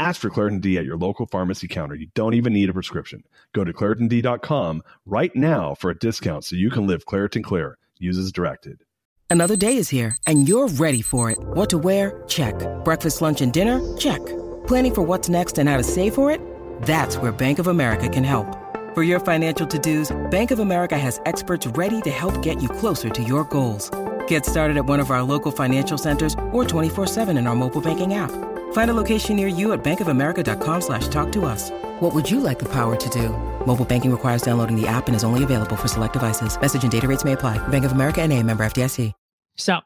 Ask 0.00 0.20
for 0.20 0.30
Claritin 0.30 0.60
D 0.60 0.78
at 0.78 0.84
your 0.84 0.96
local 0.96 1.26
pharmacy 1.26 1.66
counter. 1.66 1.96
You 1.96 2.06
don't 2.14 2.34
even 2.34 2.52
need 2.52 2.70
a 2.70 2.72
prescription. 2.72 3.24
Go 3.52 3.64
to 3.64 3.72
ClaritinD.com 3.72 4.82
right 5.06 5.34
now 5.34 5.74
for 5.74 5.90
a 5.90 5.98
discount 5.98 6.44
so 6.44 6.54
you 6.54 6.70
can 6.70 6.86
live 6.86 7.04
Claritin 7.04 7.42
Clear. 7.42 7.78
Use 7.98 8.16
as 8.16 8.30
directed. 8.30 8.84
Another 9.28 9.56
day 9.56 9.76
is 9.76 9.88
here 9.88 10.16
and 10.26 10.48
you're 10.48 10.68
ready 10.68 11.02
for 11.02 11.30
it. 11.30 11.38
What 11.40 11.68
to 11.70 11.78
wear? 11.78 12.22
Check. 12.28 12.54
Breakfast, 12.84 13.20
lunch, 13.20 13.40
and 13.40 13.52
dinner? 13.52 13.96
Check. 13.96 14.24
Planning 14.68 14.94
for 14.94 15.02
what's 15.02 15.28
next 15.28 15.58
and 15.58 15.68
how 15.68 15.76
to 15.76 15.82
save 15.82 16.14
for 16.14 16.30
it? 16.30 16.40
That's 16.82 17.16
where 17.16 17.32
Bank 17.32 17.58
of 17.58 17.66
America 17.66 18.08
can 18.08 18.22
help. 18.22 18.46
For 18.94 19.02
your 19.02 19.18
financial 19.18 19.66
to-dos, 19.66 20.16
Bank 20.30 20.52
of 20.52 20.60
America 20.60 20.96
has 20.96 21.20
experts 21.26 21.66
ready 21.66 22.00
to 22.02 22.10
help 22.10 22.40
get 22.42 22.62
you 22.62 22.68
closer 22.68 23.10
to 23.10 23.22
your 23.22 23.42
goals. 23.44 23.90
Get 24.28 24.46
started 24.46 24.76
at 24.76 24.86
one 24.86 25.00
of 25.00 25.10
our 25.10 25.22
local 25.22 25.50
financial 25.50 25.98
centers 25.98 26.34
or 26.52 26.64
24-7 26.64 27.36
in 27.36 27.48
our 27.48 27.56
mobile 27.56 27.80
banking 27.80 28.14
app. 28.14 28.30
Find 28.72 28.90
a 28.90 28.94
location 28.94 29.36
near 29.36 29.48
you 29.48 29.72
at 29.72 29.84
bankofamerica.com 29.84 30.80
slash 30.80 31.08
talk 31.08 31.30
to 31.32 31.44
us. 31.44 31.70
What 32.00 32.14
would 32.14 32.30
you 32.30 32.40
like 32.40 32.58
the 32.58 32.68
power 32.68 32.96
to 32.96 33.08
do? 33.10 33.28
Mobile 33.66 33.84
banking 33.84 34.10
requires 34.10 34.40
downloading 34.40 34.80
the 34.80 34.86
app 34.86 35.08
and 35.08 35.14
is 35.14 35.24
only 35.24 35.44
available 35.44 35.76
for 35.76 35.88
select 35.88 36.14
devices. 36.14 36.58
Message 36.58 36.82
and 36.82 36.90
data 36.90 37.06
rates 37.06 37.24
may 37.24 37.32
apply. 37.32 37.58
Bank 37.68 37.84
of 37.84 37.92
America 37.92 38.22
and 38.22 38.32
a 38.32 38.42
member 38.42 38.64
FDIC. 38.64 39.12
So 39.56 39.80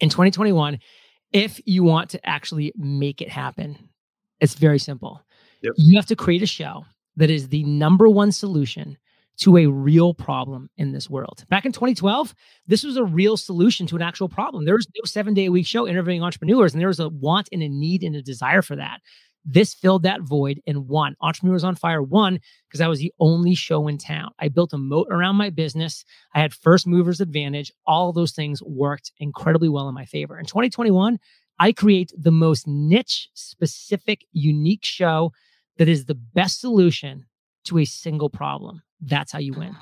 in 0.00 0.08
2021, 0.08 0.78
if 1.32 1.60
you 1.66 1.84
want 1.84 2.10
to 2.10 2.28
actually 2.28 2.72
make 2.76 3.20
it 3.20 3.28
happen, 3.28 3.90
it's 4.40 4.54
very 4.54 4.78
simple. 4.78 5.22
Yep. 5.62 5.74
You 5.76 5.96
have 5.98 6.06
to 6.06 6.16
create 6.16 6.42
a 6.42 6.46
show 6.46 6.86
that 7.16 7.30
is 7.30 7.48
the 7.48 7.62
number 7.64 8.08
one 8.08 8.32
solution 8.32 8.96
to 9.40 9.56
a 9.56 9.66
real 9.66 10.12
problem 10.12 10.68
in 10.76 10.92
this 10.92 11.08
world. 11.08 11.44
Back 11.48 11.64
in 11.64 11.72
2012, 11.72 12.34
this 12.66 12.84
was 12.84 12.96
a 12.96 13.04
real 13.04 13.36
solution 13.36 13.86
to 13.86 13.96
an 13.96 14.02
actual 14.02 14.28
problem. 14.28 14.64
There 14.64 14.74
was 14.74 14.88
no 14.94 15.06
seven 15.06 15.34
day 15.34 15.46
a 15.46 15.50
week 15.50 15.66
show 15.66 15.88
interviewing 15.88 16.22
entrepreneurs, 16.22 16.72
and 16.72 16.80
there 16.80 16.88
was 16.88 17.00
a 17.00 17.08
want 17.08 17.48
and 17.50 17.62
a 17.62 17.68
need 17.68 18.02
and 18.02 18.14
a 18.14 18.22
desire 18.22 18.62
for 18.62 18.76
that. 18.76 19.00
This 19.42 19.72
filled 19.72 20.02
that 20.02 20.20
void 20.20 20.60
and 20.66 20.86
won. 20.86 21.16
Entrepreneurs 21.22 21.64
on 21.64 21.74
Fire 21.74 22.02
won 22.02 22.38
because 22.68 22.82
I 22.82 22.88
was 22.88 22.98
the 22.98 23.12
only 23.18 23.54
show 23.54 23.88
in 23.88 23.96
town. 23.96 24.32
I 24.38 24.48
built 24.48 24.74
a 24.74 24.78
moat 24.78 25.06
around 25.10 25.36
my 25.36 25.48
business. 25.48 26.04
I 26.34 26.40
had 26.40 26.52
first 26.52 26.86
movers 26.86 27.22
advantage. 27.22 27.72
All 27.86 28.12
those 28.12 28.32
things 28.32 28.62
worked 28.62 29.12
incredibly 29.18 29.70
well 29.70 29.88
in 29.88 29.94
my 29.94 30.04
favor. 30.04 30.38
In 30.38 30.44
2021, 30.44 31.18
I 31.58 31.72
create 31.72 32.12
the 32.16 32.30
most 32.30 32.66
niche, 32.66 33.30
specific, 33.32 34.26
unique 34.32 34.84
show 34.84 35.32
that 35.78 35.88
is 35.88 36.04
the 36.04 36.14
best 36.14 36.60
solution 36.60 37.24
to 37.64 37.78
a 37.78 37.86
single 37.86 38.28
problem. 38.28 38.82
That's 39.02 39.32
how 39.32 39.38
you 39.38 39.54
win. 39.54 39.74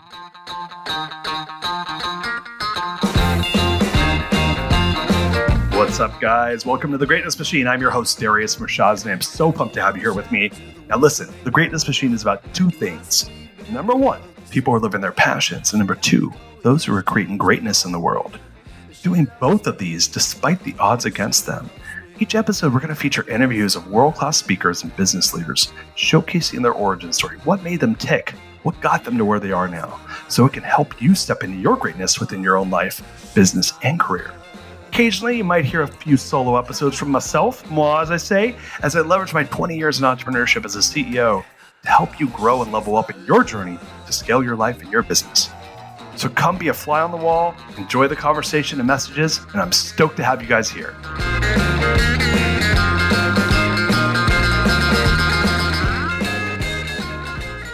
What's 5.77 6.00
up, 6.00 6.20
guys? 6.20 6.64
Welcome 6.64 6.92
to 6.92 6.98
the 6.98 7.06
Greatness 7.06 7.38
Machine. 7.38 7.66
I'm 7.66 7.80
your 7.80 7.91
host, 7.91 8.20
Darius 8.20 8.56
Mirshahzadeh, 8.56 9.10
I'm 9.10 9.20
so 9.20 9.50
pumped 9.50 9.75
to 9.75 9.83
have 9.83 9.97
you 9.97 10.02
here 10.02 10.12
with 10.12 10.30
me. 10.30 10.50
Now, 10.88 10.98
listen, 10.98 11.33
the 11.44 11.50
Greatness 11.50 11.86
Machine 11.86 12.12
is 12.12 12.22
about 12.22 12.42
two 12.55 12.70
things. 12.70 13.28
Number 13.70 13.94
one, 13.94 14.20
people 14.50 14.72
who 14.72 14.77
are 14.77 14.80
living 14.80 15.00
their 15.00 15.12
passions. 15.12 15.72
And 15.72 15.80
number 15.80 15.97
two, 15.97 16.32
those 16.62 16.84
who 16.84 16.94
are 16.94 17.03
creating 17.03 17.38
greatness 17.38 17.84
in 17.84 17.92
the 17.92 17.98
world. 17.98 18.38
Doing 19.03 19.28
both 19.41 19.66
of 19.66 19.78
these 19.78 20.06
despite 20.06 20.62
the 20.62 20.75
odds 20.78 21.04
against 21.06 21.47
them. 21.47 21.70
Each 22.20 22.34
episode, 22.34 22.72
we're 22.72 22.81
going 22.81 22.88
to 22.88 22.97
feature 22.97 23.28
interviews 23.28 23.76
of 23.76 23.88
world 23.88 24.14
class 24.14 24.37
speakers 24.37 24.82
and 24.82 24.97
business 24.97 25.34
leaders, 25.34 25.72
showcasing 25.97 26.62
their 26.62 26.72
origin 26.72 27.12
story, 27.12 27.38
what 27.38 27.62
made 27.62 27.81
them 27.81 27.94
tick, 27.94 28.34
what 28.62 28.80
got 28.80 29.04
them 29.04 29.19
to 29.19 29.24
where 29.24 29.41
they 29.41 29.52
are 29.52 29.69
now, 29.69 30.00
so 30.28 30.44
it 30.46 30.52
can 30.52 30.62
help 30.62 31.00
you 31.00 31.14
step 31.14 31.42
into 31.42 31.58
your 31.58 31.76
greatness 31.76 32.20
within 32.20 32.42
your 32.42 32.56
own 32.56 32.70
life, 32.70 33.32
business, 33.34 33.72
and 33.82 34.00
career. 34.00 34.32
Occasionally, 34.88 35.36
you 35.36 35.44
might 35.44 35.64
hear 35.64 35.82
a 35.82 35.86
few 35.86 36.16
solo 36.16 36.56
episodes 36.58 36.96
from 36.96 37.10
myself, 37.10 37.69
moi, 37.70 38.00
as 38.00 38.10
I 38.10 38.16
say, 38.16 38.56
as 38.82 38.96
I 38.96 39.00
leverage 39.00 39.34
my 39.34 39.44
20 39.44 39.76
years 39.76 39.98
in 39.98 40.04
entrepreneurship 40.04 40.64
as 40.64 40.76
a 40.76 40.80
CEO 40.80 41.44
to 41.82 41.88
help 41.88 42.19
you 42.19 42.28
grow 42.30 42.62
and 42.62 42.72
level 42.72 42.96
up 42.96 43.10
in 43.10 43.24
your 43.24 43.44
journey 43.44 43.78
to 44.06 44.12
scale 44.12 44.42
your 44.42 44.56
life 44.56 44.80
and 44.82 44.90
your 44.90 45.02
business. 45.02 45.50
So 46.16 46.28
come 46.28 46.58
be 46.58 46.69
a 46.69 46.75
fly 46.75 47.00
on 47.00 47.12
the 47.12 47.16
wall, 47.16 47.54
enjoy 47.76 48.08
the 48.08 48.16
conversation 48.16 48.80
and 48.80 48.86
messages, 48.86 49.40
and 49.52 49.60
I'm 49.60 49.70
stoked 49.70 50.16
to 50.16 50.25
have 50.25 50.42
you 50.42 50.48
guys 50.48 50.69
here. 50.69 50.96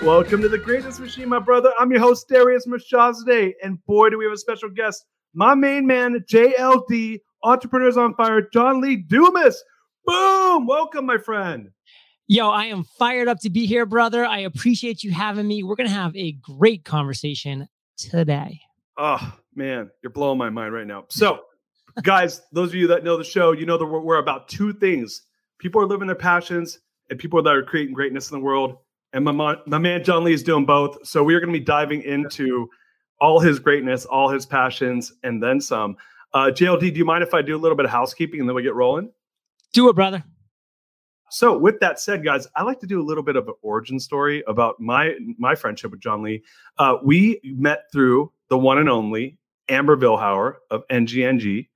Welcome 0.04 0.42
to 0.42 0.50
the 0.50 0.58
greatest 0.58 1.00
Machine, 1.00 1.30
my 1.30 1.38
brother. 1.38 1.72
I'm 1.78 1.90
your 1.90 1.98
host, 1.98 2.28
Darius 2.28 2.64
today, 2.64 3.54
and 3.62 3.82
boy, 3.86 4.10
do 4.10 4.18
we 4.18 4.26
have 4.26 4.34
a 4.34 4.36
special 4.36 4.68
guest 4.68 5.06
my 5.32 5.54
main 5.54 5.86
man, 5.86 6.22
JLD, 6.30 7.20
Entrepreneurs 7.42 7.96
on 7.96 8.14
Fire, 8.14 8.42
John 8.52 8.82
Lee 8.82 8.96
Dumas. 8.96 9.64
Boom! 10.04 10.66
Welcome, 10.66 11.06
my 11.06 11.16
friend. 11.16 11.70
Yo, 12.26 12.50
I 12.50 12.66
am 12.66 12.84
fired 12.98 13.28
up 13.28 13.40
to 13.40 13.50
be 13.50 13.64
here, 13.64 13.86
brother. 13.86 14.26
I 14.26 14.40
appreciate 14.40 15.02
you 15.02 15.10
having 15.10 15.48
me. 15.48 15.62
We're 15.62 15.74
going 15.74 15.88
to 15.88 15.94
have 15.94 16.14
a 16.14 16.32
great 16.32 16.84
conversation 16.84 17.66
today. 17.96 18.60
Oh, 18.98 19.38
man, 19.54 19.90
you're 20.02 20.12
blowing 20.12 20.36
my 20.36 20.50
mind 20.50 20.74
right 20.74 20.86
now. 20.86 21.06
So, 21.08 21.40
guys, 22.02 22.42
those 22.52 22.68
of 22.68 22.74
you 22.74 22.88
that 22.88 23.04
know 23.04 23.16
the 23.16 23.24
show, 23.24 23.52
you 23.52 23.64
know 23.64 23.78
that 23.78 23.86
we're, 23.86 24.00
we're 24.00 24.18
about 24.18 24.48
two 24.48 24.74
things 24.74 25.22
people 25.58 25.80
are 25.80 25.86
living 25.86 26.08
their 26.08 26.14
passions 26.14 26.78
and 27.08 27.18
people 27.18 27.42
that 27.42 27.54
are 27.54 27.62
creating 27.62 27.94
greatness 27.94 28.30
in 28.30 28.38
the 28.38 28.44
world. 28.44 28.76
And 29.14 29.24
my, 29.24 29.56
my 29.66 29.78
man, 29.78 30.04
John 30.04 30.24
Lee, 30.24 30.34
is 30.34 30.42
doing 30.42 30.66
both. 30.66 31.06
So, 31.06 31.22
we 31.22 31.34
are 31.34 31.40
going 31.40 31.52
to 31.52 31.58
be 31.58 31.64
diving 31.64 32.02
into 32.02 32.68
all 33.20 33.40
his 33.40 33.58
greatness, 33.58 34.04
all 34.04 34.28
his 34.28 34.44
passions, 34.44 35.12
and 35.22 35.42
then 35.42 35.60
some. 35.60 35.96
Uh, 36.34 36.50
JLD, 36.50 36.92
do 36.92 36.98
you 36.98 37.04
mind 37.04 37.22
if 37.22 37.32
I 37.32 37.40
do 37.40 37.56
a 37.56 37.58
little 37.58 37.76
bit 37.76 37.86
of 37.86 37.92
housekeeping 37.92 38.40
and 38.40 38.48
then 38.48 38.56
we 38.56 38.62
get 38.62 38.74
rolling? 38.74 39.10
Do 39.72 39.88
it, 39.88 39.94
brother. 39.94 40.24
So, 41.30 41.56
with 41.56 41.80
that 41.80 41.98
said, 41.98 42.24
guys, 42.24 42.46
I 42.56 42.62
like 42.62 42.80
to 42.80 42.86
do 42.86 43.00
a 43.00 43.02
little 43.02 43.22
bit 43.22 43.36
of 43.36 43.48
an 43.48 43.54
origin 43.62 43.98
story 43.98 44.44
about 44.46 44.78
my 44.80 45.14
my 45.38 45.54
friendship 45.54 45.90
with 45.90 46.00
John 46.00 46.22
Lee. 46.22 46.42
Uh, 46.78 46.96
we 47.02 47.40
met 47.44 47.84
through 47.92 48.32
the 48.50 48.58
one 48.58 48.78
and 48.78 48.88
only 48.88 49.38
Amber 49.68 49.96
Vilhauer 49.96 50.56
of 50.70 50.86
NGNG. 50.88 51.68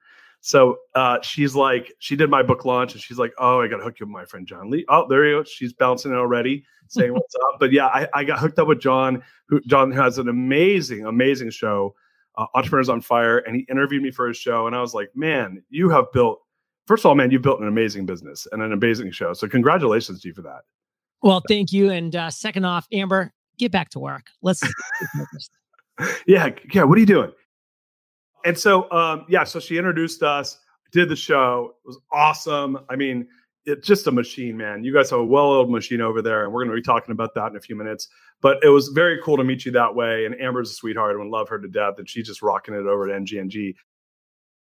So 0.48 0.78
uh, 0.94 1.18
she's 1.20 1.54
like, 1.54 1.92
she 1.98 2.16
did 2.16 2.30
my 2.30 2.42
book 2.42 2.64
launch, 2.64 2.94
and 2.94 3.02
she's 3.02 3.18
like, 3.18 3.34
"Oh, 3.36 3.60
I 3.60 3.68
got 3.68 3.76
to 3.76 3.82
hook 3.82 4.00
you 4.00 4.04
up 4.04 4.08
with 4.08 4.14
my 4.14 4.24
friend 4.24 4.46
John 4.46 4.70
Lee." 4.70 4.82
Oh, 4.88 5.06
there 5.06 5.26
you 5.26 5.40
go. 5.40 5.44
She's 5.44 5.74
bouncing 5.74 6.10
it 6.10 6.14
already, 6.14 6.64
saying 6.88 7.12
what's 7.12 7.34
up. 7.34 7.60
But 7.60 7.70
yeah, 7.70 7.88
I, 7.88 8.08
I, 8.14 8.24
got 8.24 8.38
hooked 8.38 8.58
up 8.58 8.66
with 8.66 8.80
John. 8.80 9.22
Who 9.50 9.60
John 9.60 9.92
has 9.92 10.16
an 10.16 10.26
amazing, 10.26 11.04
amazing 11.04 11.50
show, 11.50 11.94
uh, 12.38 12.46
Entrepreneurs 12.54 12.88
on 12.88 13.02
Fire, 13.02 13.40
and 13.40 13.56
he 13.56 13.66
interviewed 13.68 14.02
me 14.02 14.10
for 14.10 14.26
his 14.26 14.38
show, 14.38 14.66
and 14.66 14.74
I 14.74 14.80
was 14.80 14.94
like, 14.94 15.10
"Man, 15.14 15.62
you 15.68 15.90
have 15.90 16.10
built." 16.14 16.40
First 16.86 17.02
of 17.02 17.10
all, 17.10 17.14
man, 17.14 17.30
you 17.30 17.38
built 17.38 17.60
an 17.60 17.68
amazing 17.68 18.06
business 18.06 18.46
and 18.50 18.62
an 18.62 18.72
amazing 18.72 19.10
show. 19.10 19.34
So 19.34 19.48
congratulations 19.48 20.22
to 20.22 20.28
you 20.28 20.34
for 20.34 20.40
that. 20.42 20.62
Well, 21.20 21.42
thank 21.46 21.72
you. 21.72 21.90
And 21.90 22.16
uh, 22.16 22.30
second 22.30 22.64
off, 22.64 22.88
Amber, 22.90 23.34
get 23.58 23.70
back 23.70 23.90
to 23.90 23.98
work. 23.98 24.28
Let's. 24.40 24.62
yeah, 26.26 26.48
yeah. 26.72 26.84
What 26.84 26.96
are 26.96 27.00
you 27.00 27.06
doing? 27.06 27.32
And 28.48 28.58
so 28.58 28.90
um, 28.90 29.26
yeah, 29.28 29.44
so 29.44 29.60
she 29.60 29.76
introduced 29.76 30.22
us, 30.22 30.58
did 30.90 31.10
the 31.10 31.16
show. 31.16 31.74
It 31.84 31.88
was 31.88 31.98
awesome. 32.10 32.78
I 32.88 32.96
mean, 32.96 33.28
it's 33.66 33.86
just 33.86 34.06
a 34.06 34.10
machine, 34.10 34.56
man. 34.56 34.84
You 34.84 34.94
guys 34.94 35.10
have 35.10 35.20
a 35.20 35.24
well-oiled 35.24 35.70
machine 35.70 36.00
over 36.00 36.22
there, 36.22 36.44
and 36.44 36.52
we're 36.52 36.64
going 36.64 36.74
to 36.74 36.80
be 36.80 36.84
talking 36.84 37.12
about 37.12 37.34
that 37.34 37.50
in 37.50 37.56
a 37.56 37.60
few 37.60 37.76
minutes. 37.76 38.08
But 38.40 38.56
it 38.62 38.70
was 38.70 38.88
very 38.88 39.20
cool 39.22 39.36
to 39.36 39.44
meet 39.44 39.66
you 39.66 39.72
that 39.72 39.94
way. 39.94 40.24
And 40.24 40.34
Amber's 40.40 40.70
a 40.70 40.72
sweetheart, 40.72 41.20
and 41.20 41.30
love 41.30 41.50
her 41.50 41.60
to 41.60 41.68
death. 41.68 41.94
And 41.98 42.08
she's 42.08 42.26
just 42.26 42.40
rocking 42.40 42.72
it 42.72 42.86
over 42.86 43.10
at 43.10 43.20
NGNG. 43.20 43.74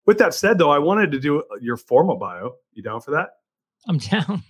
With 0.05 0.19
that 0.19 0.35
said, 0.35 0.59
though, 0.59 0.71
I 0.71 0.79
wanted 0.79 1.11
to 1.13 1.19
do 1.19 1.43
your 1.63 1.79
formal 1.79 2.17
bio. 2.17 2.57
You 2.75 2.83
down 2.83 3.01
for 3.01 3.13
that? 3.13 3.31
I'm 3.89 3.97
down. 3.97 4.43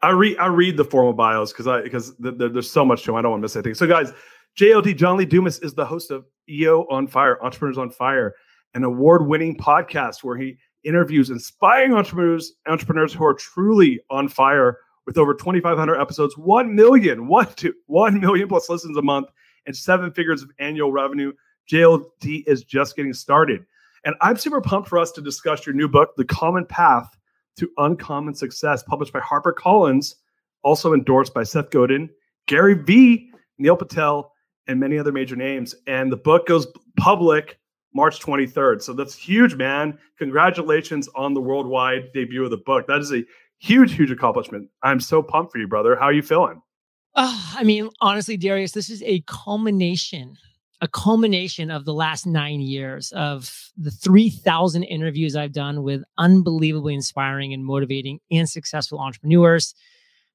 I 0.00 0.10
read 0.10 0.38
I 0.38 0.46
read 0.46 0.78
the 0.78 0.84
formal 0.84 1.12
bios 1.12 1.52
because 1.52 1.66
I 1.66 1.82
because 1.82 2.16
the, 2.16 2.32
the, 2.32 2.48
there's 2.48 2.70
so 2.70 2.86
much 2.86 3.02
to 3.02 3.06
them. 3.08 3.16
I 3.16 3.22
don't 3.22 3.32
want 3.32 3.40
to 3.40 3.44
miss 3.44 3.56
anything. 3.56 3.74
So, 3.74 3.86
guys, 3.86 4.14
JLD 4.58 4.96
John 4.96 5.18
Lee 5.18 5.26
Dumas 5.26 5.58
is 5.58 5.74
the 5.74 5.84
host 5.84 6.10
of 6.10 6.24
EO 6.48 6.86
on 6.88 7.06
Fire, 7.06 7.42
Entrepreneurs 7.44 7.76
on 7.76 7.90
Fire 7.90 8.34
an 8.74 8.84
award-winning 8.84 9.56
podcast 9.56 10.22
where 10.22 10.36
he 10.36 10.56
interviews 10.84 11.30
inspiring 11.30 11.92
entrepreneurs, 11.92 12.54
entrepreneurs 12.66 13.12
who 13.12 13.24
are 13.24 13.34
truly 13.34 14.00
on 14.10 14.28
fire 14.28 14.78
with 15.06 15.18
over 15.18 15.34
2,500 15.34 15.98
episodes, 15.98 16.36
1 16.36 16.74
million, 16.74 17.28
1, 17.28 17.54
to 17.54 17.74
1 17.86 18.20
million 18.20 18.48
plus 18.48 18.68
listens 18.68 18.96
a 18.96 19.02
month, 19.02 19.28
and 19.66 19.76
seven 19.76 20.12
figures 20.12 20.42
of 20.42 20.50
annual 20.58 20.92
revenue. 20.92 21.32
JLD 21.70 22.44
is 22.46 22.62
just 22.64 22.96
getting 22.96 23.12
started. 23.12 23.64
And 24.04 24.14
I'm 24.20 24.36
super 24.36 24.60
pumped 24.60 24.88
for 24.88 24.98
us 24.98 25.12
to 25.12 25.20
discuss 25.20 25.66
your 25.66 25.74
new 25.74 25.88
book, 25.88 26.14
The 26.16 26.24
Common 26.24 26.64
Path 26.64 27.16
to 27.56 27.70
Uncommon 27.78 28.34
Success, 28.34 28.82
published 28.82 29.12
by 29.12 29.20
HarperCollins, 29.20 30.14
also 30.62 30.94
endorsed 30.94 31.34
by 31.34 31.42
Seth 31.42 31.70
Godin, 31.70 32.08
Gary 32.46 32.74
Vee, 32.74 33.30
Neil 33.58 33.76
Patel, 33.76 34.32
and 34.66 34.78
many 34.78 34.98
other 34.98 35.12
major 35.12 35.36
names. 35.36 35.74
And 35.86 36.12
the 36.12 36.16
book 36.16 36.46
goes 36.46 36.66
public 36.98 37.58
March 37.98 38.20
23rd. 38.20 38.80
So 38.80 38.92
that's 38.92 39.16
huge, 39.16 39.56
man. 39.56 39.98
Congratulations 40.20 41.08
on 41.16 41.34
the 41.34 41.40
worldwide 41.40 42.12
debut 42.14 42.44
of 42.44 42.50
the 42.50 42.56
book. 42.56 42.86
That 42.86 43.00
is 43.00 43.12
a 43.12 43.24
huge, 43.58 43.96
huge 43.96 44.12
accomplishment. 44.12 44.68
I'm 44.84 45.00
so 45.00 45.20
pumped 45.20 45.50
for 45.50 45.58
you, 45.58 45.66
brother. 45.66 45.96
How 45.96 46.04
are 46.04 46.12
you 46.12 46.22
feeling? 46.22 46.62
Uh, 47.16 47.36
I 47.56 47.64
mean, 47.64 47.90
honestly, 48.00 48.36
Darius, 48.36 48.70
this 48.70 48.88
is 48.88 49.02
a 49.02 49.20
culmination, 49.26 50.36
a 50.80 50.86
culmination 50.86 51.72
of 51.72 51.86
the 51.86 51.92
last 51.92 52.24
nine 52.24 52.60
years 52.60 53.10
of 53.10 53.52
the 53.76 53.90
3,000 53.90 54.84
interviews 54.84 55.34
I've 55.34 55.50
done 55.52 55.82
with 55.82 56.04
unbelievably 56.18 56.94
inspiring 56.94 57.52
and 57.52 57.64
motivating 57.64 58.20
and 58.30 58.48
successful 58.48 59.00
entrepreneurs. 59.00 59.74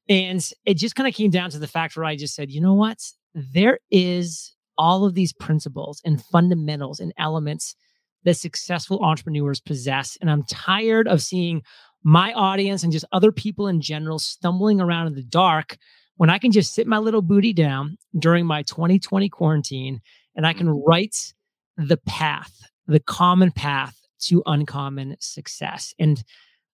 And 0.10 0.46
it 0.66 0.74
just 0.74 0.98
kind 0.98 1.08
of 1.08 1.16
came 1.16 1.32
down 1.32 1.50
to 1.52 1.60
the 1.60 1.68
fact 1.68 1.96
where 1.96 2.04
I 2.04 2.18
just 2.18 2.36
said, 2.36 2.52
you 2.52 2.60
know 2.60 2.74
what? 2.74 3.00
There 3.34 3.80
is 3.90 4.54
all 4.78 5.06
of 5.06 5.14
these 5.14 5.34
principles 5.34 6.02
and 6.04 6.24
fundamentals 6.24 7.00
and 7.00 7.14
elements 7.18 7.76
that 8.24 8.38
successful 8.38 9.04
entrepreneurs 9.04 9.60
possess. 9.60 10.18
And 10.22 10.30
I'm 10.30 10.44
tired 10.44 11.08
of 11.08 11.22
seeing 11.22 11.62
my 12.04 12.34
audience 12.34 12.84
and 12.84 12.92
just 12.92 13.06
other 13.12 13.32
people 13.32 13.68
in 13.68 13.82
general 13.82 14.20
stumbling 14.20 14.82
around 14.82 15.08
in 15.08 15.14
the 15.16 15.24
dark 15.24 15.78
when 16.18 16.30
I 16.30 16.38
can 16.38 16.52
just 16.52 16.74
sit 16.74 16.88
my 16.88 17.00
little 17.00 17.22
booty 17.22 17.54
down 17.54 17.98
during 18.18 18.46
my 18.46 18.62
2020 18.64 19.30
quarantine 19.30 20.02
and 20.36 20.46
I 20.46 20.54
can 20.54 20.68
mm-hmm. 20.68 20.88
write 20.88 21.34
the 21.78 21.98
path, 21.98 22.54
the 22.88 23.00
common 23.00 23.52
path 23.52 23.96
to 24.28 24.44
uncommon 24.46 25.16
success. 25.20 25.94
And 26.00 26.24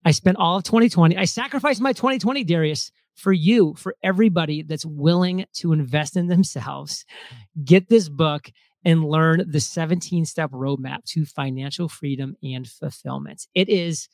I 0.05 0.11
spent 0.11 0.37
all 0.37 0.57
of 0.57 0.63
2020, 0.63 1.17
I 1.17 1.25
sacrificed 1.25 1.81
my 1.81 1.93
2020, 1.93 2.43
Darius, 2.43 2.91
for 3.19 3.33
you, 3.33 3.75
for 3.75 3.95
everybody 4.01 4.63
that's 4.63 4.85
willing 4.85 5.45
to 5.53 5.73
invest 5.73 6.15
in 6.15 6.27
themselves. 6.27 7.03
Get 7.63 7.89
this 7.89 8.09
book 8.09 8.51
and 8.85 9.03
learn 9.03 9.43
the 9.49 9.59
17 9.59 10.23
step 10.25 10.51
roadmap 10.51 11.03
to 11.05 11.25
financial 11.25 11.89
freedom 11.89 12.35
and 12.41 12.67
fulfillment. 12.67 13.47
It 13.53 13.69
is 13.69 14.07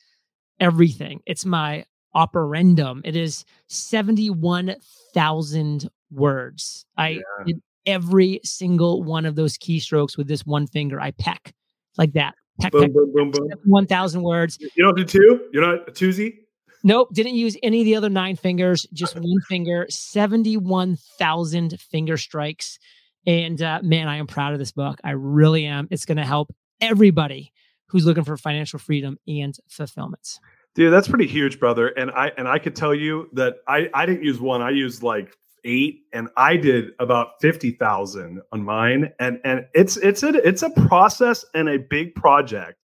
everything. 0.58 1.20
It's 1.26 1.44
my 1.44 1.84
operandum. 2.14 3.02
It 3.04 3.14
is 3.14 3.44
71,000 3.68 5.90
words. 6.10 6.86
I 6.96 7.08
yeah. 7.08 7.20
did 7.46 7.60
every 7.84 8.40
single 8.42 9.02
one 9.04 9.26
of 9.26 9.36
those 9.36 9.58
keystrokes 9.58 10.16
with 10.16 10.26
this 10.26 10.44
one 10.44 10.66
finger. 10.66 11.00
I 11.00 11.12
peck 11.12 11.54
like 11.96 12.14
that. 12.14 12.34
Peck, 12.60 12.72
boom, 12.72 12.82
peck, 12.82 12.92
boom, 12.92 13.12
boom, 13.12 13.30
boom. 13.30 13.48
1,000 13.64 14.22
words. 14.22 14.58
You 14.60 14.82
don't 14.82 14.96
do 14.96 15.04
two? 15.04 15.48
You're 15.52 15.62
not 15.62 15.88
a 15.88 15.92
twosie? 15.92 16.38
Nope, 16.84 17.08
didn't 17.12 17.34
use 17.34 17.56
any 17.62 17.80
of 17.80 17.84
the 17.84 17.96
other 17.96 18.10
nine 18.10 18.36
fingers, 18.36 18.86
just 18.92 19.16
one 19.16 19.40
finger, 19.48 19.86
71,000 19.88 21.80
finger 21.80 22.16
strikes. 22.16 22.78
And 23.26 23.60
uh, 23.60 23.80
man, 23.82 24.08
I 24.08 24.16
am 24.16 24.26
proud 24.26 24.52
of 24.52 24.58
this 24.58 24.72
book. 24.72 25.00
I 25.02 25.10
really 25.10 25.66
am. 25.66 25.88
It's 25.90 26.04
going 26.06 26.18
to 26.18 26.24
help 26.24 26.54
everybody 26.80 27.52
who's 27.88 28.04
looking 28.04 28.24
for 28.24 28.36
financial 28.36 28.78
freedom 28.78 29.18
and 29.26 29.56
fulfillment. 29.68 30.38
Dude, 30.74 30.92
that's 30.92 31.08
pretty 31.08 31.26
huge, 31.26 31.58
brother. 31.58 31.88
And 31.88 32.10
I 32.10 32.32
and 32.36 32.46
I 32.46 32.58
could 32.58 32.76
tell 32.76 32.94
you 32.94 33.30
that 33.32 33.56
I 33.66 33.88
I 33.94 34.04
didn't 34.04 34.24
use 34.24 34.38
one. 34.38 34.60
I 34.60 34.70
used 34.70 35.02
like 35.02 35.34
eight, 35.64 36.02
and 36.12 36.28
I 36.36 36.56
did 36.56 36.90
about 36.98 37.40
fifty 37.40 37.70
thousand 37.70 38.42
on 38.52 38.62
mine. 38.62 39.12
And 39.18 39.40
and 39.42 39.66
it's 39.72 39.96
it's 39.96 40.22
a 40.22 40.34
it's 40.46 40.62
a 40.62 40.70
process 40.70 41.46
and 41.54 41.70
a 41.70 41.78
big 41.78 42.14
project, 42.14 42.78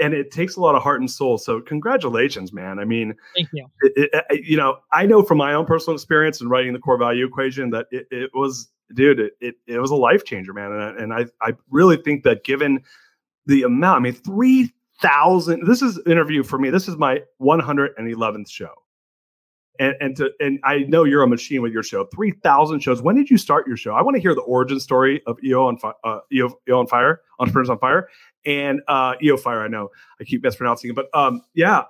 and 0.00 0.14
it 0.14 0.30
takes 0.30 0.56
a 0.56 0.60
lot 0.60 0.74
of 0.74 0.82
heart 0.82 1.00
and 1.00 1.10
soul. 1.10 1.38
So 1.38 1.60
congratulations, 1.60 2.52
man. 2.52 2.78
I 2.78 2.84
mean, 2.84 3.14
thank 3.36 3.48
you. 3.52 3.66
It, 3.82 4.10
it, 4.30 4.44
you 4.44 4.56
know, 4.56 4.78
I 4.92 5.06
know 5.06 5.22
from 5.22 5.38
my 5.38 5.54
own 5.54 5.66
personal 5.66 5.94
experience 5.94 6.40
in 6.40 6.48
writing 6.48 6.72
the 6.72 6.78
core 6.78 6.98
value 6.98 7.26
equation 7.26 7.70
that 7.70 7.86
it, 7.90 8.06
it 8.10 8.30
was, 8.34 8.68
dude, 8.94 9.20
it, 9.40 9.54
it 9.66 9.78
was 9.78 9.90
a 9.90 9.96
life 9.96 10.24
changer, 10.24 10.52
man. 10.52 10.72
And 10.72 10.82
I, 10.82 10.88
and 11.02 11.12
I 11.12 11.48
I 11.48 11.52
really 11.70 11.96
think 11.96 12.24
that 12.24 12.44
given 12.44 12.82
the 13.46 13.62
amount, 13.62 13.96
I 13.96 14.00
mean, 14.00 14.14
three 14.14 14.72
thousand. 15.00 15.66
This 15.66 15.82
is 15.82 16.00
interview 16.06 16.42
for 16.42 16.58
me. 16.58 16.70
This 16.70 16.88
is 16.88 16.96
my 16.96 17.22
111th 17.40 18.50
show. 18.50 18.70
And 19.78 19.94
and 20.00 20.16
to 20.16 20.30
and 20.38 20.60
I 20.62 20.78
know 20.88 21.04
you're 21.04 21.22
a 21.22 21.28
machine 21.28 21.60
with 21.60 21.72
your 21.72 21.82
show. 21.82 22.04
Three 22.14 22.30
thousand 22.30 22.80
shows. 22.80 23.02
When 23.02 23.16
did 23.16 23.28
you 23.28 23.36
start 23.36 23.66
your 23.66 23.76
show? 23.76 23.92
I 23.92 24.02
want 24.02 24.14
to 24.14 24.20
hear 24.20 24.34
the 24.34 24.42
origin 24.42 24.78
story 24.78 25.20
of 25.26 25.36
EO 25.42 25.66
on 25.66 25.78
uh, 26.04 26.20
EO, 26.32 26.50
EO 26.68 26.78
on 26.78 26.86
Fire, 26.86 27.22
Entrepreneurs 27.40 27.70
on 27.70 27.78
Fire, 27.78 28.08
and 28.46 28.82
uh, 28.86 29.14
EO 29.22 29.36
Fire. 29.36 29.62
I 29.62 29.68
know 29.68 29.88
I 30.20 30.24
keep 30.24 30.44
mispronouncing 30.44 30.90
it, 30.90 30.96
but 30.96 31.06
um, 31.12 31.42
yeah, 31.54 31.82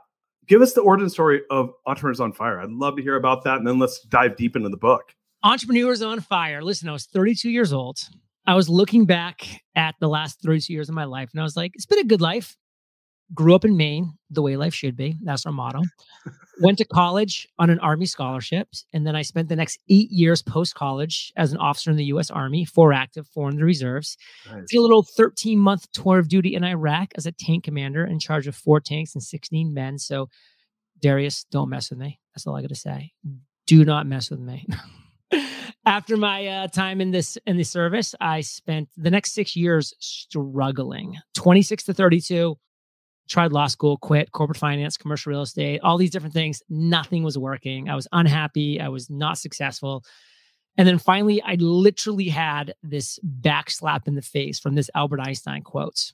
give 0.46 0.62
us 0.62 0.72
the 0.72 0.80
origin 0.80 1.10
story 1.10 1.42
of 1.50 1.72
Entrepreneurs 1.86 2.20
on 2.20 2.32
Fire. 2.32 2.60
I'd 2.60 2.70
love 2.70 2.96
to 2.96 3.02
hear 3.02 3.16
about 3.16 3.44
that, 3.44 3.58
and 3.58 3.66
then 3.66 3.78
let's 3.78 4.00
dive 4.00 4.36
deep 4.36 4.56
into 4.56 4.70
the 4.70 4.78
book. 4.78 5.14
Entrepreneurs 5.42 6.00
on 6.00 6.20
Fire. 6.20 6.62
Listen, 6.62 6.88
I 6.88 6.92
was 6.92 7.04
32 7.04 7.50
years 7.50 7.72
old. 7.72 7.98
I 8.46 8.54
was 8.54 8.68
looking 8.68 9.04
back 9.04 9.46
at 9.74 9.94
the 10.00 10.08
last 10.08 10.40
32 10.42 10.72
years 10.72 10.88
of 10.88 10.94
my 10.94 11.04
life, 11.04 11.30
and 11.32 11.40
I 11.40 11.44
was 11.44 11.56
like, 11.56 11.72
it's 11.74 11.86
been 11.86 11.98
a 11.98 12.04
good 12.04 12.22
life 12.22 12.56
grew 13.32 13.54
up 13.54 13.64
in 13.64 13.76
Maine, 13.76 14.12
the 14.30 14.42
way 14.42 14.56
life 14.56 14.74
should 14.74 14.96
be. 14.96 15.16
That's 15.22 15.46
our 15.46 15.52
motto. 15.52 15.80
Went 16.60 16.78
to 16.78 16.84
college 16.84 17.48
on 17.58 17.70
an 17.70 17.78
Army 17.80 18.06
scholarship. 18.06 18.68
And 18.92 19.06
then 19.06 19.16
I 19.16 19.22
spent 19.22 19.48
the 19.48 19.56
next 19.56 19.78
eight 19.88 20.10
years 20.10 20.42
post 20.42 20.74
college 20.74 21.32
as 21.36 21.52
an 21.52 21.58
officer 21.58 21.90
in 21.90 21.96
the 21.96 22.04
US 22.06 22.30
Army, 22.30 22.64
four 22.64 22.92
active, 22.92 23.26
four 23.28 23.48
in 23.48 23.56
the 23.56 23.64
reserves. 23.64 24.16
Nice. 24.50 24.64
Did 24.68 24.78
a 24.78 24.82
little 24.82 25.02
13 25.02 25.58
month 25.58 25.90
tour 25.92 26.18
of 26.18 26.28
duty 26.28 26.54
in 26.54 26.64
Iraq 26.64 27.12
as 27.16 27.26
a 27.26 27.32
tank 27.32 27.64
commander 27.64 28.04
in 28.04 28.18
charge 28.18 28.46
of 28.46 28.54
four 28.54 28.80
tanks 28.80 29.14
and 29.14 29.22
16 29.22 29.72
men. 29.72 29.98
So, 29.98 30.28
Darius, 31.00 31.44
don't 31.50 31.70
mess 31.70 31.90
with 31.90 31.98
me. 31.98 32.20
That's 32.34 32.46
all 32.46 32.56
I 32.56 32.60
got 32.60 32.68
to 32.68 32.74
say. 32.74 33.12
Do 33.66 33.84
not 33.84 34.06
mess 34.06 34.30
with 34.30 34.40
me. 34.40 34.66
After 35.86 36.16
my 36.16 36.46
uh, 36.46 36.68
time 36.68 37.00
in 37.00 37.10
this 37.10 37.36
in 37.46 37.56
the 37.56 37.64
service, 37.64 38.14
I 38.20 38.40
spent 38.40 38.88
the 38.96 39.10
next 39.10 39.32
six 39.32 39.54
years 39.54 39.92
struggling. 39.98 41.16
26 41.34 41.84
to 41.84 41.94
32, 41.94 42.56
tried 43.28 43.52
law 43.52 43.66
school, 43.66 43.96
quit 43.96 44.32
corporate 44.32 44.58
finance, 44.58 44.96
commercial 44.96 45.30
real 45.30 45.42
estate, 45.42 45.80
all 45.82 45.96
these 45.96 46.10
different 46.10 46.34
things. 46.34 46.62
Nothing 46.68 47.22
was 47.22 47.38
working. 47.38 47.88
I 47.88 47.94
was 47.94 48.08
unhappy. 48.12 48.80
I 48.80 48.88
was 48.88 49.08
not 49.08 49.38
successful. 49.38 50.04
And 50.76 50.88
then 50.88 50.98
finally, 50.98 51.40
I 51.42 51.54
literally 51.54 52.28
had 52.28 52.74
this 52.82 53.18
backslap 53.40 54.08
in 54.08 54.14
the 54.14 54.22
face 54.22 54.58
from 54.58 54.74
this 54.74 54.90
Albert 54.94 55.20
Einstein 55.20 55.62
quote 55.62 56.12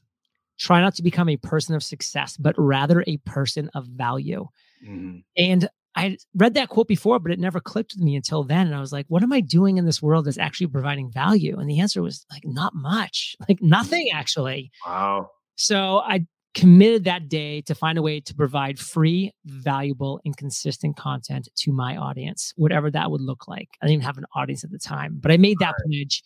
Try 0.59 0.83
not 0.83 0.95
to 0.97 1.03
become 1.03 1.31
a 1.31 1.39
person 1.39 1.75
of 1.75 1.83
success, 1.83 2.37
but 2.37 2.55
rather 2.59 3.03
a 3.07 3.17
person 3.19 3.71
of 3.75 3.87
value. 3.87 4.47
Mm-hmm. 4.87 5.21
And 5.39 5.69
I 5.97 6.19
read 6.35 6.55
that 6.55 6.69
quote 6.69 6.87
before, 6.87 7.19
but 7.19 7.33
it 7.33 7.39
never 7.39 7.61
clicked 7.61 7.95
with 7.95 8.05
me 8.05 8.15
until 8.15 8.45
then. 8.45 8.67
And 8.67 8.77
I 8.77 8.81
was 8.81 8.93
like, 8.93 9.07
what 9.09 9.23
am 9.23 9.33
I 9.33 9.41
doing 9.41 9.79
in 9.79 9.87
this 9.87 10.03
world 10.03 10.27
that's 10.27 10.39
actually 10.39 10.69
providing 10.69 11.11
value? 11.11 11.59
And 11.59 11.69
the 11.69 11.81
answer 11.81 12.03
was 12.03 12.27
like, 12.31 12.43
not 12.45 12.75
much, 12.75 13.35
like 13.49 13.61
nothing 13.63 14.11
actually. 14.13 14.71
Wow. 14.87 15.31
So 15.57 15.99
I 15.99 16.27
committed 16.55 17.05
that 17.05 17.29
day 17.29 17.61
to 17.63 17.75
find 17.75 17.97
a 17.97 18.03
way 18.03 18.21
to 18.21 18.35
provide 18.35 18.79
free, 18.79 19.33
valuable, 19.45 20.21
and 20.25 20.37
consistent 20.37 20.97
content 20.97 21.49
to 21.57 21.73
my 21.73 21.97
audience, 21.97 22.53
whatever 22.57 22.91
that 22.91 23.11
would 23.11 23.21
look 23.21 23.47
like. 23.47 23.69
I 23.81 23.87
didn't 23.87 23.95
even 23.95 24.07
have 24.07 24.19
an 24.19 24.27
audience 24.35 24.65
at 24.65 24.71
the 24.71 24.79
time, 24.79 25.19
but 25.21 25.31
I 25.31 25.37
made 25.37 25.59
that 25.61 25.75
pledge. 25.87 26.23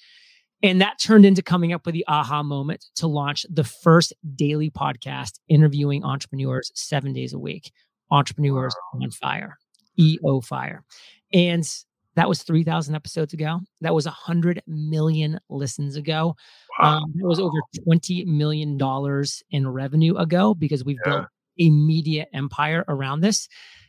And 0.62 0.80
that 0.80 0.98
turned 0.98 1.26
into 1.26 1.42
coming 1.42 1.74
up 1.74 1.84
with 1.84 1.94
the 1.94 2.06
aha 2.08 2.42
moment 2.42 2.86
to 2.96 3.06
launch 3.06 3.44
the 3.50 3.64
first 3.64 4.14
daily 4.34 4.70
podcast 4.70 5.38
interviewing 5.48 6.04
entrepreneurs 6.04 6.72
seven 6.74 7.12
days 7.12 7.34
a 7.34 7.38
week. 7.38 7.70
Entrepreneurs 8.10 8.74
on 8.94 9.10
Fire, 9.10 9.58
EO 9.98 10.40
Fire. 10.40 10.84
And 11.32 11.68
that 12.16 12.28
was 12.28 12.42
3,000 12.42 12.94
episodes 12.94 13.32
ago. 13.32 13.60
That 13.80 13.94
was 13.94 14.06
100 14.06 14.62
million 14.66 15.40
listens 15.48 15.96
ago. 15.96 16.36
Wow. 16.78 16.98
Um, 16.98 17.14
it 17.18 17.24
was 17.24 17.40
over 17.40 17.56
$20 17.86 18.26
million 18.26 18.78
in 19.50 19.68
revenue 19.68 20.16
ago 20.16 20.54
because 20.54 20.84
we've 20.84 20.98
yeah. 21.04 21.12
built 21.12 21.26
a 21.58 21.70
media 21.70 22.26
empire 22.32 22.84
around 22.88 23.20
this. 23.20 23.48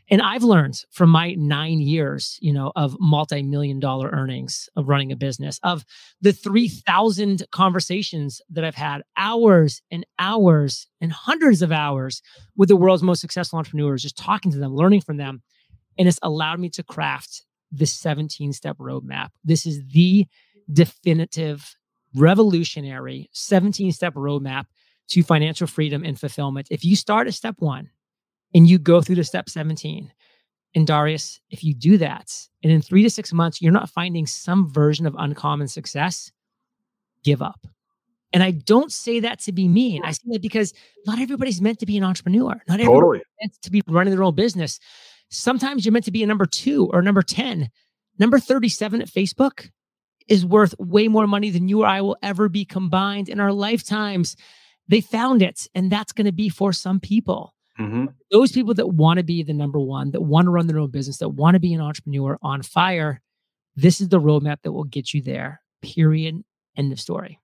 And 0.09 0.21
I've 0.21 0.43
learned 0.43 0.83
from 0.91 1.09
my 1.09 1.33
nine 1.33 1.79
years, 1.79 2.37
you 2.39 2.53
know, 2.53 2.71
of 2.75 2.95
multi-million 2.99 3.79
dollar 3.79 4.09
earnings 4.09 4.69
of 4.75 4.87
running 4.87 5.11
a 5.11 5.15
business, 5.15 5.59
of 5.63 5.83
the 6.21 6.31
3,000 6.31 7.43
conversations 7.51 8.39
that 8.51 8.63
I've 8.63 8.75
had, 8.75 9.01
hours 9.17 9.81
and 9.89 10.05
hours 10.19 10.87
and 11.01 11.11
hundreds 11.11 11.63
of 11.63 11.71
hours 11.71 12.21
with 12.55 12.69
the 12.69 12.75
world's 12.75 13.01
most 13.01 13.19
successful 13.19 13.57
entrepreneurs, 13.57 14.03
just 14.03 14.17
talking 14.17 14.51
to 14.51 14.59
them, 14.59 14.75
learning 14.75 15.01
from 15.01 15.17
them. 15.17 15.41
And 15.97 16.07
it's 16.07 16.19
allowed 16.21 16.59
me 16.59 16.69
to 16.71 16.83
craft 16.83 17.43
the 17.77 17.85
17 17.85 18.53
step 18.53 18.77
roadmap. 18.77 19.29
This 19.43 19.65
is 19.65 19.85
the 19.87 20.27
definitive, 20.71 21.75
revolutionary 22.15 23.29
17 23.33 23.91
step 23.91 24.13
roadmap 24.13 24.65
to 25.09 25.23
financial 25.23 25.67
freedom 25.67 26.03
and 26.03 26.19
fulfillment. 26.19 26.67
If 26.71 26.83
you 26.83 26.95
start 26.95 27.27
at 27.27 27.33
step 27.33 27.55
one 27.59 27.89
and 28.53 28.67
you 28.67 28.79
go 28.79 29.01
through 29.01 29.15
to 29.15 29.23
step 29.23 29.49
17, 29.49 30.11
and 30.75 30.85
Darius, 30.85 31.39
if 31.49 31.63
you 31.63 31.73
do 31.73 31.97
that, 31.99 32.33
and 32.61 32.71
in 32.71 32.81
three 32.81 33.01
to 33.03 33.09
six 33.09 33.31
months, 33.31 33.61
you're 33.61 33.71
not 33.71 33.89
finding 33.89 34.27
some 34.27 34.69
version 34.69 35.05
of 35.05 35.15
uncommon 35.17 35.69
success, 35.69 36.31
give 37.23 37.41
up. 37.41 37.65
And 38.33 38.43
I 38.43 38.51
don't 38.51 38.91
say 38.91 39.21
that 39.21 39.39
to 39.41 39.53
be 39.53 39.69
mean. 39.69 40.03
I 40.03 40.11
say 40.11 40.23
that 40.31 40.41
because 40.41 40.73
not 41.05 41.19
everybody's 41.19 41.61
meant 41.61 41.79
to 41.79 41.85
be 41.85 41.95
an 41.95 42.03
entrepreneur. 42.03 42.61
Not 42.67 42.81
everybody's 42.81 42.99
totally. 42.99 43.21
meant 43.41 43.61
to 43.61 43.71
be 43.71 43.81
running 43.87 44.13
their 44.13 44.23
own 44.23 44.35
business. 44.35 44.79
Sometimes 45.29 45.85
you're 45.85 45.93
meant 45.93 46.05
to 46.05 46.11
be 46.11 46.23
a 46.23 46.27
number 46.27 46.45
two 46.45 46.89
or 46.93 47.01
number 47.01 47.21
10. 47.21 47.69
number 48.17 48.39
37 48.39 49.01
at 49.01 49.09
Facebook 49.09 49.69
is 50.27 50.45
worth 50.45 50.73
way 50.79 51.07
more 51.07 51.27
money 51.27 51.49
than 51.49 51.67
you 51.67 51.83
or 51.83 51.87
I 51.87 52.01
will 52.01 52.17
ever 52.23 52.49
be 52.49 52.65
combined 52.65 53.29
in 53.29 53.39
our 53.39 53.51
lifetimes. 53.51 54.35
They 54.87 55.01
found 55.01 55.41
it, 55.41 55.67
and 55.75 55.91
that's 55.91 56.13
going 56.13 56.25
to 56.25 56.31
be 56.31 56.49
for 56.49 56.73
some 56.73 56.99
people. 56.99 57.53
Mm-hmm. 57.79 58.05
Those 58.31 58.51
people 58.51 58.73
that 58.75 58.87
want 58.87 59.17
to 59.17 59.23
be 59.23 59.43
the 59.43 59.53
number 59.53 59.79
one, 59.79 60.11
that 60.11 60.21
want 60.21 60.45
to 60.45 60.51
run 60.51 60.67
their 60.67 60.79
own 60.79 60.91
business, 60.91 61.17
that 61.17 61.29
want 61.29 61.55
to 61.55 61.59
be 61.59 61.73
an 61.73 61.81
entrepreneur 61.81 62.37
on 62.41 62.61
fire, 62.61 63.21
this 63.75 63.99
is 63.99 64.09
the 64.09 64.21
roadmap 64.21 64.61
that 64.63 64.71
will 64.71 64.85
get 64.85 65.13
you 65.13 65.21
there. 65.21 65.61
Period. 65.81 66.43
End 66.77 66.91
of 66.91 66.99
story. 66.99 67.39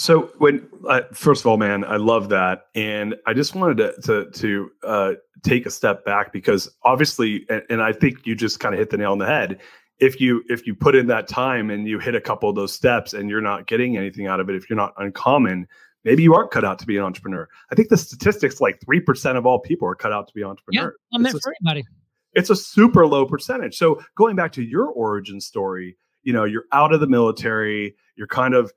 So 0.00 0.32
when 0.38 0.66
uh, 0.88 1.02
first 1.12 1.42
of 1.42 1.46
all, 1.46 1.58
man, 1.58 1.84
I 1.84 1.96
love 1.96 2.30
that, 2.30 2.68
and 2.74 3.16
I 3.26 3.34
just 3.34 3.54
wanted 3.54 3.76
to 3.76 4.00
to, 4.02 4.30
to 4.30 4.70
uh, 4.82 5.12
take 5.42 5.66
a 5.66 5.70
step 5.70 6.06
back 6.06 6.32
because 6.32 6.74
obviously, 6.82 7.44
and, 7.50 7.62
and 7.68 7.82
I 7.82 7.92
think 7.92 8.26
you 8.26 8.34
just 8.34 8.60
kind 8.60 8.74
of 8.74 8.78
hit 8.78 8.88
the 8.88 8.96
nail 8.96 9.12
on 9.12 9.18
the 9.18 9.26
head. 9.26 9.60
If 9.98 10.18
you 10.18 10.42
if 10.48 10.66
you 10.66 10.74
put 10.74 10.94
in 10.94 11.08
that 11.08 11.28
time 11.28 11.68
and 11.68 11.86
you 11.86 11.98
hit 11.98 12.14
a 12.14 12.20
couple 12.20 12.48
of 12.48 12.56
those 12.56 12.72
steps 12.72 13.12
and 13.12 13.28
you're 13.28 13.42
not 13.42 13.66
getting 13.66 13.98
anything 13.98 14.26
out 14.26 14.40
of 14.40 14.48
it, 14.48 14.56
if 14.56 14.70
you're 14.70 14.76
not 14.78 14.94
uncommon, 14.96 15.68
maybe 16.02 16.22
you 16.22 16.34
aren't 16.34 16.50
cut 16.50 16.64
out 16.64 16.78
to 16.78 16.86
be 16.86 16.96
an 16.96 17.04
entrepreneur. 17.04 17.46
I 17.70 17.74
think 17.74 17.90
the 17.90 17.98
statistics 17.98 18.58
like 18.58 18.80
three 18.82 19.00
percent 19.00 19.36
of 19.36 19.44
all 19.44 19.58
people 19.58 19.86
are 19.86 19.94
cut 19.94 20.14
out 20.14 20.26
to 20.28 20.32
be 20.32 20.42
entrepreneurs. 20.42 20.94
Yeah, 20.94 21.16
I'm 21.16 21.22
meant 21.22 21.38
for 21.42 21.52
everybody. 21.60 21.86
It's 22.32 22.48
a 22.48 22.56
super 22.56 23.06
low 23.06 23.26
percentage. 23.26 23.76
So 23.76 24.00
going 24.16 24.34
back 24.34 24.52
to 24.52 24.62
your 24.62 24.86
origin 24.86 25.42
story, 25.42 25.98
you 26.22 26.32
know, 26.32 26.44
you're 26.44 26.64
out 26.72 26.94
of 26.94 27.00
the 27.00 27.06
military, 27.06 27.96
you're 28.16 28.28
kind 28.28 28.54
of 28.54 28.72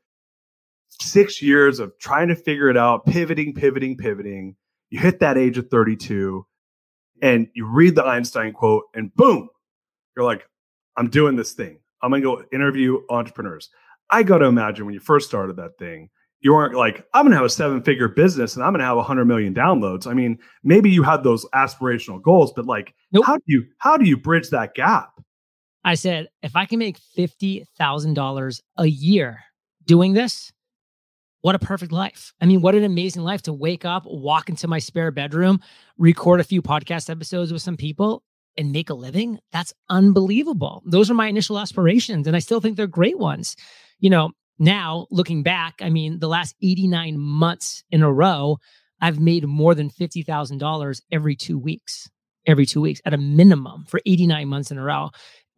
six 1.04 1.42
years 1.42 1.80
of 1.80 1.98
trying 2.00 2.28
to 2.30 2.36
figure 2.36 2.70
it 2.70 2.78
out, 2.78 3.06
pivoting, 3.06 3.54
pivoting, 3.54 3.98
pivoting. 3.98 4.56
You 4.90 5.00
hit 5.00 5.20
that 5.20 5.38
age 5.38 5.58
of 5.58 5.70
32 5.70 6.46
and 7.22 7.48
you 7.54 7.66
read 7.66 7.96
the 7.96 8.04
Einstein 8.04 8.54
quote, 8.54 8.84
and 8.94 9.14
boom, 9.16 9.50
you're 10.16 10.26
like, 10.26 10.48
I'm 10.98 11.10
doing 11.10 11.36
this 11.36 11.54
thing. 11.54 11.80
I'm 12.02 12.12
going 12.12 12.22
to 12.22 12.26
go 12.26 12.44
interview 12.52 13.00
entrepreneurs. 13.10 13.70
I 14.10 14.24
got 14.24 14.40
to 14.40 14.46
imagine 14.46 14.86
when 14.86 14.94
you 14.94 15.00
first 15.00 15.28
started 15.28 15.56
that 15.56 15.78
thing, 15.78 16.10
you 16.42 16.54
weren't 16.54 16.76
like, 16.76 17.06
I'm 17.14 17.24
going 17.24 17.32
to 17.32 17.38
have 17.38 17.46
a 17.46 17.50
seven 17.50 17.82
figure 17.82 18.10
business 18.10 18.56
and 18.56 18.64
I'm 18.64 18.74
going 18.74 18.80
to 18.80 18.86
have 18.86 18.98
100 18.98 19.26
million 19.26 19.54
downloads. 19.54 20.06
I 20.06 20.14
mean, 20.14 20.38
maybe 20.64 20.90
you 20.90 21.02
had 21.02 21.24
those 21.24 21.46
aspirational 21.56 22.22
goals, 22.22 22.52
but 22.54 22.66
like, 22.66 22.94
nope. 23.14 23.26
how 23.26 23.38
do 23.38 23.44
you 23.46 23.66
how 23.78 23.96
do 23.96 24.06
you 24.06 24.18
bridge 24.18 24.50
that 24.50 24.76
gap? 24.76 25.14
I 25.86 25.96
said, 25.96 26.28
if 26.42 26.56
I 26.56 26.66
can 26.66 26.80
make 26.80 27.00
$50,000 27.18 28.62
a 28.78 28.86
year 28.86 29.40
doing 29.86 30.14
this, 30.14 30.52
what 31.44 31.56
a 31.56 31.60
perfect 31.60 31.92
life. 31.92 32.34
I 32.40 32.46
mean, 32.46 32.62
what 32.62 32.74
an 32.74 32.86
amazing 32.86 33.22
life 33.22 33.42
to 33.44 33.54
wake 33.54 33.84
up, 33.84 34.04
walk 34.06 34.48
into 34.48 34.66
my 34.66 34.80
spare 34.80 35.12
bedroom, 35.12 35.60
record 35.98 36.40
a 36.40 36.44
few 36.46 36.62
podcast 36.62 37.10
episodes 37.10 37.52
with 37.52 37.62
some 37.62 37.76
people 37.76 38.24
and 38.58 38.72
make 38.72 38.90
a 38.90 38.94
living. 38.94 39.40
That's 39.52 39.74
unbelievable. 39.90 40.82
Those 40.86 41.12
are 41.12 41.16
my 41.16 41.28
initial 41.28 41.60
aspirations. 41.60 42.28
And 42.28 42.36
I 42.36 42.40
still 42.40 42.62
think 42.62 42.78
they're 42.78 42.88
great 42.88 43.20
ones. 43.20 43.58
You 44.00 44.10
know, 44.10 44.32
now 44.58 45.08
looking 45.12 45.44
back, 45.44 45.76
I 45.82 45.90
mean, 45.90 46.20
the 46.20 46.30
last 46.30 46.56
89 46.64 47.20
months 47.20 47.84
in 47.92 48.04
a 48.04 48.12
row, 48.12 48.60
I've 49.02 49.20
made 49.20 49.46
more 49.46 49.76
than 49.76 49.90
$50,000 49.90 51.02
every 51.12 51.36
two 51.36 51.60
weeks, 51.60 52.10
every 52.48 52.66
two 52.66 52.80
weeks 52.80 53.02
at 53.04 53.14
a 53.14 53.18
minimum 53.18 53.84
for 53.90 54.00
89 54.06 54.48
months 54.48 54.72
in 54.72 54.78
a 54.78 54.84
row 54.84 55.10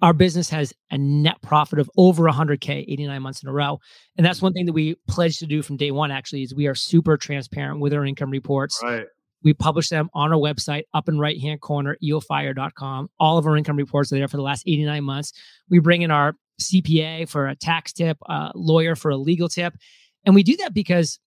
our 0.02 0.14
business 0.14 0.50
has 0.50 0.74
a 0.92 0.98
net 0.98 1.42
profit 1.42 1.80
of 1.80 1.90
over 1.98 2.24
100k 2.24 2.86
89 2.88 3.22
months 3.22 3.44
in 3.44 3.50
a 3.50 3.54
row. 3.54 3.80
And 4.18 4.26
that's 4.26 4.42
one 4.42 4.54
thing 4.54 4.66
that 4.66 4.74
we 4.74 4.96
pledged 5.08 5.40
to 5.40 5.46
do 5.46 5.62
from 5.62 5.78
day 5.78 5.92
one 5.92 6.12
actually 6.12 6.44
is 6.44 6.54
we 6.54 6.68
are 6.68 6.76
super 6.76 7.18
transparent 7.18 7.80
with 7.80 7.94
our 7.94 8.06
income 8.06 8.30
reports. 8.30 8.80
Right. 8.84 9.06
We 9.44 9.54
publish 9.54 9.90
them 9.90 10.10
on 10.14 10.34
our 10.34 10.40
website 10.40 10.84
up 10.94 11.08
in 11.08 11.20
right 11.20 11.40
hand 11.40 11.62
corner 11.62 11.98
eofire.com 12.04 13.10
all 13.20 13.38
of 13.38 13.46
our 13.46 13.56
income 13.56 13.78
reports 13.78 14.12
are 14.12 14.18
there 14.18 14.28
for 14.28 14.38
the 14.38 14.44
last 14.44 14.64
89 14.66 15.04
months. 15.04 15.34
We 15.70 15.80
bring 15.80 16.02
in 16.02 16.12
our 16.12 16.34
cpa 16.60 17.28
for 17.28 17.48
a 17.48 17.56
tax 17.56 17.92
tip 17.94 18.18
a 18.28 18.52
lawyer 18.56 18.96
for 18.96 19.12
a 19.12 19.18
legal 19.18 19.48
tip. 19.48 19.76
And 20.26 20.34
we 20.36 20.44
do 20.44 20.58
that 20.58 20.74
because 20.74 21.20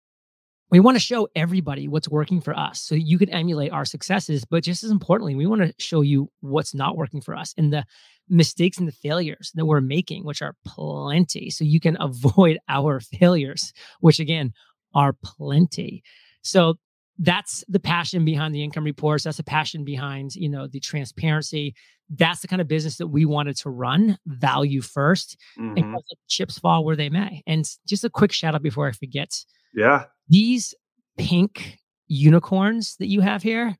we 0.70 0.80
want 0.80 0.96
to 0.96 1.00
show 1.00 1.28
everybody 1.34 1.88
what's 1.88 2.08
working 2.08 2.40
for 2.40 2.58
us 2.58 2.82
so 2.82 2.94
you 2.94 3.18
can 3.18 3.30
emulate 3.30 3.72
our 3.72 3.84
successes. 3.84 4.44
But 4.44 4.64
just 4.64 4.84
as 4.84 4.90
importantly 4.90 5.34
we 5.34 5.46
want 5.46 5.62
to 5.62 5.72
show 5.78 6.02
you 6.02 6.30
what's 6.40 6.74
not 6.74 6.96
working 6.96 7.20
for 7.20 7.34
us. 7.36 7.54
And 7.56 7.72
the 7.72 7.84
mistakes 8.28 8.78
and 8.78 8.88
the 8.88 8.92
failures 8.92 9.52
that 9.54 9.66
we're 9.66 9.80
making 9.80 10.24
which 10.24 10.42
are 10.42 10.54
plenty. 10.66 11.50
So 11.50 11.64
you 11.64 11.80
can 11.80 11.96
avoid 12.00 12.58
our 12.68 13.00
failures 13.00 13.72
which 14.00 14.20
again 14.20 14.52
are 14.94 15.14
plenty. 15.22 16.02
So 16.42 16.74
that's 17.18 17.64
the 17.68 17.80
passion 17.80 18.24
behind 18.24 18.54
the 18.54 18.62
income 18.62 18.84
reports. 18.84 19.24
That's 19.24 19.38
the 19.38 19.42
passion 19.42 19.84
behind 19.84 20.34
you 20.34 20.48
know 20.48 20.66
the 20.66 20.80
transparency. 20.80 21.74
That's 22.10 22.40
the 22.40 22.48
kind 22.48 22.62
of 22.62 22.68
business 22.68 22.96
that 22.96 23.08
we 23.08 23.26
wanted 23.26 23.56
to 23.58 23.70
run 23.70 24.18
value 24.26 24.80
1st 24.80 25.36
mm-hmm. 25.58 25.76
and 25.76 25.96
chips 26.26 26.58
fall 26.58 26.82
where 26.82 26.96
they 26.96 27.10
may. 27.10 27.42
And 27.46 27.68
just 27.86 28.04
a 28.04 28.08
quick 28.08 28.32
shout 28.32 28.54
out 28.54 28.62
before 28.62 28.88
i 28.88 28.92
forget. 28.92 29.44
Yeah. 29.74 30.04
These 30.28 30.74
pink 31.18 31.78
unicorns 32.06 32.96
that 32.96 33.08
you 33.08 33.20
have 33.20 33.42
here, 33.42 33.76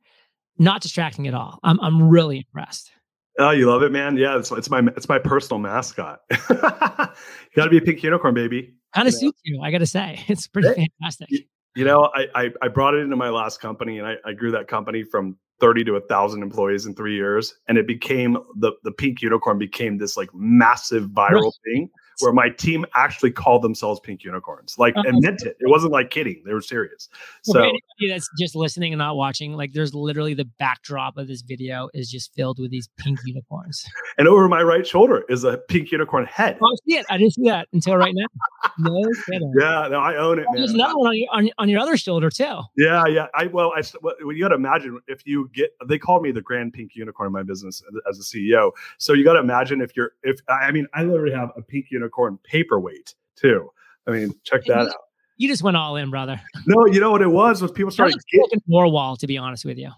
not 0.59 0.83
distracting 0.83 1.27
at 1.27 1.35
all. 1.35 1.59
I'm 1.63 1.81
I'm 1.81 2.09
really 2.09 2.39
impressed. 2.39 2.91
Oh, 3.39 3.51
you 3.51 3.71
love 3.71 3.83
it, 3.83 3.93
man. 3.93 4.17
Yeah, 4.17 4.37
it's, 4.37 4.51
it's 4.51 4.69
my 4.69 4.81
it's 4.97 5.09
my 5.09 5.19
personal 5.19 5.61
mascot. 5.61 6.21
got 6.49 7.15
to 7.57 7.71
be 7.71 7.79
a 7.79 7.81
pink 7.81 8.03
unicorn, 8.03 8.35
baby. 8.35 8.75
Kind 8.95 9.07
of 9.07 9.15
suits 9.15 9.41
you, 9.45 9.61
I 9.63 9.71
got 9.71 9.79
to 9.79 9.87
say. 9.87 10.25
It's 10.29 10.49
pretty 10.49 10.69
hey, 10.69 10.89
fantastic. 11.01 11.31
You, 11.31 11.41
you 11.77 11.85
know, 11.85 12.11
I, 12.15 12.27
I, 12.35 12.51
I 12.63 12.69
brought 12.69 12.95
it 12.95 12.99
into 12.99 13.15
my 13.15 13.29
last 13.29 13.61
company, 13.61 13.99
and 13.99 14.09
I, 14.09 14.15
I 14.25 14.33
grew 14.33 14.51
that 14.51 14.67
company 14.67 15.05
from 15.05 15.37
30 15.61 15.85
to 15.85 15.97
a 15.97 16.01
thousand 16.01 16.43
employees 16.43 16.87
in 16.87 16.95
three 16.95 17.15
years, 17.15 17.55
and 17.69 17.79
it 17.79 17.87
became 17.87 18.37
the 18.57 18.73
the 18.83 18.91
pink 18.91 19.23
unicorn 19.23 19.59
became 19.59 19.99
this 19.99 20.17
like 20.17 20.31
massive 20.35 21.05
viral 21.11 21.53
thing 21.65 21.89
where 22.21 22.33
my 22.33 22.49
team 22.51 22.85
actually 22.95 23.31
called 23.31 23.63
themselves 23.63 24.01
Pink 24.01 24.25
Unicorns, 24.25 24.77
like 24.79 24.95
and 24.97 25.07
uh-huh. 25.07 25.19
meant 25.21 25.43
it. 25.43 25.57
It 25.61 25.69
wasn't 25.69 25.93
like 25.93 26.11
kidding; 26.11 26.43
they 26.45 26.53
were 26.53 26.61
serious. 26.61 27.09
So, 27.43 27.61
anybody 27.61 28.09
that's 28.09 28.29
just 28.39 28.55
listening 28.55 28.93
and 28.93 28.99
not 28.99 29.17
watching, 29.17 29.53
like, 29.53 29.73
there's 29.73 29.95
literally 29.95 30.35
the 30.35 30.45
backdrop 30.59 31.17
of 31.17 31.29
this 31.29 31.43
video 31.43 31.89
is 31.95 32.11
just 32.11 32.35
filled 32.35 32.59
with 32.59 32.71
these 32.71 32.89
pink 32.99 33.19
unicorns. 33.25 33.85
And 34.17 34.27
over 34.29 34.49
my 34.49 34.63
right 34.63 34.87
shoulder 34.87 35.25
is 35.29 35.45
a 35.45 35.59
pink 35.69 35.93
unicorn 35.93 36.27
head. 36.27 36.59
Oh, 36.63 36.77
see 36.89 36.97
it? 36.97 37.07
I 37.11 37.19
didn't 37.19 37.35
see 37.35 37.45
that 37.45 37.69
until 37.73 37.97
right 37.97 38.15
now. 38.15 38.27
No 38.81 39.11
kidding. 39.27 39.53
Yeah, 39.59 39.89
no, 39.91 39.99
I 39.99 40.17
own 40.17 40.39
it. 40.39 40.47
Oh, 40.49 40.55
there's 40.55 40.71
another 40.71 40.97
one 40.97 41.09
on 41.09 41.17
your, 41.17 41.29
on, 41.33 41.51
on 41.59 41.69
your 41.69 41.81
other 41.81 41.97
shoulder 41.97 42.31
too. 42.31 42.61
Yeah, 42.77 43.07
yeah. 43.07 43.27
I 43.35 43.47
well, 43.47 43.73
I 43.75 43.83
well, 44.03 44.15
you 44.33 44.41
got 44.41 44.51
to 44.51 44.55
imagine 44.55 45.01
if 45.09 45.27
you 45.27 45.51
get. 45.53 45.71
They 45.89 45.99
call 45.99 46.21
me 46.21 46.31
the 46.31 46.43
Grand 46.43 46.73
Pink 46.75 46.95
Unicorn 46.95 47.27
in 47.27 47.33
my 47.33 47.43
business 47.43 47.83
as 48.09 48.21
a 48.21 48.23
CEO. 48.23 48.71
So 48.99 49.15
you 49.15 49.25
got 49.25 49.33
to 49.33 49.41
imagine 49.41 49.81
if 49.81 49.97
you're 49.97 50.13
if 50.23 50.39
I 50.49 50.71
mean 50.71 50.87
I 50.95 51.03
literally 51.03 51.35
have 51.35 51.51
a 51.57 51.63
pink 51.63 51.87
unicorn 51.91 52.08
paperweight 52.45 53.15
too. 53.37 53.71
I 54.07 54.11
mean, 54.13 54.35
check 54.45 54.65
that 54.67 54.79
out. 54.79 54.95
You 55.37 55.49
just 55.49 55.63
went 55.63 55.77
all 55.77 55.97
in, 55.97 56.11
brother. 56.11 56.41
No, 56.67 56.87
you 56.87 57.01
know 57.01 57.13
what 57.13 57.23
it 57.23 57.31
was 57.31 57.63
was 57.63 57.71
people 57.71 57.93
started 57.93 58.17
getting 58.33 58.61
more 58.67 58.91
wall. 58.91 59.17
To 59.17 59.27
be 59.27 59.39
honest 59.39 59.65
with 59.65 59.79
you. 59.79 59.91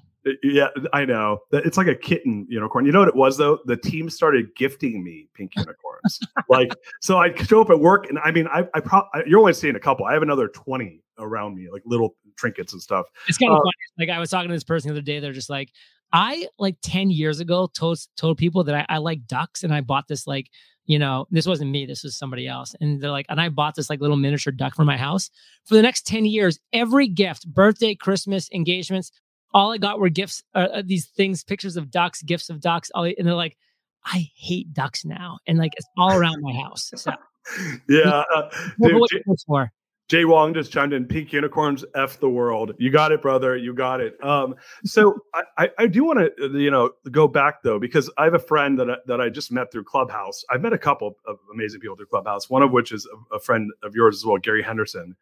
Yeah, 0.42 0.68
I 0.92 1.06
know. 1.06 1.38
It's 1.50 1.78
like 1.78 1.86
a 1.86 1.94
kitten 1.94 2.46
unicorn. 2.50 2.84
You 2.84 2.92
know 2.92 2.98
what 2.98 3.08
it 3.08 3.16
was 3.16 3.38
though? 3.38 3.58
The 3.64 3.76
team 3.76 4.10
started 4.10 4.54
gifting 4.54 5.02
me 5.02 5.28
pink 5.32 5.52
unicorns. 5.56 6.20
like, 6.50 6.74
so 7.00 7.16
I 7.16 7.34
show 7.34 7.62
up 7.62 7.70
at 7.70 7.80
work, 7.80 8.06
and 8.10 8.18
I 8.18 8.30
mean, 8.30 8.46
I, 8.48 8.68
I 8.74 8.80
probably 8.80 9.22
you're 9.26 9.40
only 9.40 9.54
seeing 9.54 9.76
a 9.76 9.80
couple. 9.80 10.04
I 10.04 10.12
have 10.12 10.22
another 10.22 10.48
twenty 10.48 11.02
around 11.18 11.54
me, 11.54 11.68
like 11.72 11.82
little 11.86 12.16
trinkets 12.36 12.74
and 12.74 12.82
stuff. 12.82 13.06
It's 13.28 13.38
kind 13.38 13.50
of 13.50 13.58
uh, 13.58 13.60
funny. 13.60 13.72
Like 13.98 14.14
I 14.14 14.18
was 14.18 14.28
talking 14.28 14.48
to 14.48 14.54
this 14.54 14.64
person 14.64 14.88
the 14.88 14.94
other 14.94 15.02
day. 15.02 15.20
They're 15.20 15.32
just 15.32 15.50
like, 15.50 15.70
I 16.12 16.48
like 16.58 16.76
ten 16.82 17.10
years 17.10 17.40
ago 17.40 17.68
told 17.72 17.98
told 18.16 18.38
people 18.38 18.64
that 18.64 18.74
I, 18.74 18.94
I 18.94 18.98
like 18.98 19.26
ducks, 19.26 19.62
and 19.62 19.72
I 19.72 19.80
bought 19.80 20.08
this 20.08 20.26
like 20.26 20.50
you 20.90 20.98
know, 20.98 21.28
this 21.30 21.46
wasn't 21.46 21.70
me, 21.70 21.86
this 21.86 22.02
was 22.02 22.16
somebody 22.16 22.48
else. 22.48 22.74
And 22.80 23.00
they're 23.00 23.12
like, 23.12 23.26
and 23.28 23.40
I 23.40 23.48
bought 23.48 23.76
this 23.76 23.88
like 23.88 24.00
little 24.00 24.16
miniature 24.16 24.52
duck 24.52 24.74
for 24.74 24.84
my 24.84 24.96
house. 24.96 25.30
For 25.64 25.76
the 25.76 25.82
next 25.82 26.04
10 26.04 26.24
years, 26.24 26.58
every 26.72 27.06
gift, 27.06 27.46
birthday, 27.46 27.94
Christmas, 27.94 28.48
engagements, 28.52 29.12
all 29.54 29.70
I 29.70 29.78
got 29.78 30.00
were 30.00 30.08
gifts, 30.08 30.42
uh, 30.52 30.66
uh 30.74 30.82
these 30.84 31.06
things, 31.06 31.44
pictures 31.44 31.76
of 31.76 31.92
ducks, 31.92 32.22
gifts 32.22 32.50
of 32.50 32.60
ducks. 32.60 32.90
All, 32.92 33.04
and 33.04 33.24
they're 33.24 33.34
like, 33.34 33.56
I 34.04 34.30
hate 34.34 34.72
ducks 34.72 35.04
now. 35.04 35.38
And 35.46 35.58
like, 35.58 35.74
it's 35.76 35.86
all 35.96 36.12
around 36.12 36.42
my 36.42 36.54
house. 36.54 36.90
So, 36.96 37.12
yeah. 37.88 38.24
Uh, 38.34 38.50
dude, 38.82 39.22
for? 39.46 39.70
Jay 40.10 40.24
Wong 40.24 40.52
just 40.52 40.72
chimed 40.72 40.92
in 40.92 41.06
pink 41.06 41.32
unicorns 41.32 41.84
F 41.94 42.18
the 42.18 42.28
world. 42.28 42.74
You 42.78 42.90
got 42.90 43.12
it, 43.12 43.22
brother. 43.22 43.56
You 43.56 43.72
got 43.72 44.00
it. 44.00 44.22
Um, 44.24 44.56
so 44.84 45.14
I, 45.56 45.70
I 45.78 45.86
do 45.86 46.04
want 46.04 46.18
to, 46.18 46.50
you 46.58 46.72
know, 46.72 46.90
go 47.12 47.28
back 47.28 47.62
though, 47.62 47.78
because 47.78 48.10
I 48.18 48.24
have 48.24 48.34
a 48.34 48.40
friend 48.40 48.76
that 48.80 48.90
I, 48.90 48.96
that 49.06 49.20
I 49.20 49.28
just 49.28 49.52
met 49.52 49.70
through 49.70 49.84
Clubhouse. 49.84 50.44
I've 50.50 50.62
met 50.62 50.72
a 50.72 50.78
couple 50.78 51.14
of 51.28 51.38
amazing 51.54 51.80
people 51.80 51.94
through 51.94 52.06
Clubhouse, 52.06 52.50
one 52.50 52.62
of 52.62 52.72
which 52.72 52.90
is 52.90 53.08
a, 53.30 53.36
a 53.36 53.38
friend 53.38 53.70
of 53.84 53.94
yours 53.94 54.16
as 54.16 54.24
well, 54.24 54.38
Gary 54.38 54.64
Henderson. 54.64 55.14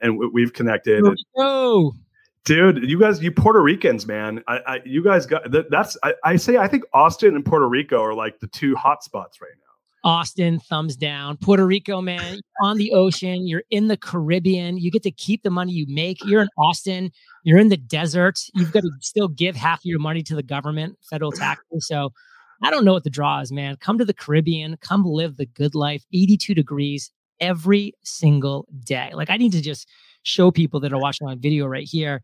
And 0.00 0.18
we, 0.18 0.42
have 0.42 0.54
connected. 0.54 1.04
Oh, 1.36 1.92
dude, 2.44 2.90
you 2.90 2.98
guys, 2.98 3.22
you 3.22 3.30
Puerto 3.30 3.62
Ricans, 3.62 4.08
man. 4.08 4.42
I, 4.48 4.58
I 4.66 4.80
you 4.84 5.04
guys 5.04 5.24
got 5.24 5.48
that, 5.52 5.70
that's, 5.70 5.96
I, 6.02 6.14
I 6.24 6.34
say, 6.34 6.56
I 6.56 6.66
think 6.66 6.82
Austin 6.92 7.36
and 7.36 7.44
Puerto 7.44 7.68
Rico 7.68 8.02
are 8.02 8.14
like 8.14 8.40
the 8.40 8.48
two 8.48 8.74
hot 8.74 9.04
spots 9.04 9.40
right 9.40 9.50
now. 9.59 9.59
Austin, 10.02 10.58
thumbs 10.58 10.96
down. 10.96 11.36
Puerto 11.36 11.66
Rico, 11.66 12.00
man, 12.00 12.40
on 12.62 12.76
the 12.76 12.92
ocean. 12.92 13.46
You're 13.46 13.64
in 13.70 13.88
the 13.88 13.96
Caribbean. 13.96 14.78
You 14.78 14.90
get 14.90 15.02
to 15.02 15.10
keep 15.10 15.42
the 15.42 15.50
money 15.50 15.72
you 15.72 15.86
make. 15.88 16.24
You're 16.24 16.42
in 16.42 16.48
Austin. 16.56 17.10
You're 17.44 17.58
in 17.58 17.68
the 17.68 17.76
desert. 17.76 18.40
You've 18.54 18.72
got 18.72 18.80
to 18.80 18.90
still 19.00 19.28
give 19.28 19.56
half 19.56 19.80
of 19.80 19.84
your 19.84 19.98
money 19.98 20.22
to 20.22 20.34
the 20.34 20.42
government, 20.42 20.96
federal 21.02 21.32
taxes. 21.32 21.86
So 21.86 22.12
I 22.62 22.70
don't 22.70 22.84
know 22.84 22.92
what 22.92 23.04
the 23.04 23.10
draw 23.10 23.40
is, 23.40 23.52
man. 23.52 23.76
Come 23.76 23.98
to 23.98 24.04
the 24.04 24.14
Caribbean, 24.14 24.76
come 24.80 25.04
live 25.04 25.36
the 25.36 25.46
good 25.46 25.74
life, 25.74 26.04
82 26.12 26.54
degrees 26.54 27.10
every 27.40 27.94
single 28.02 28.66
day. 28.84 29.10
Like 29.14 29.30
I 29.30 29.36
need 29.36 29.52
to 29.52 29.62
just 29.62 29.88
show 30.22 30.50
people 30.50 30.80
that 30.80 30.92
are 30.92 31.00
watching 31.00 31.26
my 31.26 31.36
video 31.36 31.66
right 31.66 31.88
here. 31.88 32.22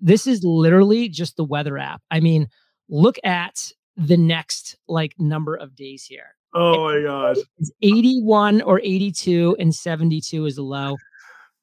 This 0.00 0.26
is 0.26 0.42
literally 0.44 1.08
just 1.08 1.36
the 1.36 1.44
weather 1.44 1.78
app. 1.78 2.00
I 2.10 2.20
mean, 2.20 2.48
look 2.88 3.18
at 3.24 3.72
the 3.96 4.16
next 4.16 4.76
like 4.88 5.14
number 5.18 5.56
of 5.56 5.74
days 5.74 6.04
here. 6.04 6.36
Oh 6.54 6.84
my 6.84 7.02
gosh. 7.02 7.36
It's 7.58 7.70
81 7.82 8.62
or 8.62 8.80
82 8.80 9.56
and 9.58 9.74
72 9.74 10.46
is 10.46 10.56
the 10.56 10.62
low. 10.62 10.96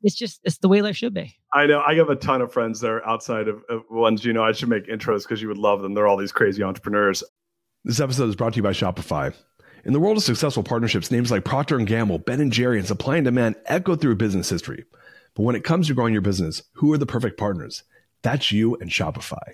It's 0.03 0.15
just 0.15 0.39
it's 0.43 0.59
the 0.59 0.69
way 0.69 0.81
life 0.81 0.95
should 0.95 1.13
be. 1.13 1.37
I 1.53 1.65
know. 1.65 1.83
I 1.85 1.95
have 1.95 2.09
a 2.09 2.15
ton 2.15 2.41
of 2.41 2.53
friends 2.53 2.79
there 2.79 3.05
outside 3.07 3.47
of, 3.47 3.63
of 3.69 3.81
ones 3.89 4.23
you 4.23 4.31
know. 4.31 4.43
I 4.43 4.51
should 4.51 4.69
make 4.69 4.87
intros 4.87 5.23
because 5.23 5.41
you 5.41 5.47
would 5.47 5.57
love 5.57 5.81
them. 5.81 5.93
They're 5.93 6.07
all 6.07 6.17
these 6.17 6.31
crazy 6.31 6.63
entrepreneurs. 6.63 7.23
This 7.83 7.99
episode 7.99 8.29
is 8.29 8.35
brought 8.35 8.53
to 8.53 8.57
you 8.57 8.63
by 8.63 8.71
Shopify. 8.71 9.33
In 9.85 9.93
the 9.93 9.99
world 9.99 10.17
of 10.17 10.23
successful 10.23 10.63
partnerships, 10.63 11.11
names 11.11 11.31
like 11.31 11.45
Procter 11.45 11.77
& 11.77 11.85
Gamble, 11.85 12.17
Ben 12.19 12.49
& 12.49 12.51
Jerry, 12.51 12.77
and 12.77 12.87
Supply 12.87 13.15
and 13.17 13.25
Demand 13.25 13.55
echo 13.65 13.95
through 13.95 14.15
business 14.15 14.49
history. 14.49 14.83
But 15.33 15.43
when 15.43 15.55
it 15.55 15.63
comes 15.63 15.87
to 15.87 15.93
growing 15.93 16.11
your 16.11 16.21
business, 16.21 16.61
who 16.73 16.91
are 16.91 16.97
the 16.97 17.05
perfect 17.05 17.37
partners? 17.37 17.83
That's 18.21 18.51
you 18.51 18.75
and 18.75 18.89
Shopify. 18.89 19.53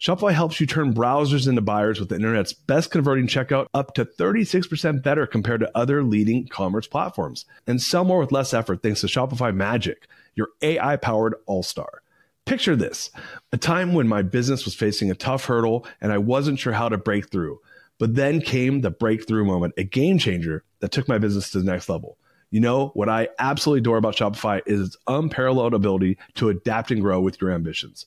Shopify 0.00 0.32
helps 0.32 0.60
you 0.60 0.66
turn 0.66 0.94
browsers 0.94 1.48
into 1.48 1.60
buyers 1.60 2.00
with 2.00 2.08
the 2.08 2.16
internet's 2.16 2.52
best 2.52 2.90
converting 2.90 3.26
checkout 3.26 3.66
up 3.72 3.94
to 3.94 4.04
36% 4.04 5.02
better 5.02 5.26
compared 5.26 5.60
to 5.60 5.70
other 5.74 6.02
leading 6.02 6.46
commerce 6.48 6.86
platforms. 6.86 7.44
And 7.66 7.80
sell 7.80 8.04
more 8.04 8.18
with 8.18 8.32
less 8.32 8.52
effort 8.52 8.82
thanks 8.82 9.00
to 9.00 9.06
Shopify 9.06 9.54
Magic 9.54 10.08
your 10.34 10.48
AI 10.62 10.96
powered 10.96 11.36
all 11.46 11.62
star. 11.62 12.02
Picture 12.44 12.76
this 12.76 13.10
a 13.52 13.56
time 13.56 13.94
when 13.94 14.06
my 14.06 14.22
business 14.22 14.64
was 14.64 14.74
facing 14.74 15.10
a 15.10 15.14
tough 15.14 15.46
hurdle 15.46 15.86
and 16.00 16.12
I 16.12 16.18
wasn't 16.18 16.58
sure 16.58 16.72
how 16.72 16.88
to 16.88 16.98
break 16.98 17.30
through. 17.30 17.60
But 17.98 18.16
then 18.16 18.40
came 18.40 18.80
the 18.80 18.90
breakthrough 18.90 19.44
moment, 19.44 19.74
a 19.78 19.84
game 19.84 20.18
changer 20.18 20.64
that 20.80 20.90
took 20.90 21.08
my 21.08 21.18
business 21.18 21.50
to 21.50 21.60
the 21.60 21.64
next 21.64 21.88
level. 21.88 22.18
You 22.50 22.60
know, 22.60 22.88
what 22.88 23.08
I 23.08 23.28
absolutely 23.38 23.80
adore 23.80 23.96
about 23.96 24.16
Shopify 24.16 24.60
is 24.66 24.80
its 24.88 24.96
unparalleled 25.06 25.74
ability 25.74 26.18
to 26.34 26.50
adapt 26.50 26.90
and 26.90 27.00
grow 27.00 27.20
with 27.20 27.40
your 27.40 27.50
ambitions. 27.50 28.06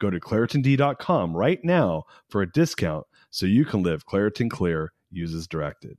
Go 0.00 0.10
to 0.10 0.20
ClaritinD.com 0.20 1.36
right 1.36 1.58
now 1.64 2.04
for 2.28 2.42
a 2.42 2.50
discount 2.50 3.06
so 3.30 3.46
you 3.46 3.64
can 3.64 3.82
live 3.82 4.06
Claritin 4.06 4.50
Clear. 4.50 4.92
uses 5.10 5.46
directed. 5.46 5.98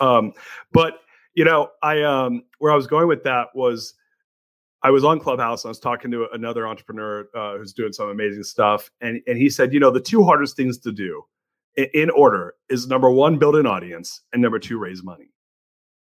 Um, 0.00 0.32
but 0.72 1.00
you 1.34 1.44
know, 1.44 1.70
I 1.82 2.02
um, 2.02 2.44
where 2.58 2.72
I 2.72 2.76
was 2.76 2.86
going 2.86 3.08
with 3.08 3.24
that 3.24 3.48
was 3.54 3.94
I 4.82 4.90
was 4.90 5.04
on 5.04 5.18
Clubhouse 5.18 5.64
and 5.64 5.70
I 5.70 5.72
was 5.72 5.80
talking 5.80 6.10
to 6.10 6.28
another 6.32 6.66
entrepreneur 6.66 7.26
uh, 7.34 7.56
who's 7.56 7.72
doing 7.72 7.92
some 7.92 8.08
amazing 8.08 8.44
stuff, 8.44 8.90
and 9.00 9.20
and 9.26 9.38
he 9.38 9.48
said, 9.50 9.72
you 9.72 9.80
know, 9.80 9.90
the 9.90 10.00
two 10.00 10.22
hardest 10.24 10.56
things 10.56 10.78
to 10.78 10.92
do 10.92 11.24
in, 11.76 11.86
in 11.94 12.10
order 12.10 12.54
is 12.68 12.86
number 12.86 13.10
one, 13.10 13.38
build 13.38 13.56
an 13.56 13.66
audience, 13.66 14.22
and 14.32 14.42
number 14.42 14.58
two, 14.58 14.78
raise 14.78 15.02
money. 15.02 15.30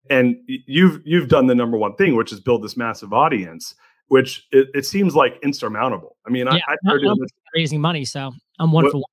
And 0.09 0.37
you've 0.47 1.01
you've 1.05 1.27
done 1.27 1.47
the 1.47 1.55
number 1.55 1.77
one 1.77 1.95
thing, 1.95 2.15
which 2.15 2.33
is 2.33 2.39
build 2.39 2.63
this 2.63 2.75
massive 2.75 3.13
audience, 3.13 3.75
which 4.07 4.47
it, 4.51 4.67
it 4.73 4.85
seems 4.85 5.15
like 5.15 5.37
insurmountable. 5.43 6.17
I 6.25 6.31
mean, 6.31 6.47
Yeah, 6.47 6.59
I, 6.67 6.73
I 6.87 6.93
I'm 6.93 7.17
raising 7.55 7.79
money, 7.79 8.03
so 8.03 8.31
I'm 8.59 8.71
one 8.71 8.85
What- 8.85 8.91
for 8.91 8.97
one. 8.97 9.03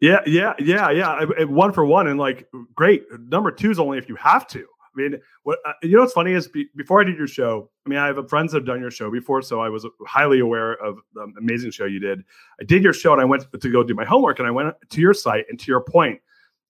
Yeah, 0.00 0.20
yeah, 0.26 0.54
yeah, 0.58 0.90
yeah. 0.90 1.44
One 1.44 1.72
for 1.72 1.84
one, 1.84 2.08
and 2.08 2.18
like, 2.18 2.48
great. 2.74 3.04
Number 3.20 3.50
two 3.50 3.70
is 3.70 3.78
only 3.78 3.98
if 3.98 4.08
you 4.08 4.16
have 4.16 4.46
to. 4.48 4.60
I 4.60 5.00
mean, 5.00 5.20
what 5.44 5.58
uh, 5.66 5.72
you 5.82 5.94
know? 5.94 6.00
What's 6.00 6.14
funny 6.14 6.32
is 6.32 6.48
be, 6.48 6.68
before 6.74 7.00
I 7.00 7.04
did 7.04 7.16
your 7.16 7.28
show. 7.28 7.70
I 7.86 7.88
mean, 7.88 7.98
I 7.98 8.06
have 8.06 8.28
friends 8.28 8.52
that 8.52 8.58
have 8.58 8.66
done 8.66 8.80
your 8.80 8.90
show 8.90 9.10
before, 9.10 9.42
so 9.42 9.60
I 9.60 9.68
was 9.68 9.86
highly 10.06 10.40
aware 10.40 10.72
of 10.72 10.98
the 11.14 11.30
amazing 11.38 11.70
show 11.70 11.84
you 11.84 12.00
did. 12.00 12.24
I 12.60 12.64
did 12.64 12.82
your 12.82 12.92
show, 12.92 13.12
and 13.12 13.20
I 13.20 13.24
went 13.24 13.44
to 13.52 13.70
go 13.70 13.82
do 13.82 13.94
my 13.94 14.04
homework, 14.04 14.38
and 14.38 14.48
I 14.48 14.50
went 14.50 14.74
to 14.88 15.00
your 15.00 15.14
site, 15.14 15.44
and 15.48 15.60
to 15.60 15.66
your 15.66 15.82
point, 15.82 16.20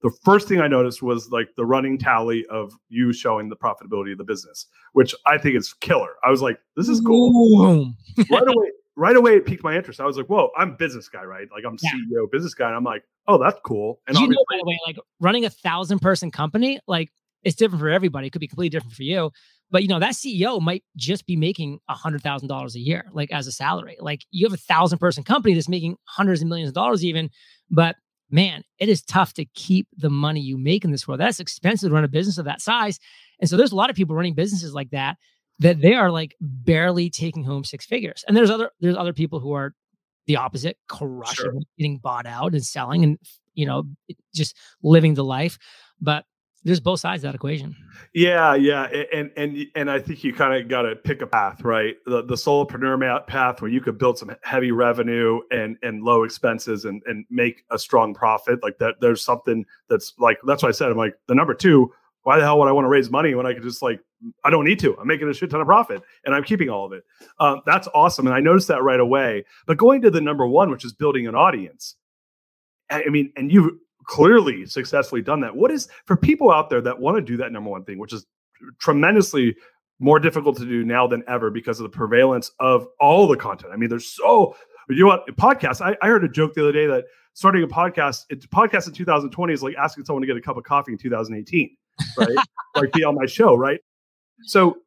the 0.02 0.10
first 0.22 0.48
thing 0.48 0.60
I 0.60 0.68
noticed 0.68 1.02
was 1.02 1.30
like 1.30 1.48
the 1.56 1.64
running 1.64 1.98
tally 1.98 2.44
of 2.46 2.72
you 2.88 3.12
showing 3.12 3.48
the 3.48 3.56
profitability 3.56 4.12
of 4.12 4.18
the 4.18 4.24
business, 4.24 4.66
which 4.92 5.14
I 5.24 5.38
think 5.38 5.56
is 5.56 5.72
killer. 5.72 6.16
I 6.24 6.30
was 6.30 6.42
like, 6.42 6.58
this 6.76 6.88
is 6.88 7.00
cool 7.00 7.94
right 8.30 8.42
away 8.42 8.70
right 9.00 9.16
away 9.16 9.36
it 9.36 9.46
piqued 9.46 9.64
my 9.64 9.74
interest. 9.74 9.98
I 9.98 10.04
was 10.04 10.18
like, 10.18 10.26
whoa, 10.26 10.50
I'm 10.58 10.76
business 10.76 11.08
guy, 11.08 11.24
right? 11.24 11.48
Like 11.50 11.64
I'm 11.66 11.78
Yeah. 11.80 11.90
CEO 11.90 12.30
business 12.30 12.52
guy. 12.52 12.66
And 12.66 12.76
I'm 12.76 12.84
like, 12.84 13.02
oh, 13.26 13.38
that's 13.38 13.58
cool. 13.64 13.98
And 14.06 14.16
you 14.16 14.28
know, 14.28 14.44
by 14.50 14.58
the 14.58 14.64
way, 14.64 14.78
like 14.86 14.98
running 15.20 15.46
a 15.46 15.50
thousand 15.50 16.00
person 16.00 16.30
company, 16.30 16.80
like 16.86 17.08
it's 17.42 17.56
different 17.56 17.80
for 17.80 17.88
everybody. 17.88 18.26
It 18.26 18.30
could 18.30 18.40
be 18.40 18.46
completely 18.46 18.68
different 18.68 18.94
for 18.94 19.02
you. 19.02 19.30
But 19.70 19.82
you 19.82 19.88
know, 19.88 20.00
that 20.00 20.12
CEO 20.12 20.60
might 20.60 20.84
just 20.96 21.26
be 21.26 21.34
making 21.34 21.78
a 21.88 21.94
hundred 21.94 22.22
thousand 22.22 22.48
dollars 22.48 22.76
a 22.76 22.80
year, 22.80 23.06
like 23.12 23.32
as 23.32 23.46
a 23.46 23.52
salary. 23.52 23.96
Like 24.00 24.26
you 24.32 24.46
have 24.46 24.52
a 24.52 24.58
thousand 24.60 24.98
person 24.98 25.24
company 25.24 25.54
that's 25.54 25.68
making 25.68 25.96
hundreds 26.04 26.42
of 26.42 26.48
millions 26.48 26.68
of 26.68 26.74
dollars 26.74 27.02
even. 27.02 27.30
But 27.70 27.96
man, 28.30 28.64
it 28.78 28.90
is 28.90 29.00
tough 29.00 29.32
to 29.34 29.46
keep 29.54 29.88
the 29.96 30.10
money 30.10 30.40
you 30.40 30.58
make 30.58 30.84
in 30.84 30.90
this 30.90 31.08
world. 31.08 31.20
That's 31.20 31.40
expensive 31.40 31.88
to 31.88 31.94
run 31.94 32.04
a 32.04 32.08
business 32.08 32.36
of 32.36 32.44
that 32.44 32.60
size. 32.60 32.98
And 33.40 33.48
so 33.48 33.56
there's 33.56 33.72
a 33.72 33.76
lot 33.76 33.88
of 33.88 33.96
people 33.96 34.14
running 34.14 34.34
businesses 34.34 34.74
like 34.74 34.90
that 34.90 35.16
that 35.60 35.80
they 35.80 35.94
are 35.94 36.10
like 36.10 36.34
barely 36.40 37.08
taking 37.10 37.44
home 37.44 37.64
six 37.64 37.86
figures. 37.86 38.24
And 38.26 38.36
there's 38.36 38.50
other 38.50 38.70
there's 38.80 38.96
other 38.96 39.12
people 39.12 39.40
who 39.40 39.52
are 39.52 39.74
the 40.26 40.36
opposite, 40.36 40.76
crushing, 40.88 41.34
Sure. 41.34 41.54
getting 41.78 41.98
bought 41.98 42.26
out 42.26 42.52
and 42.52 42.64
selling 42.64 43.04
and 43.04 43.18
you 43.54 43.66
know, 43.66 43.84
just 44.34 44.56
living 44.82 45.14
the 45.14 45.24
life. 45.24 45.58
But 46.00 46.24
there's 46.62 46.80
both 46.80 47.00
sides 47.00 47.24
of 47.24 47.28
that 47.28 47.34
equation. 47.34 47.74
Yeah, 48.14 48.54
yeah, 48.54 48.84
and 49.12 49.30
and 49.36 49.66
and 49.74 49.90
I 49.90 49.98
think 49.98 50.22
you 50.24 50.32
kind 50.34 50.60
of 50.60 50.68
got 50.68 50.82
to 50.82 50.94
pick 50.94 51.22
a 51.22 51.26
path, 51.26 51.62
right? 51.64 51.96
The 52.06 52.22
the 52.22 52.34
solopreneur 52.34 53.26
path 53.26 53.62
where 53.62 53.70
you 53.70 53.80
could 53.80 53.98
build 53.98 54.18
some 54.18 54.34
heavy 54.42 54.70
revenue 54.70 55.40
and 55.50 55.76
and 55.82 56.02
low 56.02 56.22
expenses 56.22 56.84
and 56.84 57.02
and 57.06 57.24
make 57.30 57.64
a 57.70 57.78
strong 57.78 58.14
profit. 58.14 58.62
Like 58.62 58.78
that, 58.78 58.96
there's 59.00 59.24
something 59.24 59.64
that's 59.88 60.12
like 60.18 60.38
that's 60.46 60.62
why 60.62 60.68
I 60.68 60.72
said 60.72 60.90
I'm 60.90 60.96
like 60.98 61.14
the 61.28 61.34
number 61.34 61.54
two. 61.54 61.92
Why 62.22 62.38
the 62.38 62.44
hell 62.44 62.58
would 62.58 62.68
I 62.68 62.72
want 62.72 62.84
to 62.84 62.90
raise 62.90 63.10
money 63.10 63.34
when 63.34 63.46
I 63.46 63.54
could 63.54 63.62
just 63.62 63.80
like 63.80 64.00
I 64.44 64.50
don't 64.50 64.64
need 64.64 64.78
to? 64.80 64.96
I'm 64.98 65.06
making 65.06 65.28
a 65.28 65.34
shit 65.34 65.50
ton 65.50 65.60
of 65.60 65.66
profit 65.66 66.02
and 66.24 66.34
I'm 66.34 66.44
keeping 66.44 66.68
all 66.68 66.84
of 66.84 66.92
it. 66.92 67.04
Um, 67.38 67.62
that's 67.66 67.88
awesome, 67.94 68.26
and 68.26 68.34
I 68.34 68.40
noticed 68.40 68.68
that 68.68 68.82
right 68.82 69.00
away. 69.00 69.44
But 69.66 69.78
going 69.78 70.02
to 70.02 70.10
the 70.10 70.20
number 70.20 70.46
one, 70.46 70.70
which 70.70 70.84
is 70.84 70.92
building 70.92 71.26
an 71.26 71.34
audience. 71.34 71.96
I 72.90 73.04
I 73.06 73.08
mean, 73.08 73.32
and 73.36 73.50
you've 73.50 73.72
clearly 74.04 74.66
successfully 74.66 75.22
done 75.22 75.40
that. 75.40 75.54
What 75.54 75.70
is 75.70 75.88
for 76.06 76.16
people 76.16 76.50
out 76.50 76.70
there 76.70 76.80
that 76.80 76.98
want 76.98 77.16
to 77.16 77.22
do 77.22 77.36
that 77.38 77.52
number 77.52 77.70
one 77.70 77.84
thing, 77.84 77.98
which 77.98 78.12
is 78.12 78.26
tremendously 78.78 79.56
more 80.00 80.18
difficult 80.18 80.56
to 80.56 80.64
do 80.64 80.84
now 80.84 81.06
than 81.06 81.22
ever 81.28 81.50
because 81.50 81.78
of 81.78 81.84
the 81.84 81.96
prevalence 81.96 82.50
of 82.58 82.88
all 82.98 83.28
the 83.28 83.36
content. 83.36 83.72
I 83.72 83.76
mean, 83.76 83.90
there's 83.90 84.08
so 84.08 84.56
you 84.88 85.04
know 85.04 85.06
what 85.06 85.26
podcasts. 85.36 85.80
I, 85.80 85.96
I 86.02 86.08
heard 86.08 86.24
a 86.24 86.28
joke 86.28 86.54
the 86.54 86.62
other 86.62 86.72
day 86.72 86.86
that 86.86 87.04
starting 87.34 87.62
a 87.62 87.68
podcast, 87.68 88.24
it, 88.30 88.48
podcast 88.50 88.88
in 88.88 88.94
2020 88.94 89.52
is 89.52 89.62
like 89.62 89.76
asking 89.76 90.04
someone 90.04 90.22
to 90.22 90.26
get 90.26 90.36
a 90.36 90.40
cup 90.40 90.56
of 90.56 90.64
coffee 90.64 90.92
in 90.92 90.98
2018, 90.98 91.76
right? 92.18 92.28
like 92.74 92.92
be 92.92 93.04
on 93.04 93.14
my 93.14 93.26
show, 93.26 93.54
right? 93.54 93.80
So, 94.44 94.78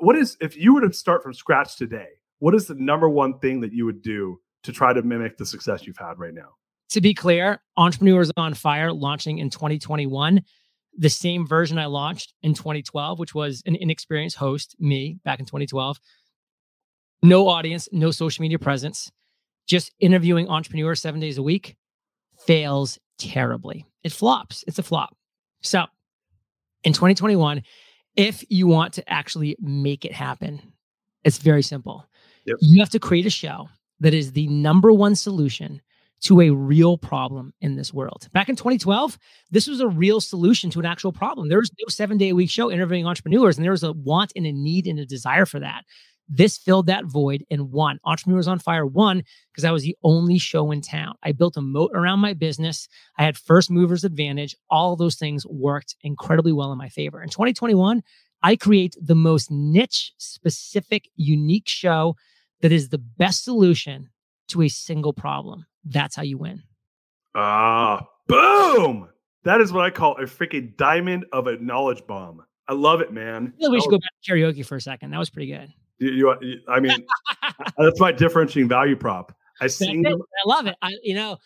what 0.00 0.16
is 0.16 0.36
if 0.40 0.56
you 0.56 0.74
were 0.74 0.80
to 0.82 0.92
start 0.92 1.22
from 1.22 1.34
scratch 1.34 1.76
today? 1.76 2.08
What 2.38 2.54
is 2.54 2.66
the 2.66 2.74
number 2.74 3.08
one 3.08 3.38
thing 3.38 3.60
that 3.60 3.72
you 3.72 3.84
would 3.86 4.02
do 4.02 4.40
to 4.64 4.72
try 4.72 4.92
to 4.92 5.02
mimic 5.02 5.38
the 5.38 5.46
success 5.46 5.86
you've 5.86 5.96
had 5.96 6.18
right 6.18 6.34
now? 6.34 6.50
To 6.90 7.00
be 7.00 7.14
clear, 7.14 7.60
Entrepreneurs 7.76 8.30
on 8.36 8.54
Fire 8.54 8.92
launching 8.92 9.38
in 9.38 9.50
2021, 9.50 10.42
the 10.96 11.08
same 11.08 11.46
version 11.46 11.78
I 11.78 11.86
launched 11.86 12.34
in 12.42 12.54
2012, 12.54 13.18
which 13.18 13.34
was 13.34 13.62
an 13.66 13.76
inexperienced 13.76 14.36
host, 14.36 14.76
me 14.78 15.18
back 15.24 15.40
in 15.40 15.46
2012. 15.46 15.98
No 17.22 17.48
audience, 17.48 17.88
no 17.90 18.10
social 18.10 18.42
media 18.42 18.58
presence, 18.58 19.10
just 19.66 19.92
interviewing 19.98 20.48
entrepreneurs 20.48 21.00
seven 21.00 21.20
days 21.20 21.38
a 21.38 21.42
week, 21.42 21.76
fails 22.46 22.98
terribly. 23.18 23.86
It 24.02 24.12
flops. 24.12 24.64
It's 24.66 24.78
a 24.78 24.82
flop. 24.82 25.16
So 25.62 25.86
in 26.84 26.92
2021, 26.92 27.62
if 28.16 28.44
you 28.48 28.66
want 28.66 28.94
to 28.94 29.12
actually 29.12 29.56
make 29.60 30.04
it 30.04 30.12
happen, 30.12 30.60
it's 31.24 31.38
very 31.38 31.62
simple. 31.62 32.06
Yep. 32.46 32.56
You 32.60 32.80
have 32.80 32.90
to 32.90 32.98
create 32.98 33.26
a 33.26 33.30
show 33.30 33.68
that 34.00 34.14
is 34.14 34.32
the 34.32 34.46
number 34.48 34.92
one 34.92 35.14
solution 35.14 35.80
to 36.22 36.40
a 36.40 36.50
real 36.50 36.96
problem 36.96 37.52
in 37.60 37.76
this 37.76 37.92
world. 37.92 38.28
Back 38.32 38.48
in 38.48 38.56
2012, 38.56 39.18
this 39.50 39.66
was 39.66 39.80
a 39.80 39.88
real 39.88 40.20
solution 40.20 40.70
to 40.70 40.80
an 40.80 40.86
actual 40.86 41.12
problem. 41.12 41.48
There 41.48 41.58
was 41.58 41.70
no 41.78 41.90
seven 41.90 42.16
day 42.16 42.30
a 42.30 42.34
week 42.34 42.50
show 42.50 42.70
interviewing 42.70 43.06
entrepreneurs, 43.06 43.56
and 43.56 43.64
there 43.64 43.72
was 43.72 43.82
a 43.82 43.92
want 43.92 44.32
and 44.34 44.46
a 44.46 44.52
need 44.52 44.86
and 44.86 44.98
a 44.98 45.04
desire 45.06 45.44
for 45.44 45.60
that. 45.60 45.84
This 46.28 46.56
filled 46.56 46.86
that 46.86 47.04
void 47.04 47.44
and 47.50 47.70
won. 47.70 48.00
Entrepreneurs 48.04 48.48
on 48.48 48.58
Fire 48.58 48.86
won 48.86 49.22
because 49.52 49.64
I 49.64 49.72
was 49.72 49.82
the 49.82 49.96
only 50.02 50.38
show 50.38 50.70
in 50.70 50.80
town. 50.80 51.14
I 51.22 51.32
built 51.32 51.56
a 51.56 51.60
moat 51.60 51.90
around 51.94 52.20
my 52.20 52.32
business. 52.32 52.88
I 53.18 53.24
had 53.24 53.36
first 53.36 53.70
movers 53.70 54.04
advantage. 54.04 54.56
All 54.70 54.96
those 54.96 55.16
things 55.16 55.46
worked 55.46 55.96
incredibly 56.02 56.52
well 56.52 56.72
in 56.72 56.78
my 56.78 56.88
favor. 56.88 57.22
In 57.22 57.28
2021, 57.28 58.02
I 58.42 58.56
create 58.56 58.96
the 59.00 59.14
most 59.14 59.50
niche, 59.50 60.12
specific, 60.18 61.08
unique 61.16 61.68
show 61.68 62.16
that 62.62 62.72
is 62.72 62.88
the 62.88 62.98
best 62.98 63.44
solution 63.44 64.08
to 64.48 64.62
a 64.62 64.68
single 64.68 65.12
problem. 65.12 65.66
That's 65.84 66.16
how 66.16 66.22
you 66.22 66.38
win. 66.38 66.62
Ah, 67.34 68.06
boom! 68.28 69.08
That 69.44 69.60
is 69.60 69.72
what 69.72 69.84
I 69.84 69.90
call 69.90 70.16
a 70.16 70.24
freaking 70.24 70.76
diamond 70.76 71.26
of 71.32 71.46
a 71.46 71.56
knowledge 71.56 72.06
bomb. 72.06 72.42
I 72.68 72.72
love 72.72 73.00
it, 73.00 73.12
man. 73.12 73.52
I 73.54 73.60
feel 73.60 73.70
like 73.70 73.76
we 73.76 73.80
should 73.80 73.90
go 73.90 73.98
back 73.98 74.10
to 74.22 74.32
karaoke 74.32 74.64
for 74.64 74.76
a 74.76 74.80
second. 74.80 75.10
That 75.10 75.18
was 75.18 75.30
pretty 75.30 75.50
good. 75.50 75.72
You, 75.98 76.36
you, 76.40 76.60
I 76.68 76.80
mean, 76.80 77.06
that's 77.78 78.00
my 78.00 78.12
differentiating 78.12 78.68
value 78.68 78.96
prop. 78.96 79.34
I 79.60 79.68
sing. 79.68 80.04
I 80.06 80.14
love 80.46 80.66
it. 80.66 80.76
I, 80.82 80.92
you 81.02 81.14
know, 81.14 81.38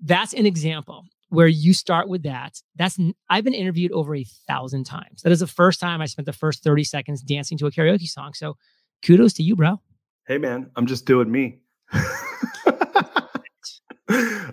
that's 0.00 0.32
an 0.32 0.46
example 0.46 1.04
where 1.28 1.46
you 1.46 1.72
start 1.72 2.08
with 2.08 2.24
that. 2.24 2.60
That's 2.76 2.98
I've 3.30 3.44
been 3.44 3.54
interviewed 3.54 3.92
over 3.92 4.14
a 4.14 4.24
thousand 4.46 4.84
times. 4.84 5.22
That 5.22 5.32
is 5.32 5.40
the 5.40 5.46
first 5.46 5.80
time 5.80 6.02
I 6.02 6.06
spent 6.06 6.26
the 6.26 6.32
first 6.32 6.62
30 6.62 6.84
seconds 6.84 7.22
dancing 7.22 7.56
to 7.58 7.66
a 7.66 7.70
karaoke 7.70 8.06
song. 8.06 8.34
So 8.34 8.56
kudos 9.02 9.32
to 9.34 9.42
you, 9.42 9.56
bro. 9.56 9.80
Hey, 10.26 10.38
man, 10.38 10.70
I'm 10.76 10.86
just 10.86 11.06
doing 11.06 11.30
me. 11.30 11.60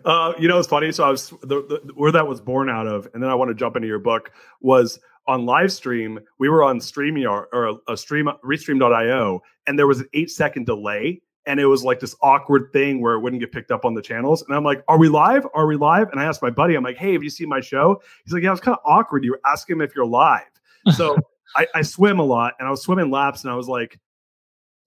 uh, 0.05 0.33
you 0.39 0.47
know, 0.47 0.57
it's 0.57 0.67
funny. 0.67 0.91
So 0.91 1.03
I 1.03 1.09
was 1.09 1.29
the, 1.41 1.81
the, 1.85 1.93
where 1.95 2.12
that 2.12 2.27
was 2.27 2.39
born 2.39 2.69
out 2.69 2.88
of, 2.88 3.07
and 3.13 3.21
then 3.21 3.29
I 3.29 3.35
want 3.35 3.49
to 3.49 3.55
jump 3.55 3.75
into 3.75 3.88
your 3.88 3.99
book 3.99 4.31
was 4.62 4.99
on 5.30 5.46
live 5.46 5.72
stream. 5.72 6.20
We 6.39 6.50
were 6.50 6.63
on 6.63 6.80
StreamYard 6.80 7.46
or 7.54 7.68
a, 7.68 7.76
a 7.94 7.96
stream 7.96 8.30
Restream.io, 8.44 9.42
and 9.68 9.80
there 9.80 9.88
was 9.88 10.02
an 10.02 10.10
eight 10.13 10.32
second 10.32 10.65
delay. 10.65 11.22
And 11.46 11.60
it 11.60 11.65
was 11.65 11.84
like 11.84 12.00
this 12.00 12.15
awkward 12.22 12.72
thing 12.74 13.02
where 13.02 13.13
it 13.13 13.22
wouldn't 13.22 13.39
get 13.39 13.52
picked 13.52 13.72
up 13.72 13.86
on 13.86 13.94
the 13.96 14.02
channels. 14.02 14.44
And 14.44 14.56
I'm 14.56 14.63
like, 14.63 14.84
Are 14.88 15.00
we 15.00 15.08
live? 15.08 15.48
Are 15.54 15.65
we 15.65 15.78
live? 15.78 16.10
And 16.10 16.20
I 16.20 16.26
asked 16.26 16.42
my 16.44 16.50
buddy, 16.50 16.76
I'm 16.76 16.84
like, 16.84 16.98
Hey, 16.98 17.13
have 17.13 17.24
you 17.24 17.30
seen 17.30 17.48
my 17.48 17.62
show? 17.62 18.02
He's 18.26 18.34
like, 18.34 18.44
Yeah, 18.44 18.52
it's 18.52 18.62
kind 18.62 18.78
of 18.78 18.84
awkward. 18.86 19.24
You 19.24 19.32
were 19.32 19.42
asking 19.46 19.78
him 19.78 19.82
if 19.82 19.96
you're 19.96 20.06
live. 20.06 20.44
So 20.96 21.18
I, 21.56 21.68
I 21.76 21.82
swim 21.82 22.20
a 22.20 22.24
lot 22.24 22.54
and 22.58 22.68
I 22.68 22.72
was 22.72 22.82
swimming 22.82 23.12
laps 23.12 23.44
and 23.44 23.52
I 23.52 23.56
was 23.56 23.68
like, 23.68 24.00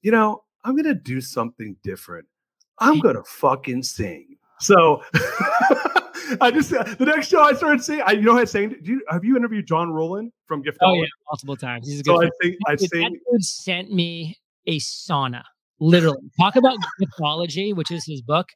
you 0.01 0.11
know, 0.11 0.43
I'm 0.65 0.77
gonna 0.77 0.95
do 0.95 1.21
something 1.21 1.77
different. 1.83 2.27
I'm 2.79 2.99
gonna 3.01 3.25
fucking 3.25 3.83
sing. 3.83 4.37
So 4.62 5.03
I 6.40 6.51
just 6.53 6.70
the 6.70 7.05
next 7.05 7.29
show 7.29 7.42
I 7.42 7.53
started 7.53 7.83
singing. 7.83 8.03
I 8.07 8.12
you 8.12 8.22
know 8.22 8.38
I 8.38 8.44
sang. 8.44 8.70
Do 8.83 8.92
you, 8.92 9.05
have 9.09 9.25
you 9.25 9.37
interviewed 9.37 9.66
John 9.66 9.88
Ruhlin 9.88 10.31
from 10.46 10.62
Gift? 10.62 10.79
Oh 10.81 10.94
yeah, 10.94 11.05
multiple 11.29 11.57
times. 11.57 11.88
He's 11.88 12.01
a 12.01 12.03
good. 12.03 12.16
So 12.16 12.22
I 12.22 12.31
sing. 12.42 12.57
I 12.66 12.77
Dude, 12.77 12.90
sing. 12.90 13.03
That 13.03 13.33
dude 13.33 13.44
sent 13.44 13.92
me 13.92 14.38
a 14.66 14.79
sauna. 14.79 15.42
Literally, 15.81 16.31
talk 16.40 16.57
about 16.57 16.79
Giftology, 17.01 17.75
which 17.75 17.90
is 17.90 18.05
his 18.07 18.22
book. 18.22 18.51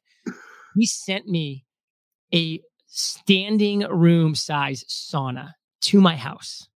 He 0.75 0.85
sent 0.85 1.27
me 1.27 1.65
a 2.33 2.61
standing 2.87 3.81
room 3.81 4.33
size 4.33 4.85
sauna 4.85 5.51
to 5.81 5.99
my 5.99 6.15
house. 6.15 6.69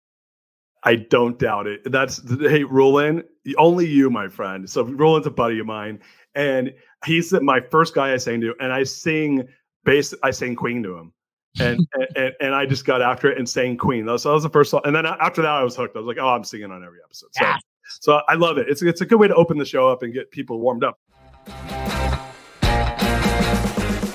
I 0.82 0.96
don't 0.96 1.38
doubt 1.38 1.66
it. 1.66 1.80
That's 1.84 2.18
hey 2.28 2.64
Ruhlin, 2.64 3.22
only 3.58 3.86
you, 3.86 4.10
my 4.10 4.28
friend. 4.28 4.68
So 4.68 4.84
Ruhlin's 4.84 5.26
a 5.26 5.30
buddy 5.30 5.58
of 5.58 5.66
mine, 5.66 6.00
and 6.34 6.72
he's 7.04 7.32
my 7.32 7.60
first 7.60 7.94
guy 7.94 8.12
I 8.12 8.16
sang 8.16 8.40
to, 8.42 8.54
and 8.60 8.72
I 8.72 8.84
sing 8.84 9.46
bass. 9.84 10.14
I 10.22 10.30
sang 10.30 10.54
Queen 10.56 10.82
to 10.82 10.96
him, 10.96 11.12
and 11.60 11.80
and, 12.16 12.32
and 12.40 12.54
I 12.54 12.66
just 12.66 12.84
got 12.84 13.02
after 13.02 13.30
it 13.30 13.38
and 13.38 13.48
sang 13.48 13.76
Queen. 13.76 14.04
So 14.18 14.28
that 14.28 14.34
was 14.34 14.42
the 14.42 14.50
first 14.50 14.70
song, 14.70 14.82
and 14.84 14.94
then 14.94 15.06
after 15.06 15.42
that 15.42 15.50
I 15.50 15.62
was 15.62 15.76
hooked. 15.76 15.96
I 15.96 16.00
was 16.00 16.06
like, 16.06 16.18
oh, 16.18 16.28
I'm 16.28 16.44
singing 16.44 16.70
on 16.70 16.84
every 16.84 16.98
episode. 17.04 17.28
So, 17.32 17.44
Yes. 17.44 17.60
so 18.00 18.20
I 18.28 18.34
love 18.34 18.58
it. 18.58 18.68
It's 18.68 18.82
it's 18.82 19.00
a 19.00 19.06
good 19.06 19.18
way 19.18 19.28
to 19.28 19.34
open 19.34 19.58
the 19.58 19.64
show 19.64 19.88
up 19.88 20.02
and 20.02 20.12
get 20.12 20.30
people 20.30 20.60
warmed 20.60 20.84
up. 20.84 20.98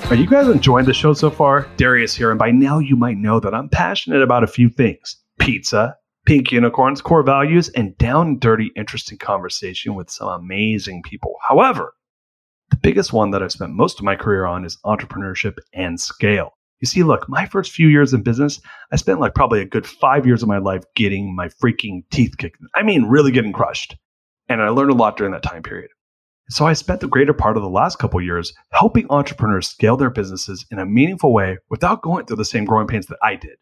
Are 0.08 0.14
you 0.14 0.26
guys 0.28 0.46
enjoying 0.46 0.84
the 0.86 0.94
show 0.94 1.14
so 1.14 1.30
far? 1.30 1.66
Darius 1.76 2.14
here, 2.14 2.30
and 2.30 2.38
by 2.38 2.52
now 2.52 2.78
you 2.78 2.94
might 2.94 3.16
know 3.18 3.40
that 3.40 3.52
I'm 3.52 3.68
passionate 3.68 4.22
about 4.22 4.44
a 4.44 4.46
few 4.46 4.68
things 4.68 5.16
pizza, 5.40 5.96
pink 6.26 6.52
unicorns, 6.52 7.00
core 7.00 7.22
values, 7.22 7.68
and 7.70 7.96
down 7.96 8.26
and 8.26 8.40
dirty, 8.40 8.72
interesting 8.76 9.16
conversation 9.16 9.94
with 9.94 10.10
some 10.10 10.28
amazing 10.28 11.02
people. 11.02 11.36
However, 11.48 11.94
the 12.70 12.76
biggest 12.76 13.12
one 13.12 13.30
that 13.30 13.42
I've 13.42 13.52
spent 13.52 13.72
most 13.72 13.98
of 13.98 14.04
my 14.04 14.16
career 14.16 14.44
on 14.44 14.64
is 14.64 14.78
entrepreneurship 14.84 15.56
and 15.72 16.00
scale. 16.00 16.52
You 16.80 16.86
see, 16.86 17.04
look, 17.04 17.28
my 17.28 17.46
first 17.46 17.72
few 17.72 17.88
years 17.88 18.12
in 18.12 18.22
business, 18.22 18.60
I 18.92 18.96
spent 18.96 19.20
like 19.20 19.34
probably 19.34 19.60
a 19.60 19.66
good 19.66 19.86
five 19.86 20.26
years 20.26 20.42
of 20.42 20.48
my 20.48 20.58
life 20.58 20.82
getting 20.94 21.34
my 21.34 21.48
freaking 21.48 22.02
teeth 22.10 22.36
kicked. 22.36 22.58
I 22.74 22.82
mean, 22.82 23.04
really 23.04 23.30
getting 23.30 23.52
crushed. 23.52 23.96
And 24.48 24.60
I 24.60 24.68
learned 24.68 24.90
a 24.90 24.94
lot 24.94 25.16
during 25.16 25.32
that 25.32 25.42
time 25.42 25.62
period. 25.62 25.90
So 26.48 26.66
I 26.66 26.74
spent 26.74 27.00
the 27.00 27.08
greater 27.08 27.32
part 27.32 27.56
of 27.56 27.62
the 27.62 27.68
last 27.68 27.98
couple 27.98 28.20
years 28.20 28.52
helping 28.72 29.06
entrepreneurs 29.10 29.68
scale 29.68 29.96
their 29.96 30.10
businesses 30.10 30.64
in 30.70 30.78
a 30.78 30.86
meaningful 30.86 31.32
way 31.32 31.58
without 31.70 32.02
going 32.02 32.26
through 32.26 32.36
the 32.36 32.44
same 32.44 32.64
growing 32.64 32.86
pains 32.86 33.06
that 33.06 33.18
I 33.22 33.36
did. 33.36 33.56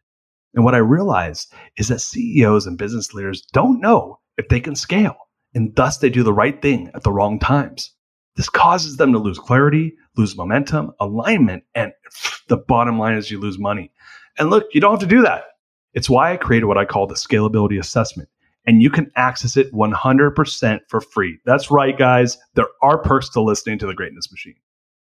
And 0.54 0.64
what 0.64 0.74
I 0.74 0.78
realized 0.78 1.52
is 1.76 1.88
that 1.88 2.00
CEOs 2.00 2.66
and 2.66 2.78
business 2.78 3.12
leaders 3.12 3.42
don't 3.52 3.80
know 3.80 4.20
if 4.38 4.48
they 4.48 4.60
can 4.60 4.76
scale, 4.76 5.16
and 5.54 5.74
thus 5.74 5.98
they 5.98 6.10
do 6.10 6.22
the 6.22 6.32
right 6.32 6.60
thing 6.62 6.90
at 6.94 7.02
the 7.02 7.12
wrong 7.12 7.38
times. 7.38 7.90
this 8.36 8.48
causes 8.48 8.96
them 8.96 9.12
to 9.12 9.18
lose 9.18 9.38
clarity, 9.38 9.94
lose 10.16 10.36
momentum, 10.36 10.92
alignment, 10.98 11.62
and 11.74 11.92
the 12.48 12.56
bottom 12.56 12.98
line 12.98 13.16
is 13.16 13.30
you 13.30 13.38
lose 13.38 13.58
money. 13.58 13.92
And 14.38 14.50
look, 14.50 14.64
you 14.72 14.80
don't 14.80 14.92
have 14.92 15.00
to 15.00 15.06
do 15.06 15.22
that. 15.22 15.44
It's 15.92 16.10
why 16.10 16.32
I 16.32 16.36
created 16.36 16.66
what 16.66 16.78
I 16.78 16.84
call 16.84 17.06
the 17.06 17.14
scalability 17.14 17.78
assessment. 17.78 18.28
And 18.66 18.82
you 18.82 18.90
can 18.90 19.10
access 19.14 19.56
it 19.56 19.72
100% 19.72 20.80
for 20.88 21.00
free. 21.00 21.38
That's 21.44 21.70
right, 21.70 21.96
guys. 21.96 22.38
There 22.54 22.68
are 22.82 22.98
perks 22.98 23.28
to 23.30 23.40
listening 23.40 23.78
to 23.78 23.86
the 23.86 23.94
greatness 23.94 24.32
machine. 24.32 24.56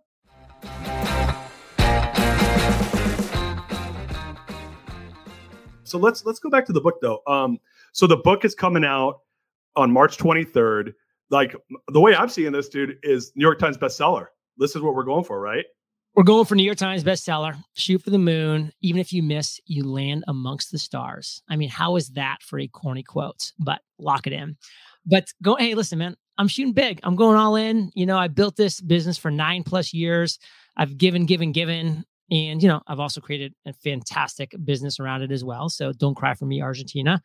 So 5.94 6.00
let's 6.00 6.24
let's 6.24 6.40
go 6.40 6.50
back 6.50 6.66
to 6.66 6.72
the 6.72 6.80
book 6.80 6.96
though. 7.00 7.20
Um, 7.28 7.60
so 7.92 8.08
the 8.08 8.16
book 8.16 8.44
is 8.44 8.52
coming 8.52 8.84
out 8.84 9.20
on 9.76 9.92
March 9.92 10.18
23rd. 10.18 10.92
Like 11.30 11.54
the 11.86 12.00
way 12.00 12.16
I'm 12.16 12.28
seeing 12.28 12.50
this, 12.50 12.68
dude, 12.68 12.98
is 13.04 13.30
New 13.36 13.44
York 13.44 13.60
Times 13.60 13.78
bestseller. 13.78 14.26
This 14.56 14.74
is 14.74 14.82
what 14.82 14.96
we're 14.96 15.04
going 15.04 15.22
for, 15.22 15.40
right? 15.40 15.64
We're 16.16 16.24
going 16.24 16.46
for 16.46 16.56
New 16.56 16.64
York 16.64 16.78
Times 16.78 17.04
bestseller. 17.04 17.54
Shoot 17.74 18.02
for 18.02 18.10
the 18.10 18.18
moon. 18.18 18.72
Even 18.80 19.00
if 19.00 19.12
you 19.12 19.22
miss, 19.22 19.60
you 19.66 19.84
land 19.84 20.24
amongst 20.26 20.72
the 20.72 20.80
stars. 20.80 21.44
I 21.48 21.54
mean, 21.54 21.68
how 21.68 21.94
is 21.94 22.08
that 22.14 22.38
for 22.42 22.58
a 22.58 22.66
corny 22.66 23.04
quote? 23.04 23.52
But 23.60 23.80
lock 24.00 24.26
it 24.26 24.32
in. 24.32 24.56
But 25.06 25.28
go, 25.44 25.54
hey, 25.54 25.76
listen, 25.76 26.00
man, 26.00 26.16
I'm 26.38 26.48
shooting 26.48 26.72
big. 26.72 26.98
I'm 27.04 27.14
going 27.14 27.38
all 27.38 27.54
in. 27.54 27.92
You 27.94 28.06
know, 28.06 28.18
I 28.18 28.26
built 28.26 28.56
this 28.56 28.80
business 28.80 29.16
for 29.16 29.30
nine 29.30 29.62
plus 29.62 29.94
years. 29.94 30.40
I've 30.76 30.98
given, 30.98 31.24
given, 31.26 31.52
given. 31.52 32.04
And, 32.30 32.62
you 32.62 32.68
know, 32.68 32.80
I've 32.86 33.00
also 33.00 33.20
created 33.20 33.54
a 33.66 33.72
fantastic 33.72 34.54
business 34.64 34.98
around 34.98 35.22
it 35.22 35.30
as 35.30 35.44
well. 35.44 35.68
So 35.68 35.92
don't 35.92 36.14
cry 36.14 36.34
for 36.34 36.46
me, 36.46 36.62
Argentina. 36.62 37.20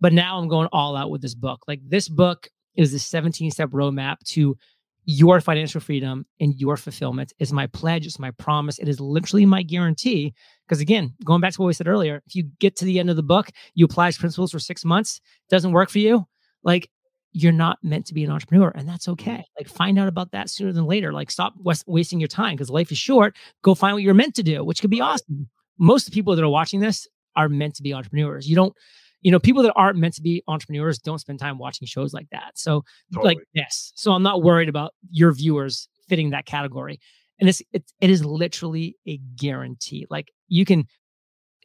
But 0.00 0.12
now 0.12 0.38
I'm 0.38 0.48
going 0.48 0.68
all 0.72 0.96
out 0.96 1.10
with 1.10 1.22
this 1.22 1.34
book. 1.34 1.62
Like 1.68 1.80
this 1.86 2.08
book 2.08 2.48
is 2.74 2.92
the 2.92 2.98
17 2.98 3.50
step 3.50 3.70
roadmap 3.70 4.18
to 4.30 4.56
your 5.04 5.40
financial 5.40 5.80
freedom 5.80 6.26
and 6.40 6.54
your 6.54 6.76
fulfillment 6.76 7.32
is 7.38 7.52
my 7.52 7.66
pledge. 7.68 8.06
It's 8.06 8.18
my 8.18 8.30
promise. 8.32 8.78
It 8.78 8.88
is 8.88 9.00
literally 9.00 9.46
my 9.46 9.62
guarantee. 9.62 10.32
Because 10.66 10.80
again, 10.80 11.14
going 11.24 11.40
back 11.40 11.52
to 11.54 11.60
what 11.60 11.66
we 11.66 11.72
said 11.72 11.88
earlier, 11.88 12.22
if 12.26 12.34
you 12.34 12.44
get 12.60 12.76
to 12.76 12.84
the 12.84 12.98
end 12.98 13.10
of 13.10 13.16
the 13.16 13.22
book, 13.22 13.50
you 13.74 13.84
apply 13.84 14.08
these 14.08 14.18
principles 14.18 14.52
for 14.52 14.58
six 14.58 14.84
months, 14.84 15.20
doesn't 15.50 15.72
work 15.72 15.90
for 15.90 15.98
you, 15.98 16.26
like 16.62 16.88
you're 17.32 17.52
not 17.52 17.78
meant 17.82 18.06
to 18.06 18.14
be 18.14 18.24
an 18.24 18.30
entrepreneur. 18.30 18.72
And 18.74 18.88
that's 18.88 19.08
okay. 19.08 19.30
Mm-hmm. 19.30 19.58
Like 19.58 19.68
find 19.68 19.98
out 19.98 20.08
about 20.08 20.32
that 20.32 20.50
sooner 20.50 20.72
than 20.72 20.84
later. 20.84 21.12
Like 21.12 21.30
stop 21.30 21.54
wasting 21.86 22.20
your 22.20 22.28
time 22.28 22.54
because 22.54 22.70
life 22.70 22.92
is 22.92 22.98
short. 22.98 23.34
Go 23.62 23.74
find 23.74 23.94
what 23.94 24.02
you're 24.02 24.14
meant 24.14 24.34
to 24.36 24.42
do, 24.42 24.64
which 24.64 24.80
could 24.80 24.90
be 24.90 25.00
awesome. 25.00 25.48
Most 25.78 26.06
of 26.06 26.12
the 26.12 26.14
people 26.14 26.36
that 26.36 26.44
are 26.44 26.48
watching 26.48 26.80
this 26.80 27.06
are 27.34 27.48
meant 27.48 27.74
to 27.76 27.82
be 27.82 27.94
entrepreneurs. 27.94 28.48
You 28.48 28.56
don't 28.56 28.74
you 29.22 29.30
know, 29.30 29.38
people 29.38 29.62
that 29.62 29.72
aren't 29.76 29.98
meant 29.98 30.14
to 30.14 30.22
be 30.22 30.42
entrepreneurs 30.48 30.98
don't 30.98 31.20
spend 31.20 31.38
time 31.38 31.56
watching 31.56 31.86
shows 31.86 32.12
like 32.12 32.26
that. 32.32 32.52
So, 32.58 32.82
totally. 33.14 33.36
like 33.36 33.44
this. 33.54 33.92
So, 33.94 34.10
I'm 34.10 34.22
not 34.24 34.42
worried 34.42 34.68
about 34.68 34.94
your 35.10 35.32
viewers 35.32 35.88
fitting 36.08 36.30
that 36.30 36.44
category. 36.44 36.98
And 37.38 37.48
it's 37.48 37.62
it, 37.72 37.84
it 38.00 38.10
is 38.10 38.24
literally 38.24 38.96
a 39.06 39.18
guarantee. 39.36 40.06
Like 40.10 40.32
you 40.48 40.64
can 40.64 40.86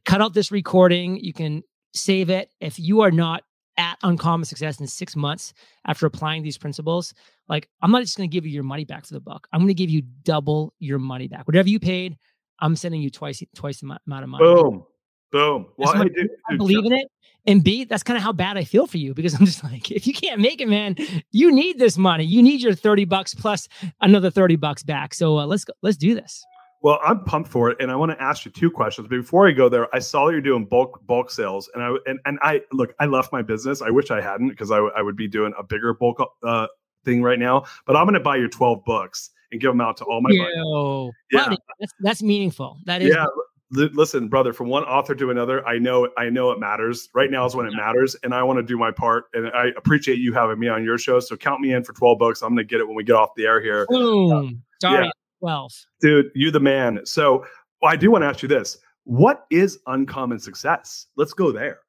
cut 0.06 0.21
out 0.21 0.34
this 0.34 0.51
recording, 0.51 1.17
you 1.17 1.34
can 1.34 1.63
save 1.93 2.30
it. 2.30 2.49
If 2.60 2.80
you 2.80 3.01
are 3.01 3.12
not 3.12 3.43
at 3.78 3.98
uncommon 4.04 4.46
success 4.46 4.80
in 4.80 4.88
six 4.88 5.16
months 5.16 5.54
after 5.86 6.06
applying 6.06 6.44
these 6.44 6.58
principles, 6.58 7.13
like 7.48 7.70
I'm 7.82 7.92
not 7.92 8.02
just 8.02 8.18
going 8.18 8.30
to 8.30 8.34
give 8.34 8.46
you 8.46 8.52
your 8.52 8.63
money 8.63 8.86
back 8.86 9.06
for 9.06 9.13
the 9.13 9.20
book. 9.20 9.48
I'm 9.52 9.60
going 9.60 9.70
to 9.70 9.74
give 9.74 9.90
you 9.90 10.02
double 10.24 10.74
your 10.80 11.00
money 11.00 11.28
back. 11.28 11.48
Whatever 11.48 11.70
you 11.70 11.80
paid, 11.80 12.18
I'm 12.60 12.76
sending 12.76 13.02
you 13.02 13.10
twice 13.10 13.44
twice 13.56 13.80
the 13.80 13.98
amount 14.08 14.24
of 14.24 14.30
money. 14.30 14.44
Boom. 14.44 14.86
Boom. 15.32 15.68
Well, 15.78 15.90
I, 15.90 16.06
do, 16.06 16.30
I 16.50 16.56
believe 16.56 16.86
in 16.86 16.94
it. 16.94 17.08
And 17.46 17.63
B, 17.63 17.86
that's 17.86 18.04
kind 18.04 18.18
of 18.18 18.24
how 18.24 18.34
bad 18.34 18.58
I 18.58 18.66
feel 18.66 18.88
for 18.88 18.98
you 18.98 19.13
because 19.13 19.34
I'm 19.34 19.46
just 19.46 19.63
like, 19.63 19.90
if 19.92 20.06
you 20.06 20.13
can't 20.13 20.42
make 20.42 20.62
it, 20.62 20.68
man, 20.68 20.96
you 21.32 21.52
need 21.52 21.80
this 21.80 21.98
money. 21.98 22.26
You 22.26 22.44
need 22.44 22.62
your 22.62 22.74
30 22.74 23.06
bucks 23.06 23.34
plus 23.34 23.68
another 24.02 24.30
30 24.30 24.58
bucks 24.58 24.84
back. 24.84 25.13
So 25.13 25.40
uh, 25.40 25.46
let's 25.46 25.63
go, 25.63 25.74
let's 25.82 25.98
do 25.98 26.13
this. 26.16 26.46
Well, 26.82 27.00
I'm 27.04 27.24
pumped 27.24 27.50
for 27.50 27.70
it, 27.70 27.78
and 27.80 27.92
I 27.92 27.96
want 27.96 28.12
to 28.12 28.22
ask 28.22 28.46
you 28.46 28.52
two 28.52 28.70
questions. 28.70 29.08
But 29.08 29.16
before 29.16 29.48
I 29.48 29.52
go 29.52 29.68
there, 29.68 29.94
I 29.96 30.00
saw 30.00 30.28
that 30.28 30.32
you're 30.32 30.42
doing 30.42 30.66
bulk 30.66 31.02
bulk 31.06 31.32
sales, 31.32 31.70
and 31.74 31.84
I 31.84 31.96
and, 32.06 32.20
and 32.26 32.40
I 32.42 32.62
look, 32.72 32.94
I 33.00 33.06
left 33.06 33.32
my 33.32 33.42
business. 33.42 33.82
I 33.82 33.90
wish 33.90 34.12
I 34.12 34.22
hadn't 34.22 34.50
because 34.50 34.72
I, 34.72 34.78
I 34.78 35.02
would 35.02 35.16
be 35.16 35.28
doing 35.28 35.54
a 35.58 35.63
bigger 35.63 35.94
bulk 35.94 36.22
uh, 36.44 36.68
thing 37.04 37.24
right 37.24 37.40
now. 37.40 37.66
But 37.86 37.96
I'm 37.96 38.06
going 38.06 38.13
to 38.13 38.20
buy 38.20 38.36
your 38.36 38.50
12 38.50 38.86
books 38.86 39.32
and 39.52 39.60
give 39.60 39.72
them 39.72 39.82
out 39.82 39.98
to 39.98 40.06
all 40.06 40.22
my 40.22 40.30
Yo, 40.32 41.12
yeah. 41.32 41.46
Buddy, 41.46 41.58
that's 41.80 41.94
that's 42.00 42.24
meaningful. 42.24 42.80
That 42.86 43.02
is 43.02 43.13
yeah 43.13 43.26
listen 43.72 44.30
brother 44.30 44.54
from 44.54 44.70
one 44.70 44.84
author 44.84 45.13
to 45.13 45.30
another 45.30 45.66
i 45.68 45.78
know 45.78 46.08
i 46.18 46.30
know 46.30 46.52
it 46.52 46.60
matters 46.60 47.10
right 47.13 47.30
now 47.30 47.46
is 47.46 47.54
when 47.54 47.66
it 47.66 47.74
matters 47.74 48.16
and 48.24 48.34
i 48.34 48.42
want 48.42 48.58
to 48.58 48.63
do 48.63 48.78
my 48.78 48.92
part 48.92 49.26
and 49.34 49.50
i 49.50 49.68
appreciate 49.76 50.20
you 50.20 50.32
having 50.32 50.58
me 50.58 50.70
on 50.70 50.86
your 50.86 50.98
show 50.98 51.20
so 51.20 51.36
count 51.36 51.60
me 51.60 51.74
in 51.74 51.84
for 51.84 51.92
12 51.92 52.18
bucks 52.18 52.42
i'm 52.42 52.52
gonna 52.52 52.63
get 52.63 52.80
it 52.80 52.88
when 52.88 52.96
we 52.96 53.04
get 53.04 53.18
off 53.18 53.32
the 53.36 53.46
air 53.46 53.60
here 53.60 53.86
Boom. 53.90 54.63
Sorry, 54.80 55.06
yeah. 55.06 55.12
12 55.39 55.71
dude 56.02 56.26
you 56.36 56.52
the 56.52 56.60
man. 56.60 57.00
So 57.06 57.45
i 57.84 57.95
do 57.95 58.12
want 58.12 58.23
to 58.23 58.28
ask 58.28 58.41
you 58.41 58.47
this. 58.47 58.78
What 59.04 59.45
is 59.50 59.80
uncommon 59.88 60.39
success? 60.39 61.08
Let's 61.15 61.34
go 61.34 61.52
there. 61.52 61.80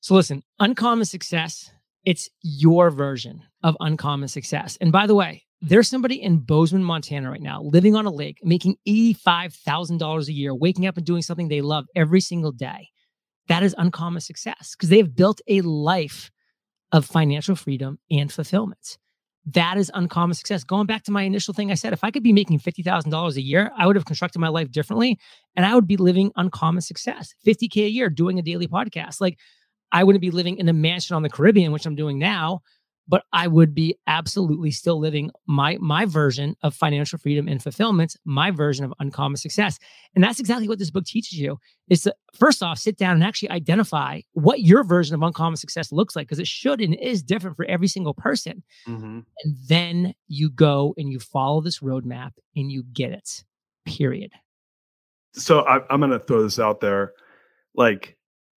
So 0.00 0.14
listen 0.14 0.42
uncommon 0.58 1.04
success 1.04 1.70
it's 2.04 2.30
your 2.42 2.90
version 2.90 3.42
of 3.62 3.76
uncommon 3.80 4.28
success. 4.28 4.78
And 4.80 4.92
by 4.92 5.06
the 5.06 5.14
way 5.14 5.44
there's 5.60 5.88
somebody 5.88 6.22
in 6.22 6.38
Bozeman, 6.38 6.84
Montana 6.84 7.30
right 7.30 7.42
now, 7.42 7.62
living 7.62 7.96
on 7.96 8.06
a 8.06 8.10
lake, 8.10 8.38
making 8.44 8.76
$85,000 8.86 10.28
a 10.28 10.32
year, 10.32 10.54
waking 10.54 10.86
up 10.86 10.96
and 10.96 11.04
doing 11.04 11.22
something 11.22 11.48
they 11.48 11.60
love 11.60 11.86
every 11.96 12.20
single 12.20 12.52
day. 12.52 12.88
That 13.48 13.62
is 13.62 13.74
uncommon 13.76 14.20
success 14.20 14.74
because 14.76 14.88
they 14.88 14.98
have 14.98 15.16
built 15.16 15.40
a 15.48 15.62
life 15.62 16.30
of 16.92 17.04
financial 17.04 17.56
freedom 17.56 17.98
and 18.10 18.32
fulfillment. 18.32 18.98
That 19.52 19.78
is 19.78 19.90
uncommon 19.94 20.34
success. 20.34 20.62
Going 20.62 20.86
back 20.86 21.04
to 21.04 21.12
my 21.12 21.22
initial 21.22 21.54
thing 21.54 21.70
I 21.70 21.74
said, 21.74 21.92
if 21.92 22.04
I 22.04 22.10
could 22.10 22.22
be 22.22 22.32
making 22.32 22.58
$50,000 22.58 23.36
a 23.36 23.40
year, 23.40 23.70
I 23.76 23.86
would 23.86 23.96
have 23.96 24.04
constructed 24.04 24.40
my 24.40 24.48
life 24.48 24.70
differently 24.70 25.18
and 25.56 25.64
I 25.64 25.74
would 25.74 25.86
be 25.86 25.96
living 25.96 26.32
uncommon 26.36 26.82
success. 26.82 27.34
50K 27.46 27.86
a 27.86 27.88
year 27.88 28.10
doing 28.10 28.38
a 28.38 28.42
daily 28.42 28.68
podcast. 28.68 29.20
Like 29.20 29.38
I 29.90 30.04
wouldn't 30.04 30.20
be 30.20 30.30
living 30.30 30.58
in 30.58 30.68
a 30.68 30.72
mansion 30.74 31.16
on 31.16 31.22
the 31.22 31.30
Caribbean, 31.30 31.72
which 31.72 31.86
I'm 31.86 31.94
doing 31.94 32.18
now 32.18 32.60
but 33.08 33.24
I 33.32 33.48
would 33.48 33.74
be 33.74 33.96
absolutely 34.06 34.70
still 34.70 35.00
living 35.00 35.30
my 35.46 35.78
my 35.80 36.04
version 36.04 36.56
of 36.62 36.74
financial 36.74 37.18
freedom 37.18 37.48
and 37.48 37.62
fulfillment, 37.62 38.16
my 38.24 38.50
version 38.50 38.84
of 38.84 38.92
uncommon 39.00 39.38
success. 39.38 39.78
And 40.14 40.22
that's 40.22 40.38
exactly 40.38 40.68
what 40.68 40.78
this 40.78 40.90
book 40.90 41.06
teaches 41.06 41.38
you 41.38 41.58
is 41.88 42.02
to 42.02 42.14
first 42.34 42.62
off 42.62 42.78
sit 42.78 42.98
down 42.98 43.14
and 43.14 43.24
actually 43.24 43.50
identify 43.50 44.20
what 44.32 44.60
your 44.60 44.84
version 44.84 45.14
of 45.14 45.22
uncommon 45.22 45.56
success 45.56 45.90
looks 45.90 46.14
like 46.14 46.26
because 46.26 46.38
it 46.38 46.46
should 46.46 46.80
and 46.80 46.94
is 46.96 47.22
different 47.22 47.56
for 47.56 47.64
every 47.64 47.88
single 47.88 48.14
person. 48.14 48.62
Mm-hmm. 48.86 49.20
And 49.44 49.56
then 49.66 50.14
you 50.28 50.50
go 50.50 50.94
and 50.98 51.10
you 51.10 51.18
follow 51.18 51.60
this 51.62 51.80
roadmap 51.80 52.32
and 52.54 52.70
you 52.70 52.82
get 52.92 53.12
it. 53.12 53.44
Period. 53.86 54.32
So 55.32 55.60
I, 55.60 55.80
I'm 55.88 56.00
going 56.00 56.10
to 56.12 56.18
throw 56.18 56.42
this 56.42 56.58
out 56.58 56.80
there 56.80 57.14
like 57.74 58.17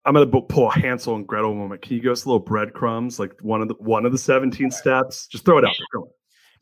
I'm 0.08 0.14
gonna 0.14 0.40
pull 0.40 0.68
a 0.68 0.72
Hansel 0.72 1.16
and 1.16 1.26
Gretel 1.26 1.54
moment. 1.54 1.82
Can 1.82 1.94
you 1.94 2.00
give 2.00 2.12
us 2.12 2.24
a 2.24 2.28
little 2.28 2.40
breadcrumbs, 2.40 3.18
like 3.18 3.38
one 3.42 3.60
of 3.60 3.68
the 3.68 3.74
one 3.74 4.06
of 4.06 4.12
the 4.12 4.16
17 4.16 4.70
steps? 4.70 5.26
Just 5.26 5.44
throw 5.44 5.58
it 5.58 5.66
out 5.66 5.74
there. 5.92 6.02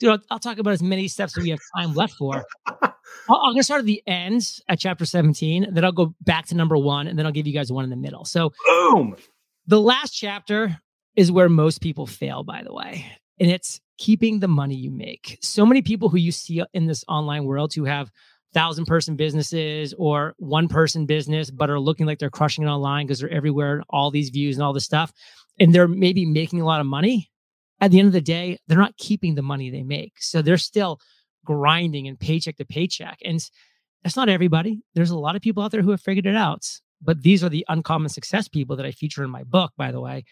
Dude, 0.00 0.10
I'll, 0.10 0.18
I'll, 0.32 0.38
talk 0.40 0.58
about 0.58 0.72
as 0.72 0.82
many 0.82 1.06
steps 1.06 1.38
as 1.38 1.44
we 1.44 1.50
have 1.50 1.60
time 1.76 1.94
left 1.94 2.14
for. 2.14 2.44
i 2.66 2.88
am 3.30 3.52
gonna 3.52 3.62
start 3.62 3.78
at 3.78 3.86
the 3.86 4.02
end 4.04 4.42
at 4.68 4.80
chapter 4.80 5.04
17, 5.04 5.68
then 5.72 5.84
I'll 5.84 5.92
go 5.92 6.12
back 6.22 6.46
to 6.46 6.56
number 6.56 6.76
one, 6.76 7.06
and 7.06 7.16
then 7.16 7.24
I'll 7.24 7.30
give 7.30 7.46
you 7.46 7.54
guys 7.54 7.70
one 7.70 7.84
in 7.84 7.90
the 7.90 7.96
middle. 7.96 8.24
So, 8.24 8.50
boom. 8.66 9.14
The 9.68 9.80
last 9.80 10.10
chapter 10.10 10.76
is 11.14 11.30
where 11.30 11.48
most 11.48 11.80
people 11.80 12.06
fail, 12.06 12.42
by 12.42 12.64
the 12.64 12.74
way, 12.74 13.06
and 13.38 13.48
it's 13.48 13.80
keeping 13.96 14.40
the 14.40 14.48
money 14.48 14.74
you 14.74 14.90
make. 14.90 15.38
So 15.40 15.64
many 15.64 15.82
people 15.82 16.08
who 16.08 16.18
you 16.18 16.32
see 16.32 16.64
in 16.74 16.86
this 16.86 17.04
online 17.06 17.44
world 17.44 17.72
who 17.74 17.84
have 17.84 18.10
thousand 18.56 18.86
person 18.86 19.16
businesses 19.16 19.94
or 19.98 20.34
one 20.38 20.66
person 20.66 21.04
business, 21.04 21.50
but 21.50 21.68
are 21.68 21.78
looking 21.78 22.06
like 22.06 22.18
they're 22.18 22.30
crushing 22.30 22.64
it 22.64 22.68
online 22.68 23.06
because 23.06 23.20
they're 23.20 23.28
everywhere, 23.28 23.82
all 23.90 24.10
these 24.10 24.30
views 24.30 24.56
and 24.56 24.62
all 24.62 24.72
this 24.72 24.86
stuff. 24.86 25.12
And 25.60 25.74
they're 25.74 25.86
maybe 25.86 26.24
making 26.24 26.62
a 26.62 26.64
lot 26.64 26.80
of 26.80 26.86
money. 26.86 27.30
At 27.82 27.90
the 27.90 27.98
end 27.98 28.06
of 28.06 28.14
the 28.14 28.22
day, 28.22 28.58
they're 28.66 28.78
not 28.78 28.96
keeping 28.96 29.34
the 29.34 29.42
money 29.42 29.68
they 29.68 29.82
make. 29.82 30.14
So 30.20 30.40
they're 30.40 30.56
still 30.56 30.98
grinding 31.44 32.08
and 32.08 32.18
paycheck 32.18 32.56
to 32.56 32.64
paycheck. 32.64 33.18
And 33.22 33.44
that's 34.02 34.16
not 34.16 34.30
everybody. 34.30 34.80
There's 34.94 35.10
a 35.10 35.18
lot 35.18 35.36
of 35.36 35.42
people 35.42 35.62
out 35.62 35.70
there 35.70 35.82
who 35.82 35.90
have 35.90 36.00
figured 36.00 36.24
it 36.24 36.34
out. 36.34 36.64
But 37.02 37.20
these 37.22 37.44
are 37.44 37.50
the 37.50 37.66
uncommon 37.68 38.08
success 38.08 38.48
people 38.48 38.76
that 38.76 38.86
I 38.86 38.92
feature 38.92 39.22
in 39.22 39.28
my 39.28 39.44
book, 39.44 39.72
by 39.76 39.92
the 39.92 40.00
way. 40.00 40.24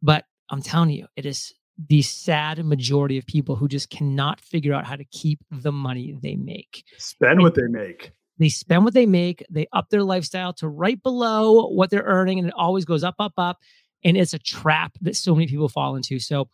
But 0.00 0.24
I'm 0.48 0.62
telling 0.62 0.90
you, 0.90 1.08
it 1.14 1.26
is 1.26 1.52
the 1.76 2.02
sad 2.02 2.64
majority 2.64 3.18
of 3.18 3.26
people 3.26 3.56
who 3.56 3.68
just 3.68 3.90
cannot 3.90 4.40
figure 4.40 4.72
out 4.72 4.86
how 4.86 4.96
to 4.96 5.04
keep 5.04 5.40
the 5.50 5.72
money 5.72 6.16
they 6.22 6.36
make. 6.36 6.84
Spend 6.98 7.40
what 7.40 7.54
they 7.54 7.66
make. 7.68 8.12
They 8.38 8.48
spend 8.48 8.84
what 8.84 8.94
they 8.94 9.06
make, 9.06 9.44
they 9.48 9.66
up 9.72 9.90
their 9.90 10.02
lifestyle 10.02 10.52
to 10.54 10.68
right 10.68 11.00
below 11.02 11.68
what 11.68 11.90
they're 11.90 12.02
earning, 12.02 12.38
and 12.38 12.48
it 12.48 12.54
always 12.56 12.84
goes 12.84 13.04
up, 13.04 13.14
up, 13.18 13.34
up. 13.38 13.58
And 14.02 14.16
it's 14.16 14.34
a 14.34 14.38
trap 14.38 14.92
that 15.02 15.16
so 15.16 15.34
many 15.34 15.46
people 15.46 15.68
fall 15.68 15.96
into. 15.96 16.18
So 16.18 16.48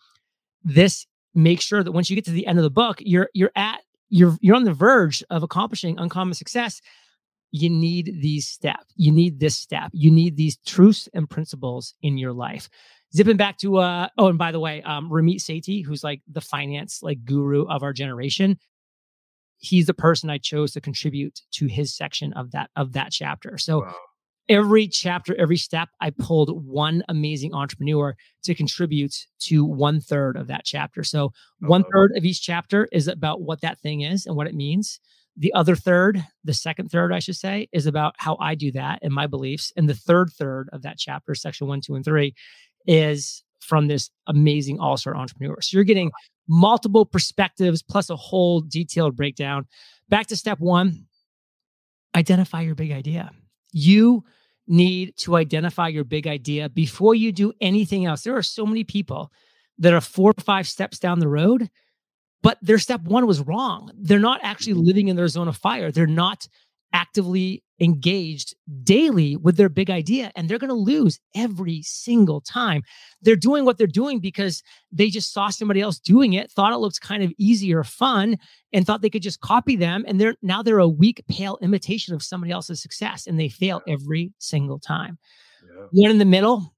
this 0.62 1.06
makes 1.34 1.64
sure 1.64 1.82
that 1.82 1.92
once 1.92 2.10
you 2.10 2.16
get 2.16 2.26
to 2.26 2.30
the 2.32 2.46
end 2.46 2.58
of 2.58 2.62
the 2.62 2.70
book, 2.70 2.98
you're 3.00 3.28
you're 3.34 3.52
at 3.56 3.80
you're 4.08 4.36
you're 4.40 4.56
on 4.56 4.64
the 4.64 4.74
verge 4.74 5.24
of 5.30 5.42
accomplishing 5.42 5.98
uncommon 5.98 6.34
success. 6.34 6.80
You 7.50 7.70
need 7.70 8.18
these 8.20 8.46
steps. 8.46 8.92
You 8.96 9.10
need 9.10 9.40
this 9.40 9.56
step. 9.56 9.90
You 9.92 10.10
need 10.10 10.36
these 10.36 10.58
truths 10.66 11.08
and 11.14 11.28
principles 11.28 11.94
in 12.02 12.18
your 12.18 12.32
life. 12.32 12.68
Zipping 13.14 13.36
back 13.36 13.58
to 13.58 13.78
uh 13.78 14.08
oh, 14.18 14.28
and 14.28 14.38
by 14.38 14.52
the 14.52 14.60
way, 14.60 14.82
um 14.82 15.10
Ramit 15.10 15.40
Sethi, 15.40 15.84
who's 15.84 16.04
like 16.04 16.22
the 16.30 16.40
finance 16.40 17.00
like 17.02 17.24
guru 17.24 17.64
of 17.66 17.82
our 17.82 17.92
generation, 17.92 18.58
he's 19.58 19.86
the 19.86 19.94
person 19.94 20.30
I 20.30 20.38
chose 20.38 20.72
to 20.72 20.80
contribute 20.80 21.40
to 21.52 21.66
his 21.66 21.94
section 21.94 22.32
of 22.34 22.52
that 22.52 22.70
of 22.76 22.92
that 22.92 23.12
chapter. 23.12 23.58
So 23.58 23.80
wow. 23.80 23.94
every 24.48 24.88
chapter, 24.88 25.34
every 25.36 25.56
step, 25.56 25.88
I 26.00 26.10
pulled 26.10 26.64
one 26.64 27.02
amazing 27.08 27.54
entrepreneur 27.54 28.14
to 28.44 28.54
contribute 28.54 29.14
to 29.40 29.64
one 29.64 30.00
third 30.00 30.36
of 30.36 30.46
that 30.46 30.64
chapter. 30.64 31.04
So 31.04 31.32
one 31.60 31.84
third 31.92 32.12
of 32.16 32.24
each 32.24 32.42
chapter 32.42 32.88
is 32.92 33.08
about 33.08 33.42
what 33.42 33.60
that 33.60 33.80
thing 33.80 34.02
is 34.02 34.26
and 34.26 34.36
what 34.36 34.46
it 34.46 34.54
means. 34.54 35.00
The 35.36 35.54
other 35.54 35.76
third, 35.76 36.24
the 36.44 36.52
second 36.52 36.90
third, 36.90 37.12
I 37.12 37.18
should 37.18 37.36
say, 37.36 37.68
is 37.72 37.86
about 37.86 38.14
how 38.18 38.36
I 38.40 38.54
do 38.54 38.72
that 38.72 38.98
and 39.02 39.14
my 39.14 39.26
beliefs. 39.26 39.72
And 39.76 39.88
the 39.88 39.94
third 39.94 40.30
third 40.36 40.68
of 40.72 40.82
that 40.82 40.98
chapter, 40.98 41.34
section 41.34 41.66
one, 41.66 41.80
two, 41.80 41.94
and 41.94 42.04
three, 42.04 42.34
is 42.86 43.42
from 43.60 43.88
this 43.88 44.10
amazing 44.26 44.80
all 44.80 44.96
star 44.96 45.16
entrepreneur. 45.16 45.60
So 45.60 45.76
you're 45.76 45.84
getting 45.84 46.10
multiple 46.48 47.06
perspectives 47.06 47.82
plus 47.82 48.10
a 48.10 48.16
whole 48.16 48.60
detailed 48.60 49.16
breakdown. 49.16 49.66
Back 50.08 50.26
to 50.28 50.36
step 50.36 50.58
one 50.58 51.06
identify 52.14 52.62
your 52.62 52.74
big 52.74 52.90
idea. 52.90 53.30
You 53.72 54.24
need 54.66 55.16
to 55.18 55.36
identify 55.36 55.88
your 55.88 56.04
big 56.04 56.26
idea 56.26 56.68
before 56.68 57.14
you 57.14 57.32
do 57.32 57.52
anything 57.60 58.06
else. 58.06 58.22
There 58.22 58.36
are 58.36 58.42
so 58.42 58.66
many 58.66 58.84
people 58.84 59.30
that 59.78 59.92
are 59.92 60.00
four 60.00 60.32
or 60.36 60.42
five 60.42 60.68
steps 60.68 60.98
down 60.98 61.18
the 61.18 61.28
road, 61.28 61.70
but 62.42 62.58
their 62.62 62.78
step 62.78 63.02
one 63.02 63.26
was 63.26 63.40
wrong. 63.40 63.90
They're 63.96 64.18
not 64.18 64.40
actually 64.42 64.74
mm-hmm. 64.74 64.86
living 64.86 65.08
in 65.08 65.16
their 65.16 65.28
zone 65.28 65.48
of 65.48 65.56
fire. 65.56 65.90
They're 65.90 66.06
not 66.06 66.48
actively 66.92 67.62
engaged 67.80 68.54
daily 68.82 69.36
with 69.36 69.56
their 69.56 69.68
big 69.68 69.90
idea 69.90 70.30
and 70.36 70.48
they're 70.48 70.58
going 70.58 70.68
to 70.68 70.74
lose 70.74 71.18
every 71.34 71.82
single 71.82 72.40
time. 72.40 72.82
They're 73.22 73.36
doing 73.36 73.64
what 73.64 73.78
they're 73.78 73.86
doing 73.86 74.20
because 74.20 74.62
they 74.92 75.08
just 75.08 75.32
saw 75.32 75.48
somebody 75.48 75.80
else 75.80 75.98
doing 75.98 76.34
it, 76.34 76.50
thought 76.50 76.72
it 76.72 76.76
looked 76.76 77.00
kind 77.00 77.22
of 77.22 77.32
easy 77.38 77.72
or 77.74 77.84
fun 77.84 78.36
and 78.72 78.86
thought 78.86 79.02
they 79.02 79.10
could 79.10 79.22
just 79.22 79.40
copy 79.40 79.76
them 79.76 80.04
and 80.06 80.20
they're 80.20 80.34
now 80.42 80.62
they're 80.62 80.78
a 80.78 80.88
weak 80.88 81.22
pale 81.28 81.58
imitation 81.62 82.14
of 82.14 82.22
somebody 82.22 82.52
else's 82.52 82.82
success 82.82 83.26
and 83.26 83.40
they 83.40 83.48
fail 83.48 83.80
every 83.88 84.32
single 84.38 84.78
time. 84.78 85.18
Yeah. 85.64 85.86
One 85.92 86.10
in 86.10 86.18
the 86.18 86.24
middle 86.24 86.74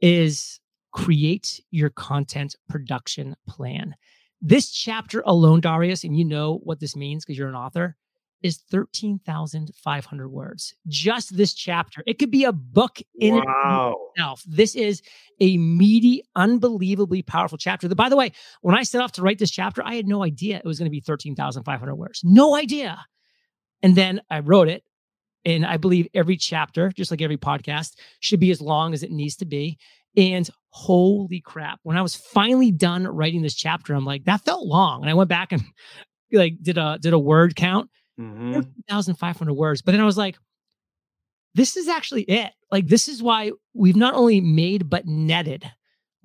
is 0.00 0.60
create 0.92 1.60
your 1.70 1.88
content 1.90 2.54
production 2.68 3.34
plan. 3.48 3.94
This 4.42 4.70
chapter 4.70 5.22
alone, 5.24 5.60
Darius, 5.60 6.04
and 6.04 6.18
you 6.18 6.24
know 6.24 6.58
what 6.64 6.80
this 6.80 6.96
means 6.96 7.24
because 7.24 7.38
you're 7.38 7.48
an 7.48 7.54
author 7.54 7.96
is 8.42 8.58
13,500 8.70 10.28
words. 10.28 10.74
Just 10.88 11.36
this 11.36 11.54
chapter. 11.54 12.02
It 12.06 12.18
could 12.18 12.30
be 12.30 12.44
a 12.44 12.52
book 12.52 12.98
in 13.18 13.36
wow. 13.36 13.96
itself. 14.14 14.42
This 14.46 14.74
is 14.74 15.02
a 15.40 15.56
meaty, 15.58 16.22
unbelievably 16.34 17.22
powerful 17.22 17.58
chapter. 17.58 17.88
That, 17.88 17.94
by 17.94 18.08
the 18.08 18.16
way, 18.16 18.32
when 18.60 18.76
I 18.76 18.82
set 18.82 19.00
off 19.00 19.12
to 19.12 19.22
write 19.22 19.38
this 19.38 19.50
chapter, 19.50 19.82
I 19.84 19.94
had 19.94 20.06
no 20.06 20.24
idea 20.24 20.56
it 20.56 20.64
was 20.64 20.78
going 20.78 20.86
to 20.86 20.90
be 20.90 21.00
13,500 21.00 21.94
words. 21.94 22.22
No 22.24 22.56
idea. 22.56 22.98
And 23.82 23.96
then 23.96 24.20
I 24.30 24.40
wrote 24.40 24.68
it. 24.68 24.82
And 25.44 25.66
I 25.66 25.76
believe 25.76 26.06
every 26.14 26.36
chapter, 26.36 26.92
just 26.92 27.10
like 27.10 27.20
every 27.20 27.36
podcast, 27.36 27.96
should 28.20 28.38
be 28.38 28.52
as 28.52 28.60
long 28.60 28.94
as 28.94 29.02
it 29.02 29.10
needs 29.10 29.34
to 29.36 29.44
be. 29.44 29.76
And 30.16 30.48
holy 30.68 31.40
crap, 31.40 31.80
when 31.82 31.96
I 31.96 32.02
was 32.02 32.14
finally 32.14 32.70
done 32.70 33.08
writing 33.08 33.42
this 33.42 33.54
chapter, 33.54 33.94
I'm 33.94 34.04
like, 34.04 34.24
that 34.24 34.42
felt 34.42 34.66
long. 34.66 35.00
And 35.02 35.10
I 35.10 35.14
went 35.14 35.28
back 35.28 35.50
and 35.50 35.62
like 36.32 36.62
did 36.62 36.78
a 36.78 36.98
did 37.00 37.12
a 37.12 37.18
word 37.18 37.56
count 37.56 37.90
mm-hmm. 38.20 38.52
1,500 38.52 39.52
words. 39.54 39.82
But 39.82 39.92
then 39.92 40.00
I 40.00 40.04
was 40.04 40.18
like, 40.18 40.36
this 41.54 41.76
is 41.76 41.88
actually 41.88 42.22
it. 42.22 42.52
Like, 42.70 42.86
this 42.86 43.08
is 43.08 43.22
why 43.22 43.52
we've 43.74 43.96
not 43.96 44.14
only 44.14 44.40
made, 44.40 44.88
but 44.88 45.06
netted 45.06 45.70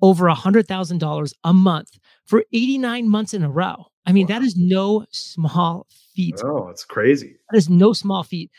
over 0.00 0.28
a 0.28 0.34
$100,000 0.34 1.32
a 1.44 1.52
month 1.52 1.98
for 2.24 2.44
89 2.52 3.08
months 3.08 3.34
in 3.34 3.42
a 3.42 3.50
row. 3.50 3.86
I 4.06 4.12
mean, 4.12 4.26
wow. 4.26 4.38
that 4.38 4.44
is 4.44 4.56
no 4.56 5.04
small 5.10 5.86
feat. 6.14 6.40
Oh, 6.42 6.68
it's 6.68 6.84
crazy. 6.84 7.36
That 7.50 7.58
is 7.58 7.68
no 7.68 7.92
small 7.92 8.22
feat. 8.22 8.50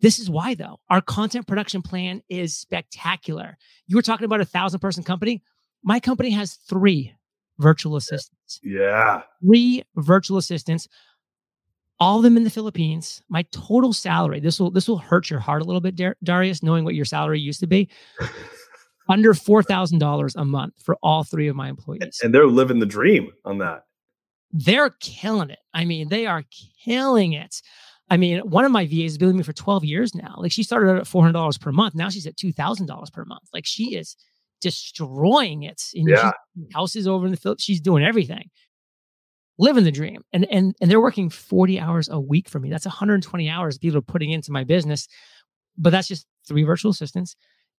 This 0.00 0.18
is 0.18 0.28
why, 0.28 0.54
though, 0.54 0.80
our 0.90 1.00
content 1.00 1.46
production 1.46 1.82
plan 1.82 2.22
is 2.28 2.56
spectacular. 2.56 3.56
You 3.86 3.96
were 3.96 4.02
talking 4.02 4.24
about 4.24 4.40
a 4.40 4.44
thousand 4.44 4.80
person 4.80 5.02
company. 5.02 5.42
My 5.82 5.98
company 5.98 6.30
has 6.30 6.54
three 6.68 7.14
virtual 7.58 7.96
assistants. 7.96 8.60
Yeah. 8.62 9.22
Three 9.44 9.84
virtual 9.96 10.38
assistants 10.38 10.88
all 12.02 12.16
of 12.16 12.24
them 12.24 12.36
in 12.36 12.42
the 12.42 12.50
Philippines. 12.50 13.22
My 13.28 13.44
total 13.52 13.92
salary, 13.92 14.40
this 14.40 14.58
will 14.58 14.72
this 14.72 14.88
will 14.88 14.98
hurt 14.98 15.30
your 15.30 15.38
heart 15.38 15.62
a 15.62 15.64
little 15.64 15.80
bit, 15.80 15.94
Dar- 15.94 16.16
Darius, 16.22 16.62
knowing 16.62 16.84
what 16.84 16.96
your 16.96 17.04
salary 17.04 17.38
used 17.38 17.60
to 17.60 17.66
be. 17.68 17.88
under 19.08 19.34
four 19.34 19.62
thousand 19.62 20.00
dollars 20.00 20.34
a 20.34 20.44
month 20.44 20.74
for 20.82 20.96
all 21.02 21.22
three 21.22 21.46
of 21.46 21.54
my 21.54 21.68
employees, 21.68 22.20
and 22.22 22.34
they're 22.34 22.48
living 22.48 22.80
the 22.80 22.86
dream 22.86 23.30
on 23.44 23.58
that. 23.58 23.84
They're 24.50 24.90
killing 25.00 25.50
it. 25.50 25.60
I 25.72 25.84
mean, 25.84 26.08
they 26.08 26.26
are 26.26 26.42
killing 26.84 27.34
it. 27.34 27.62
I 28.10 28.16
mean, 28.16 28.40
one 28.40 28.64
of 28.64 28.72
my 28.72 28.84
VAs 28.84 29.12
is 29.12 29.18
billing 29.18 29.36
me 29.36 29.42
for 29.42 29.54
12 29.54 29.84
years 29.84 30.14
now. 30.14 30.34
Like 30.36 30.52
she 30.52 30.62
started 30.62 30.90
out 30.90 30.98
at 30.98 31.04
$400 31.04 31.58
per 31.58 31.72
month. 31.72 31.94
Now 31.94 32.10
she's 32.10 32.26
at 32.26 32.36
$2,000 32.36 33.12
per 33.12 33.24
month. 33.24 33.48
Like 33.54 33.64
she 33.64 33.96
is 33.96 34.14
destroying 34.60 35.62
it. 35.62 35.82
And 35.94 36.06
yeah. 36.06 36.32
houses 36.74 37.08
over 37.08 37.24
in 37.24 37.30
the 37.30 37.38
Philippines. 37.38 37.62
She's 37.62 37.80
doing 37.80 38.04
everything 38.04 38.50
living 39.58 39.84
the 39.84 39.92
dream. 39.92 40.22
And 40.32 40.46
and 40.50 40.74
and 40.80 40.90
they're 40.90 41.00
working 41.00 41.30
40 41.30 41.80
hours 41.80 42.08
a 42.08 42.20
week 42.20 42.48
for 42.48 42.58
me. 42.58 42.70
That's 42.70 42.86
120 42.86 43.48
hours 43.48 43.78
people 43.78 43.98
are 43.98 44.02
putting 44.02 44.30
into 44.30 44.52
my 44.52 44.64
business. 44.64 45.08
But 45.76 45.90
that's 45.90 46.08
just 46.08 46.26
three 46.46 46.64
virtual 46.64 46.90
assistants. 46.90 47.36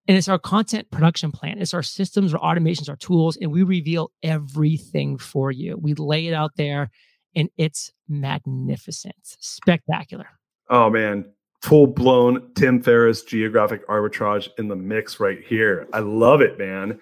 And 0.07 0.17
it's 0.17 0.27
our 0.27 0.39
content 0.39 0.91
production 0.91 1.31
plan. 1.31 1.59
It's 1.59 1.73
our 1.73 1.83
systems, 1.83 2.33
our 2.33 2.39
automations, 2.41 2.89
our 2.89 2.97
tools, 2.97 3.37
and 3.37 3.51
we 3.51 3.63
reveal 3.63 4.11
everything 4.21 5.17
for 5.17 5.49
you. 5.49 5.77
We 5.81 5.93
lay 5.93 6.27
it 6.27 6.33
out 6.33 6.51
there 6.57 6.89
and 7.35 7.49
it's 7.57 7.91
magnificent, 8.07 9.15
spectacular. 9.21 10.27
Oh 10.69 10.89
man, 10.89 11.25
full 11.61 11.87
blown 11.87 12.51
Tim 12.55 12.81
Ferriss 12.81 13.23
geographic 13.23 13.87
arbitrage 13.87 14.49
in 14.57 14.67
the 14.67 14.75
mix 14.75 15.19
right 15.19 15.39
here. 15.45 15.87
I 15.93 15.99
love 15.99 16.41
it, 16.41 16.59
man. 16.59 16.99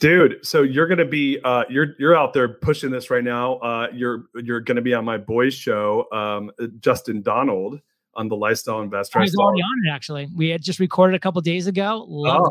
Dude, 0.00 0.46
so 0.46 0.62
you're 0.62 0.86
gonna 0.86 1.04
be 1.04 1.40
uh, 1.42 1.64
you're 1.68 1.96
you're 1.98 2.16
out 2.16 2.32
there 2.32 2.48
pushing 2.48 2.90
this 2.90 3.10
right 3.10 3.24
now. 3.24 3.56
Uh, 3.56 3.88
you're 3.92 4.26
you're 4.36 4.60
gonna 4.60 4.80
be 4.80 4.94
on 4.94 5.04
my 5.04 5.18
boys 5.18 5.54
show, 5.54 6.06
um, 6.12 6.52
Justin 6.78 7.20
Donald 7.20 7.80
on 8.14 8.28
the 8.28 8.36
Lifestyle 8.36 8.80
Investor. 8.80 9.18
I 9.18 9.22
was 9.22 9.34
already 9.34 9.62
on 9.62 9.86
it 9.86 9.90
actually. 9.90 10.28
We 10.36 10.50
had 10.50 10.62
just 10.62 10.78
recorded 10.78 11.16
a 11.16 11.18
couple 11.18 11.40
days 11.40 11.66
ago. 11.66 12.04
Love 12.08 12.42
oh. 12.44 12.50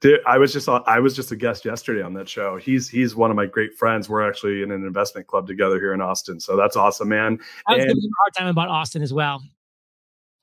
Dude, 0.00 0.20
I 0.26 0.38
was 0.38 0.50
just 0.50 0.66
on, 0.66 0.82
I 0.86 0.98
was 0.98 1.14
just 1.14 1.30
a 1.30 1.36
guest 1.36 1.66
yesterday 1.66 2.00
on 2.00 2.14
that 2.14 2.26
show. 2.26 2.56
He's 2.56 2.88
he's 2.88 3.14
one 3.14 3.30
of 3.30 3.36
my 3.36 3.44
great 3.44 3.74
friends. 3.74 4.08
We're 4.08 4.26
actually 4.26 4.62
in 4.62 4.70
an 4.70 4.86
investment 4.86 5.26
club 5.26 5.46
together 5.46 5.78
here 5.78 5.92
in 5.92 6.00
Austin, 6.00 6.40
so 6.40 6.56
that's 6.56 6.74
awesome, 6.74 7.08
man. 7.08 7.38
I 7.66 7.74
was 7.74 7.84
and, 7.84 7.88
giving 7.88 8.04
a 8.04 8.16
hard 8.22 8.34
time 8.34 8.46
about 8.46 8.70
Austin 8.70 9.02
as 9.02 9.12
well. 9.12 9.42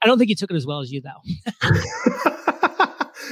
I 0.03 0.05
don't 0.05 0.19
think 0.19 0.29
he 0.29 0.35
took 0.35 0.51
it 0.51 0.55
as 0.55 0.67
well 0.67 0.81
as 0.81 0.91
you 0.91 1.01
though. 1.01 1.23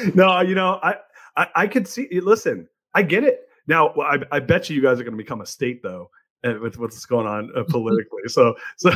no, 0.15 0.41
you 0.41 0.55
know, 0.55 0.79
I, 0.81 0.95
I 1.37 1.47
I 1.55 1.67
could 1.67 1.87
see. 1.87 2.07
Listen, 2.19 2.67
I 2.95 3.03
get 3.03 3.23
it. 3.23 3.41
Now, 3.67 3.89
I, 4.01 4.19
I 4.31 4.39
bet 4.39 4.69
you 4.69 4.75
you 4.75 4.81
guys 4.81 4.99
are 4.99 5.03
going 5.03 5.13
to 5.13 5.17
become 5.17 5.41
a 5.41 5.45
state 5.45 5.83
though, 5.83 6.09
uh, 6.43 6.53
with 6.61 6.79
what's 6.79 7.05
going 7.05 7.27
on 7.27 7.51
uh, 7.55 7.63
politically. 7.69 8.21
so, 8.27 8.55
so 8.77 8.89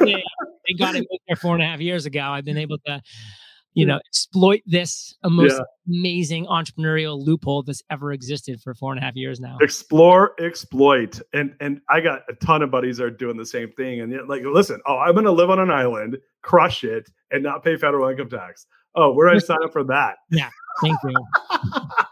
yeah, 0.00 0.16
they 0.66 0.74
got 0.78 0.94
it 0.94 1.06
there 1.28 1.36
four 1.36 1.54
and 1.54 1.62
a 1.62 1.66
half 1.66 1.80
years 1.80 2.06
ago. 2.06 2.20
I've 2.20 2.44
been 2.44 2.58
able 2.58 2.78
to, 2.86 3.02
you 3.74 3.84
know, 3.86 3.98
exploit 4.06 4.62
this 4.66 5.14
most 5.24 5.54
yeah. 5.54 5.64
amazing 5.88 6.46
entrepreneurial 6.46 7.22
loophole 7.24 7.62
that's 7.62 7.82
ever 7.90 8.12
existed 8.12 8.60
for 8.60 8.74
four 8.74 8.92
and 8.92 9.00
a 9.00 9.04
half 9.04 9.16
years 9.16 9.40
now. 9.40 9.56
Explore, 9.60 10.32
exploit, 10.40 11.20
and 11.32 11.54
and 11.60 11.80
I 11.88 12.00
got 12.00 12.22
a 12.28 12.34
ton 12.34 12.62
of 12.62 12.70
buddies 12.70 12.98
that 12.98 13.04
are 13.04 13.10
doing 13.10 13.36
the 13.36 13.46
same 13.46 13.72
thing. 13.72 14.00
And 14.00 14.28
like, 14.28 14.42
listen, 14.44 14.80
oh, 14.86 14.98
I'm 14.98 15.12
going 15.12 15.24
to 15.24 15.32
live 15.32 15.50
on 15.50 15.58
an 15.58 15.70
island, 15.70 16.18
crush 16.42 16.84
it, 16.84 17.10
and 17.30 17.42
not 17.42 17.64
pay 17.64 17.76
federal 17.76 18.08
income 18.08 18.30
tax. 18.30 18.66
Oh, 18.94 19.12
where 19.12 19.30
do 19.30 19.36
I 19.36 19.38
sign 19.38 19.58
up 19.64 19.72
for 19.72 19.84
that? 19.84 20.16
Yeah, 20.30 20.50
thank 20.82 20.98
you. 21.04 21.14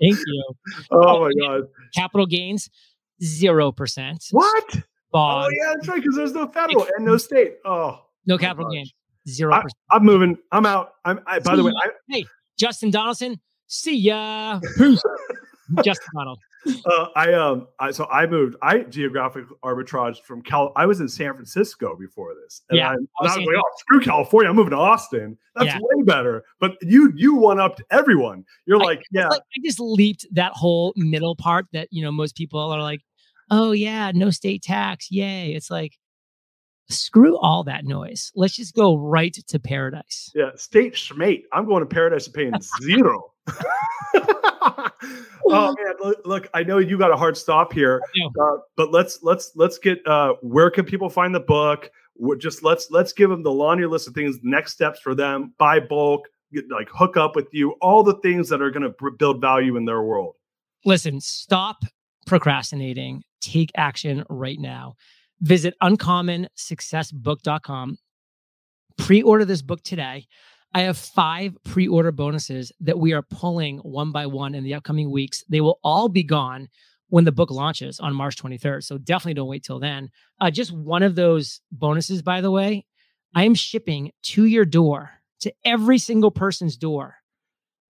Thank 0.00 0.18
you. 0.26 0.44
Oh 0.90 1.20
my 1.20 1.32
god. 1.40 1.68
Capital 1.94 2.26
gains, 2.26 2.68
zero 3.22 3.72
percent. 3.72 4.24
What? 4.30 4.64
Oh, 4.76 4.80
Bond. 5.12 5.46
Oh 5.46 5.50
yeah, 5.50 5.74
that's 5.74 5.88
right. 5.88 6.02
Because 6.02 6.16
there's 6.16 6.32
no 6.32 6.48
federal 6.48 6.86
and 6.96 7.04
no 7.04 7.16
state. 7.16 7.56
Oh, 7.64 8.00
no 8.26 8.36
capital 8.38 8.70
gains, 8.70 8.92
zero 9.28 9.54
percent. 9.54 9.72
I'm 9.90 10.04
moving. 10.04 10.36
I'm 10.52 10.66
out. 10.66 10.94
I'm. 11.04 11.20
I, 11.26 11.38
by 11.38 11.56
the 11.56 11.64
way, 11.64 11.72
I, 11.82 11.90
hey, 12.08 12.26
Justin 12.58 12.90
Donaldson. 12.90 13.40
See 13.66 13.96
ya. 13.96 14.60
Justin 15.84 16.08
Donald. 16.14 16.38
Uh, 16.86 17.06
I 17.16 17.32
um, 17.34 17.68
I, 17.78 17.90
so 17.90 18.06
I 18.06 18.26
moved. 18.26 18.56
I 18.62 18.80
geographic 18.80 19.44
arbitrage 19.62 20.22
from 20.22 20.42
Cal. 20.42 20.72
I 20.76 20.86
was 20.86 21.00
in 21.00 21.08
San 21.08 21.34
Francisco 21.34 21.96
before 21.98 22.34
this, 22.42 22.62
and 22.70 22.78
Yeah, 22.78 22.88
I, 22.88 22.92
I 22.92 22.94
and 22.94 23.08
was 23.20 23.32
I 23.32 23.38
was 23.38 23.46
like, 23.46 23.56
oh, 23.56 23.70
screw 23.78 24.00
California. 24.00 24.50
I'm 24.50 24.56
moving 24.56 24.70
to 24.70 24.76
Austin. 24.76 25.36
That's 25.54 25.66
Yeah. 25.66 25.78
way 25.80 26.02
better. 26.04 26.44
But 26.60 26.76
you, 26.82 27.12
you 27.14 27.34
one 27.34 27.60
upped 27.60 27.82
everyone. 27.90 28.44
You're 28.66 28.78
like, 28.78 29.00
it's 29.00 29.08
yeah, 29.12 29.28
like 29.28 29.40
I 29.42 29.60
just 29.64 29.78
leaped 29.80 30.26
that 30.32 30.52
whole 30.52 30.92
middle 30.96 31.36
part 31.36 31.66
that 31.72 31.88
you 31.90 32.02
know 32.02 32.10
most 32.12 32.34
people 32.36 32.60
are 32.60 32.80
like, 32.80 33.00
oh 33.50 33.72
yeah, 33.72 34.10
no 34.14 34.30
state 34.30 34.62
tax, 34.62 35.10
yay! 35.10 35.52
It's 35.54 35.70
like 35.70 35.92
screw 36.90 37.38
all 37.38 37.64
that 37.64 37.84
noise. 37.84 38.30
Let's 38.34 38.54
just 38.56 38.74
go 38.74 38.96
right 38.96 39.34
to 39.48 39.58
paradise. 39.58 40.30
yeah, 40.34 40.50
state 40.56 40.94
schmate. 40.94 41.42
I'm 41.52 41.66
going 41.66 41.80
to 41.80 41.86
paradise 41.86 42.26
and 42.26 42.34
paying 42.34 42.52
zero. 42.82 43.32
oh 45.46 45.74
man, 45.78 46.14
look, 46.24 46.48
I 46.54 46.62
know 46.62 46.78
you 46.78 46.98
got 46.98 47.12
a 47.12 47.16
hard 47.16 47.36
stop 47.36 47.72
here, 47.72 48.00
uh, 48.40 48.56
but 48.76 48.90
let's 48.90 49.22
let's 49.22 49.52
let's 49.54 49.78
get. 49.78 50.04
Uh, 50.06 50.34
where 50.40 50.70
can 50.70 50.84
people 50.84 51.10
find 51.10 51.34
the 51.34 51.40
book? 51.40 51.90
We're 52.16 52.36
just 52.36 52.62
let's 52.62 52.90
let's 52.90 53.12
give 53.12 53.30
them 53.30 53.42
the 53.42 53.52
laundry 53.52 53.86
list 53.86 54.08
of 54.08 54.14
things, 54.14 54.38
next 54.42 54.72
steps 54.72 55.00
for 55.00 55.14
them. 55.14 55.52
Buy 55.58 55.80
bulk, 55.80 56.28
get, 56.52 56.64
like 56.70 56.88
hook 56.90 57.16
up 57.16 57.36
with 57.36 57.48
you, 57.52 57.72
all 57.80 58.02
the 58.02 58.18
things 58.20 58.48
that 58.48 58.62
are 58.62 58.70
going 58.70 58.90
to 58.90 58.94
build 59.18 59.40
value 59.40 59.76
in 59.76 59.84
their 59.84 60.02
world. 60.02 60.34
Listen, 60.84 61.20
stop 61.20 61.84
procrastinating. 62.26 63.22
Take 63.40 63.70
action 63.76 64.24
right 64.30 64.58
now. 64.58 64.94
Visit 65.40 65.74
uncommonsuccessbook.com. 65.82 67.98
Pre-order 68.96 69.44
this 69.44 69.60
book 69.60 69.82
today. 69.82 70.28
I 70.74 70.80
have 70.82 70.98
five 70.98 71.56
pre-order 71.64 72.10
bonuses 72.10 72.72
that 72.80 72.98
we 72.98 73.12
are 73.12 73.22
pulling 73.22 73.78
one 73.78 74.10
by 74.10 74.26
one 74.26 74.56
in 74.56 74.64
the 74.64 74.74
upcoming 74.74 75.10
weeks. 75.10 75.44
They 75.48 75.60
will 75.60 75.78
all 75.84 76.08
be 76.08 76.24
gone 76.24 76.68
when 77.08 77.24
the 77.24 77.32
book 77.32 77.52
launches 77.52 78.00
on 78.00 78.12
March 78.14 78.36
23rd. 78.36 78.82
So 78.82 78.98
definitely 78.98 79.34
don't 79.34 79.48
wait 79.48 79.62
till 79.62 79.78
then. 79.78 80.10
Uh, 80.40 80.50
just 80.50 80.72
one 80.72 81.04
of 81.04 81.14
those 81.14 81.60
bonuses, 81.70 82.22
by 82.22 82.40
the 82.40 82.50
way, 82.50 82.86
I 83.36 83.44
am 83.44 83.54
shipping 83.54 84.10
to 84.22 84.44
your 84.44 84.64
door, 84.64 85.10
to 85.40 85.52
every 85.64 85.98
single 85.98 86.32
person's 86.32 86.76
door 86.76 87.16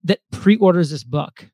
that 0.03 0.19
pre-orders 0.31 0.91
this 0.91 1.03
book 1.03 1.49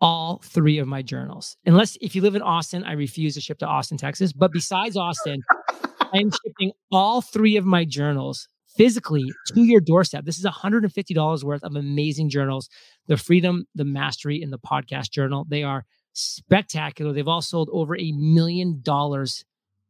all 0.00 0.40
three 0.44 0.78
of 0.78 0.86
my 0.86 1.02
journals. 1.02 1.56
Unless 1.66 1.98
if 2.00 2.14
you 2.14 2.22
live 2.22 2.36
in 2.36 2.42
Austin, 2.42 2.84
I 2.84 2.92
refuse 2.92 3.34
to 3.34 3.40
ship 3.40 3.58
to 3.58 3.66
Austin, 3.66 3.98
Texas. 3.98 4.32
But 4.32 4.52
besides 4.52 4.96
Austin, 4.96 5.42
I 6.00 6.18
am 6.18 6.30
shipping 6.30 6.72
all 6.90 7.20
three 7.20 7.56
of 7.56 7.64
my 7.64 7.84
journals 7.84 8.48
physically 8.78 9.26
to 9.48 9.64
your 9.64 9.80
doorstep. 9.80 10.24
This 10.24 10.38
is 10.38 10.46
$150 10.46 11.44
worth 11.44 11.64
of 11.64 11.74
amazing 11.74 12.30
journals. 12.30 12.70
The 13.08 13.16
Freedom, 13.16 13.66
the 13.74 13.84
Mastery, 13.84 14.40
and 14.40 14.52
the 14.52 14.58
Podcast 14.58 15.10
Journal. 15.10 15.44
They 15.48 15.64
are 15.64 15.84
spectacular. 16.12 17.12
They've 17.12 17.28
all 17.28 17.42
sold 17.42 17.68
over 17.72 17.98
a 17.98 18.12
million 18.12 18.80
dollars 18.80 19.44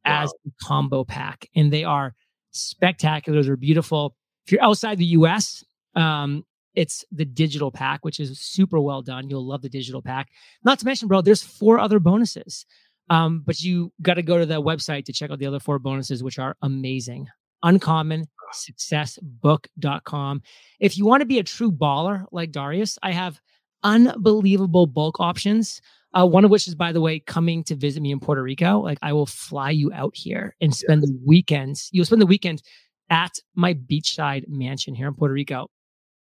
as 0.04 0.32
a 0.46 0.50
combo 0.64 1.04
pack, 1.04 1.46
and 1.54 1.70
they 1.70 1.84
are 1.84 2.14
spectacular. 2.50 3.42
They're 3.42 3.56
beautiful. 3.56 4.16
If 4.46 4.52
you're 4.52 4.64
outside 4.64 4.96
the 4.96 5.04
US, 5.06 5.62
um, 5.94 6.44
it's 6.74 7.04
the 7.12 7.26
digital 7.26 7.70
pack, 7.70 8.04
which 8.04 8.18
is 8.18 8.40
super 8.40 8.80
well 8.80 9.02
done. 9.02 9.28
You'll 9.28 9.46
love 9.46 9.60
the 9.60 9.68
digital 9.68 10.00
pack. 10.00 10.28
Not 10.64 10.78
to 10.78 10.86
mention, 10.86 11.08
bro, 11.08 11.20
there's 11.20 11.42
four 11.42 11.78
other 11.78 12.00
bonuses. 12.00 12.64
Um, 13.10 13.42
but 13.44 13.60
you 13.60 13.92
got 14.02 14.14
to 14.14 14.22
go 14.22 14.38
to 14.38 14.46
the 14.46 14.60
website 14.62 15.06
to 15.06 15.12
check 15.12 15.30
out 15.30 15.38
the 15.38 15.46
other 15.46 15.60
four 15.60 15.78
bonuses, 15.78 16.22
which 16.22 16.38
are 16.38 16.56
amazing. 16.62 17.28
UncommonSuccessBook.com. 17.64 20.42
If 20.80 20.98
you 20.98 21.06
want 21.06 21.20
to 21.20 21.26
be 21.26 21.38
a 21.38 21.44
true 21.44 21.72
baller 21.72 22.24
like 22.32 22.52
Darius, 22.52 22.98
I 23.02 23.12
have 23.12 23.40
unbelievable 23.82 24.86
bulk 24.86 25.20
options. 25.20 25.82
Uh, 26.14 26.26
one 26.26 26.42
of 26.44 26.50
which 26.50 26.66
is, 26.66 26.74
by 26.74 26.90
the 26.90 27.02
way, 27.02 27.20
coming 27.20 27.62
to 27.64 27.74
visit 27.74 28.02
me 28.02 28.10
in 28.10 28.20
Puerto 28.20 28.42
Rico. 28.42 28.80
Like 28.80 28.96
I 29.02 29.12
will 29.12 29.26
fly 29.26 29.68
you 29.70 29.92
out 29.92 30.16
here 30.16 30.56
and 30.60 30.74
spend 30.74 31.02
the 31.02 31.18
weekends. 31.26 31.90
You'll 31.92 32.06
spend 32.06 32.22
the 32.22 32.26
weekend 32.26 32.62
at 33.10 33.38
my 33.54 33.74
beachside 33.74 34.48
mansion 34.48 34.94
here 34.94 35.08
in 35.08 35.14
Puerto 35.14 35.34
Rico 35.34 35.68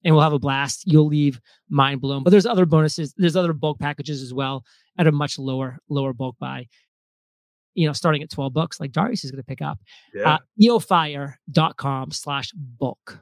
and 0.05 0.15
we'll 0.15 0.25
have 0.25 0.33
a 0.33 0.39
blast. 0.39 0.85
You'll 0.87 1.07
leave 1.07 1.41
mind 1.69 2.01
blown. 2.01 2.23
But 2.23 2.31
there's 2.31 2.47
other 2.47 2.67
bonuses. 2.67 3.15
There's 3.17 3.37
other 3.37 3.53
bulk 3.53 3.79
packages 3.79 4.23
as 4.23 4.33
well 4.33 4.65
at 4.99 5.07
a 5.07 5.13
much 5.13 5.39
lower 5.39 5.79
lower 5.89 6.13
bulk 6.13 6.37
buy. 6.39 6.67
You 7.79 7.87
know, 7.87 7.93
starting 7.93 8.23
at 8.25 8.31
12 8.31 8.53
bucks, 8.53 8.81
like 8.81 8.91
Darius 8.93 9.23
is 9.25 9.31
going 9.31 9.41
to 9.43 9.47
pick 9.47 9.63
up. 9.63 9.79
Yeah, 10.13 10.35
Uh, 10.35 10.39
eofire.com 10.61 12.11
slash 12.11 12.53
bulk. 12.53 13.19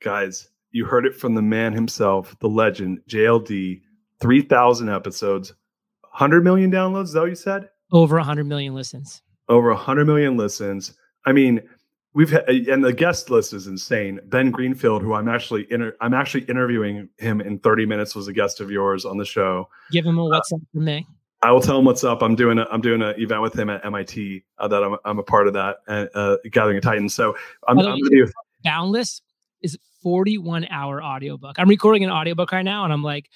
guys, 0.00 0.48
you 0.70 0.84
heard 0.84 1.06
it 1.06 1.14
from 1.16 1.34
the 1.34 1.42
man 1.42 1.72
himself, 1.72 2.36
the 2.40 2.48
legend, 2.48 3.00
JLD. 3.08 3.82
Three 4.20 4.42
thousand 4.42 4.90
episodes, 4.90 5.54
hundred 6.02 6.44
million 6.44 6.70
downloads. 6.70 7.04
Is 7.04 7.12
that 7.12 7.20
what 7.20 7.30
you 7.30 7.34
said? 7.34 7.70
Over 7.90 8.16
100 8.16 8.44
million 8.46 8.74
listens. 8.74 9.22
over 9.48 9.70
100 9.70 10.04
million 10.06 10.36
listens. 10.36 10.92
I 11.24 11.32
mean, 11.32 11.62
we've 12.12 12.28
had, 12.30 12.46
and 12.48 12.84
the 12.84 12.92
guest 12.92 13.30
list 13.30 13.54
is 13.54 13.66
insane. 13.66 14.20
Ben 14.26 14.50
Greenfield, 14.50 15.00
who 15.02 15.14
I'm 15.14 15.26
actually 15.28 15.66
inter- 15.70 15.96
I'm 16.02 16.12
actually 16.12 16.42
interviewing 16.44 17.08
him 17.18 17.40
in 17.40 17.58
30 17.60 17.86
minutes, 17.86 18.14
was 18.14 18.28
a 18.28 18.32
guest 18.34 18.60
of 18.60 18.70
yours 18.70 19.06
on 19.06 19.16
the 19.16 19.24
show. 19.24 19.70
Give 19.90 20.04
him 20.04 20.18
a 20.18 20.24
what's 20.24 20.52
up 20.52 20.60
from 20.70 20.84
me. 20.84 21.06
I 21.42 21.52
will 21.52 21.60
tell 21.60 21.78
him 21.78 21.84
what's 21.84 22.04
up. 22.04 22.22
I'm 22.22 22.34
doing 22.34 22.58
a 22.58 22.66
I'm 22.70 22.80
doing 22.80 23.02
an 23.02 23.14
event 23.18 23.42
with 23.42 23.58
him 23.58 23.70
at 23.70 23.84
MIT 23.84 24.44
uh, 24.58 24.68
that 24.68 24.82
I'm 24.82 24.96
I'm 25.04 25.18
a 25.18 25.22
part 25.22 25.46
of 25.46 25.54
that 25.54 25.78
uh, 25.88 26.06
uh, 26.14 26.36
Gathering 26.50 26.76
of 26.76 26.82
Titans. 26.82 27.14
So 27.14 27.34
I'm, 27.66 27.78
I'm 27.78 27.86
way, 27.86 28.00
gonna 28.00 28.10
do 28.10 28.32
Boundless 28.62 29.22
is 29.62 29.78
41 30.02 30.66
hour 30.70 31.02
audiobook. 31.02 31.56
I'm 31.58 31.68
recording 31.68 32.04
an 32.04 32.10
audiobook 32.10 32.52
right 32.52 32.62
now, 32.62 32.84
and 32.84 32.92
I'm 32.92 33.02
like, 33.02 33.30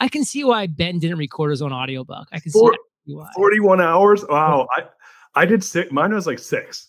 I 0.00 0.08
can 0.08 0.24
see 0.24 0.44
why 0.44 0.66
Ben 0.66 0.98
didn't 0.98 1.18
record 1.18 1.50
his 1.50 1.60
own 1.60 1.72
audiobook. 1.72 2.28
I 2.32 2.40
can 2.40 2.52
see 2.52 2.70
why. 3.06 3.28
41 3.34 3.80
hours. 3.80 4.24
Wow, 4.28 4.68
I 4.76 4.84
I 5.34 5.46
did 5.46 5.64
six. 5.64 5.90
Mine 5.92 6.14
was 6.14 6.26
like 6.26 6.38
six. 6.38 6.88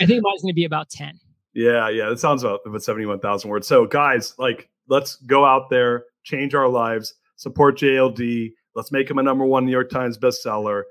I 0.00 0.06
think 0.06 0.22
mine's 0.22 0.42
going 0.42 0.50
to 0.50 0.54
be 0.54 0.64
about 0.64 0.90
10. 0.90 1.18
Yeah, 1.54 1.88
yeah, 1.88 2.08
that 2.08 2.20
sounds 2.20 2.44
about, 2.44 2.60
about 2.64 2.82
71,000 2.82 3.50
words. 3.50 3.66
So, 3.66 3.86
guys, 3.86 4.34
like, 4.38 4.68
let's 4.86 5.16
go 5.16 5.44
out 5.44 5.70
there, 5.70 6.04
change 6.22 6.54
our 6.54 6.68
lives, 6.68 7.14
support 7.36 7.78
JLD. 7.78 8.52
Let's 8.78 8.92
make 8.92 9.10
him 9.10 9.18
a 9.18 9.22
number 9.24 9.44
one 9.44 9.66
New 9.66 9.72
York 9.72 9.90
Times 9.90 10.16
bestseller. 10.16 10.84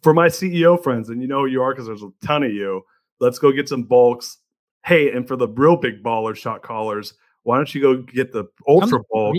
For 0.00 0.14
my 0.14 0.28
CEO 0.28 0.80
friends, 0.80 1.08
and 1.08 1.20
you 1.20 1.26
know 1.26 1.40
who 1.40 1.46
you 1.46 1.60
are 1.60 1.72
because 1.72 1.86
there's 1.88 2.04
a 2.04 2.10
ton 2.24 2.44
of 2.44 2.52
you, 2.52 2.82
let's 3.18 3.40
go 3.40 3.50
get 3.50 3.68
some 3.68 3.82
bulks. 3.82 4.38
Hey, 4.84 5.10
and 5.10 5.26
for 5.26 5.34
the 5.34 5.48
real 5.48 5.76
big 5.76 6.04
baller 6.04 6.36
shot 6.36 6.62
callers, 6.62 7.14
why 7.42 7.56
don't 7.56 7.74
you 7.74 7.80
go 7.82 7.96
get 7.96 8.32
the 8.32 8.44
ultra 8.68 9.00
bulk 9.10 9.34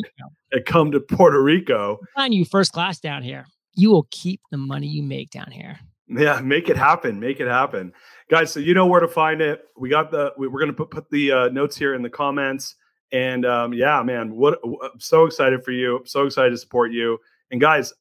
and 0.52 0.66
come 0.66 0.92
to 0.92 1.00
Puerto 1.00 1.42
Rico? 1.42 1.98
Find 2.14 2.34
you 2.34 2.44
first 2.44 2.74
class 2.74 3.00
down 3.00 3.24
here. 3.24 3.46
You 3.76 3.90
will 3.92 4.06
keep 4.12 4.42
the 4.52 4.58
money 4.58 4.88
you 4.88 5.02
make 5.02 5.30
down 5.30 5.50
here. 5.50 5.80
Yeah, 6.10 6.42
make 6.42 6.68
it 6.68 6.76
happen. 6.76 7.22
Make 7.22 7.40
it 7.40 7.48
happen, 7.48 7.94
guys. 8.30 8.52
So 8.52 8.60
you 8.60 8.74
know 8.74 8.86
where 8.88 9.00
to 9.00 9.08
find 9.08 9.40
it. 9.40 9.62
We 9.78 9.88
got 9.88 10.12
the. 10.12 10.34
we- 10.38 10.50
We're 10.50 10.60
gonna 10.60 10.74
put 10.74 10.92
put 10.92 11.10
the 11.10 11.32
uh, 11.32 11.48
notes 11.50 11.78
here 11.78 11.94
in 11.94 12.02
the 12.02 12.10
comments. 12.10 12.76
And 13.14 13.46
um, 13.46 13.74
yeah, 13.74 14.04
man, 14.04 14.36
what 14.36 14.60
I'm 14.66 15.00
so 15.00 15.24
excited 15.26 15.64
for 15.64 15.72
you. 15.72 16.00
I'm 16.00 16.06
so 16.06 16.26
excited 16.26 16.50
to 16.50 16.58
support 16.58 16.92
you. 16.92 17.20
And 17.52 17.62
guys, 17.62 17.93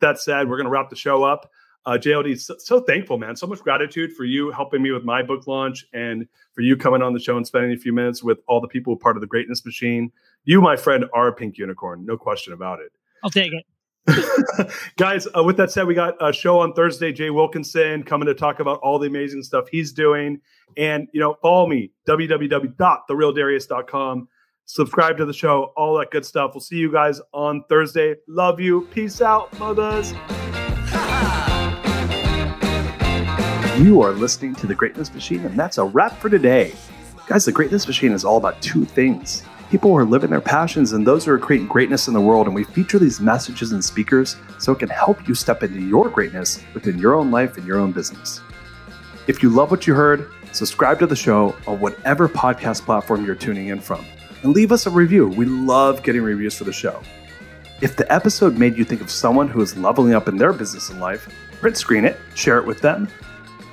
that 0.00 0.18
said, 0.18 0.48
we're 0.48 0.56
gonna 0.56 0.70
wrap 0.70 0.90
the 0.90 0.96
show 0.96 1.22
up. 1.22 1.50
Uh, 1.86 1.98
JLD, 2.00 2.40
so, 2.40 2.56
so 2.58 2.80
thankful, 2.80 3.18
man. 3.18 3.36
So 3.36 3.46
much 3.46 3.60
gratitude 3.60 4.14
for 4.14 4.24
you 4.24 4.50
helping 4.50 4.82
me 4.82 4.90
with 4.90 5.04
my 5.04 5.22
book 5.22 5.46
launch 5.46 5.84
and 5.92 6.26
for 6.54 6.62
you 6.62 6.78
coming 6.78 7.02
on 7.02 7.12
the 7.12 7.20
show 7.20 7.36
and 7.36 7.46
spending 7.46 7.72
a 7.72 7.76
few 7.76 7.92
minutes 7.92 8.22
with 8.22 8.38
all 8.48 8.62
the 8.62 8.68
people 8.68 8.92
who 8.92 8.96
are 8.96 9.00
part 9.00 9.18
of 9.18 9.20
the 9.20 9.26
Greatness 9.26 9.66
Machine. 9.66 10.10
You, 10.44 10.62
my 10.62 10.76
friend, 10.76 11.04
are 11.12 11.28
a 11.28 11.32
pink 11.32 11.58
unicorn, 11.58 12.06
no 12.06 12.16
question 12.16 12.54
about 12.54 12.80
it. 12.80 12.90
I'll 13.22 13.30
take 13.30 13.52
it. 13.52 13.66
Guys, 14.96 15.26
uh, 15.36 15.42
with 15.42 15.56
that 15.56 15.70
said, 15.70 15.86
we 15.86 15.94
got 15.94 16.14
a 16.20 16.30
show 16.32 16.58
on 16.58 16.74
Thursday. 16.74 17.12
Jay 17.12 17.30
Wilkinson 17.30 18.02
coming 18.02 18.26
to 18.26 18.34
talk 18.34 18.60
about 18.60 18.78
all 18.80 18.98
the 18.98 19.06
amazing 19.06 19.42
stuff 19.42 19.66
he's 19.70 19.90
doing. 19.92 20.40
And, 20.76 21.08
you 21.12 21.20
know, 21.20 21.36
follow 21.40 21.66
me, 21.66 21.92
www.therealdarius.com. 22.08 24.28
Subscribe 24.66 25.18
to 25.18 25.24
the 25.26 25.32
show, 25.32 25.72
all 25.76 25.98
that 25.98 26.10
good 26.10 26.24
stuff. 26.24 26.52
We'll 26.54 26.60
see 26.60 26.76
you 26.76 26.90
guys 26.90 27.20
on 27.32 27.64
Thursday. 27.68 28.16
Love 28.28 28.60
you. 28.60 28.88
Peace 28.92 29.20
out, 29.20 29.56
mothers. 29.58 30.14
You 33.78 34.02
are 34.02 34.12
listening 34.12 34.54
to 34.56 34.68
The 34.68 34.74
Greatness 34.76 35.12
Machine, 35.12 35.44
and 35.44 35.58
that's 35.58 35.78
a 35.78 35.84
wrap 35.84 36.16
for 36.18 36.30
today. 36.30 36.72
Guys, 37.26 37.44
The 37.44 37.50
Greatness 37.50 37.88
Machine 37.88 38.12
is 38.12 38.24
all 38.24 38.36
about 38.36 38.62
two 38.62 38.84
things 38.84 39.42
people 39.68 39.90
who 39.90 39.96
are 39.96 40.04
living 40.04 40.30
their 40.30 40.40
passions 40.40 40.92
and 40.92 41.04
those 41.04 41.24
who 41.24 41.32
are 41.32 41.38
creating 41.38 41.66
greatness 41.66 42.06
in 42.06 42.14
the 42.14 42.20
world. 42.20 42.46
And 42.46 42.54
we 42.54 42.62
feature 42.62 43.00
these 43.00 43.20
messages 43.20 43.72
and 43.72 43.84
speakers 43.84 44.36
so 44.60 44.70
it 44.70 44.78
can 44.78 44.88
help 44.88 45.26
you 45.26 45.34
step 45.34 45.64
into 45.64 45.80
your 45.80 46.08
greatness 46.08 46.62
within 46.74 46.96
your 47.00 47.16
own 47.16 47.32
life 47.32 47.56
and 47.56 47.66
your 47.66 47.78
own 47.78 47.90
business. 47.90 48.40
If 49.26 49.42
you 49.42 49.50
love 49.50 49.72
what 49.72 49.88
you 49.88 49.94
heard, 49.94 50.30
subscribe 50.52 51.00
to 51.00 51.06
the 51.08 51.16
show 51.16 51.56
on 51.66 51.80
whatever 51.80 52.28
podcast 52.28 52.82
platform 52.82 53.26
you're 53.26 53.34
tuning 53.34 53.66
in 53.66 53.80
from 53.80 54.04
and 54.44 54.54
leave 54.54 54.70
us 54.70 54.86
a 54.86 54.90
review. 54.90 55.26
We 55.26 55.46
love 55.46 56.04
getting 56.04 56.22
reviews 56.22 56.56
for 56.56 56.64
the 56.64 56.72
show. 56.72 57.02
If 57.80 57.96
the 57.96 58.12
episode 58.12 58.56
made 58.56 58.78
you 58.78 58.84
think 58.84 59.00
of 59.00 59.10
someone 59.10 59.48
who 59.48 59.60
is 59.60 59.76
leveling 59.76 60.14
up 60.14 60.28
in 60.28 60.36
their 60.36 60.52
business 60.52 60.90
and 60.90 61.00
life, 61.00 61.28
print 61.60 61.76
screen 61.76 62.04
it, 62.04 62.16
share 62.34 62.58
it 62.58 62.66
with 62.66 62.80
them. 62.80 63.08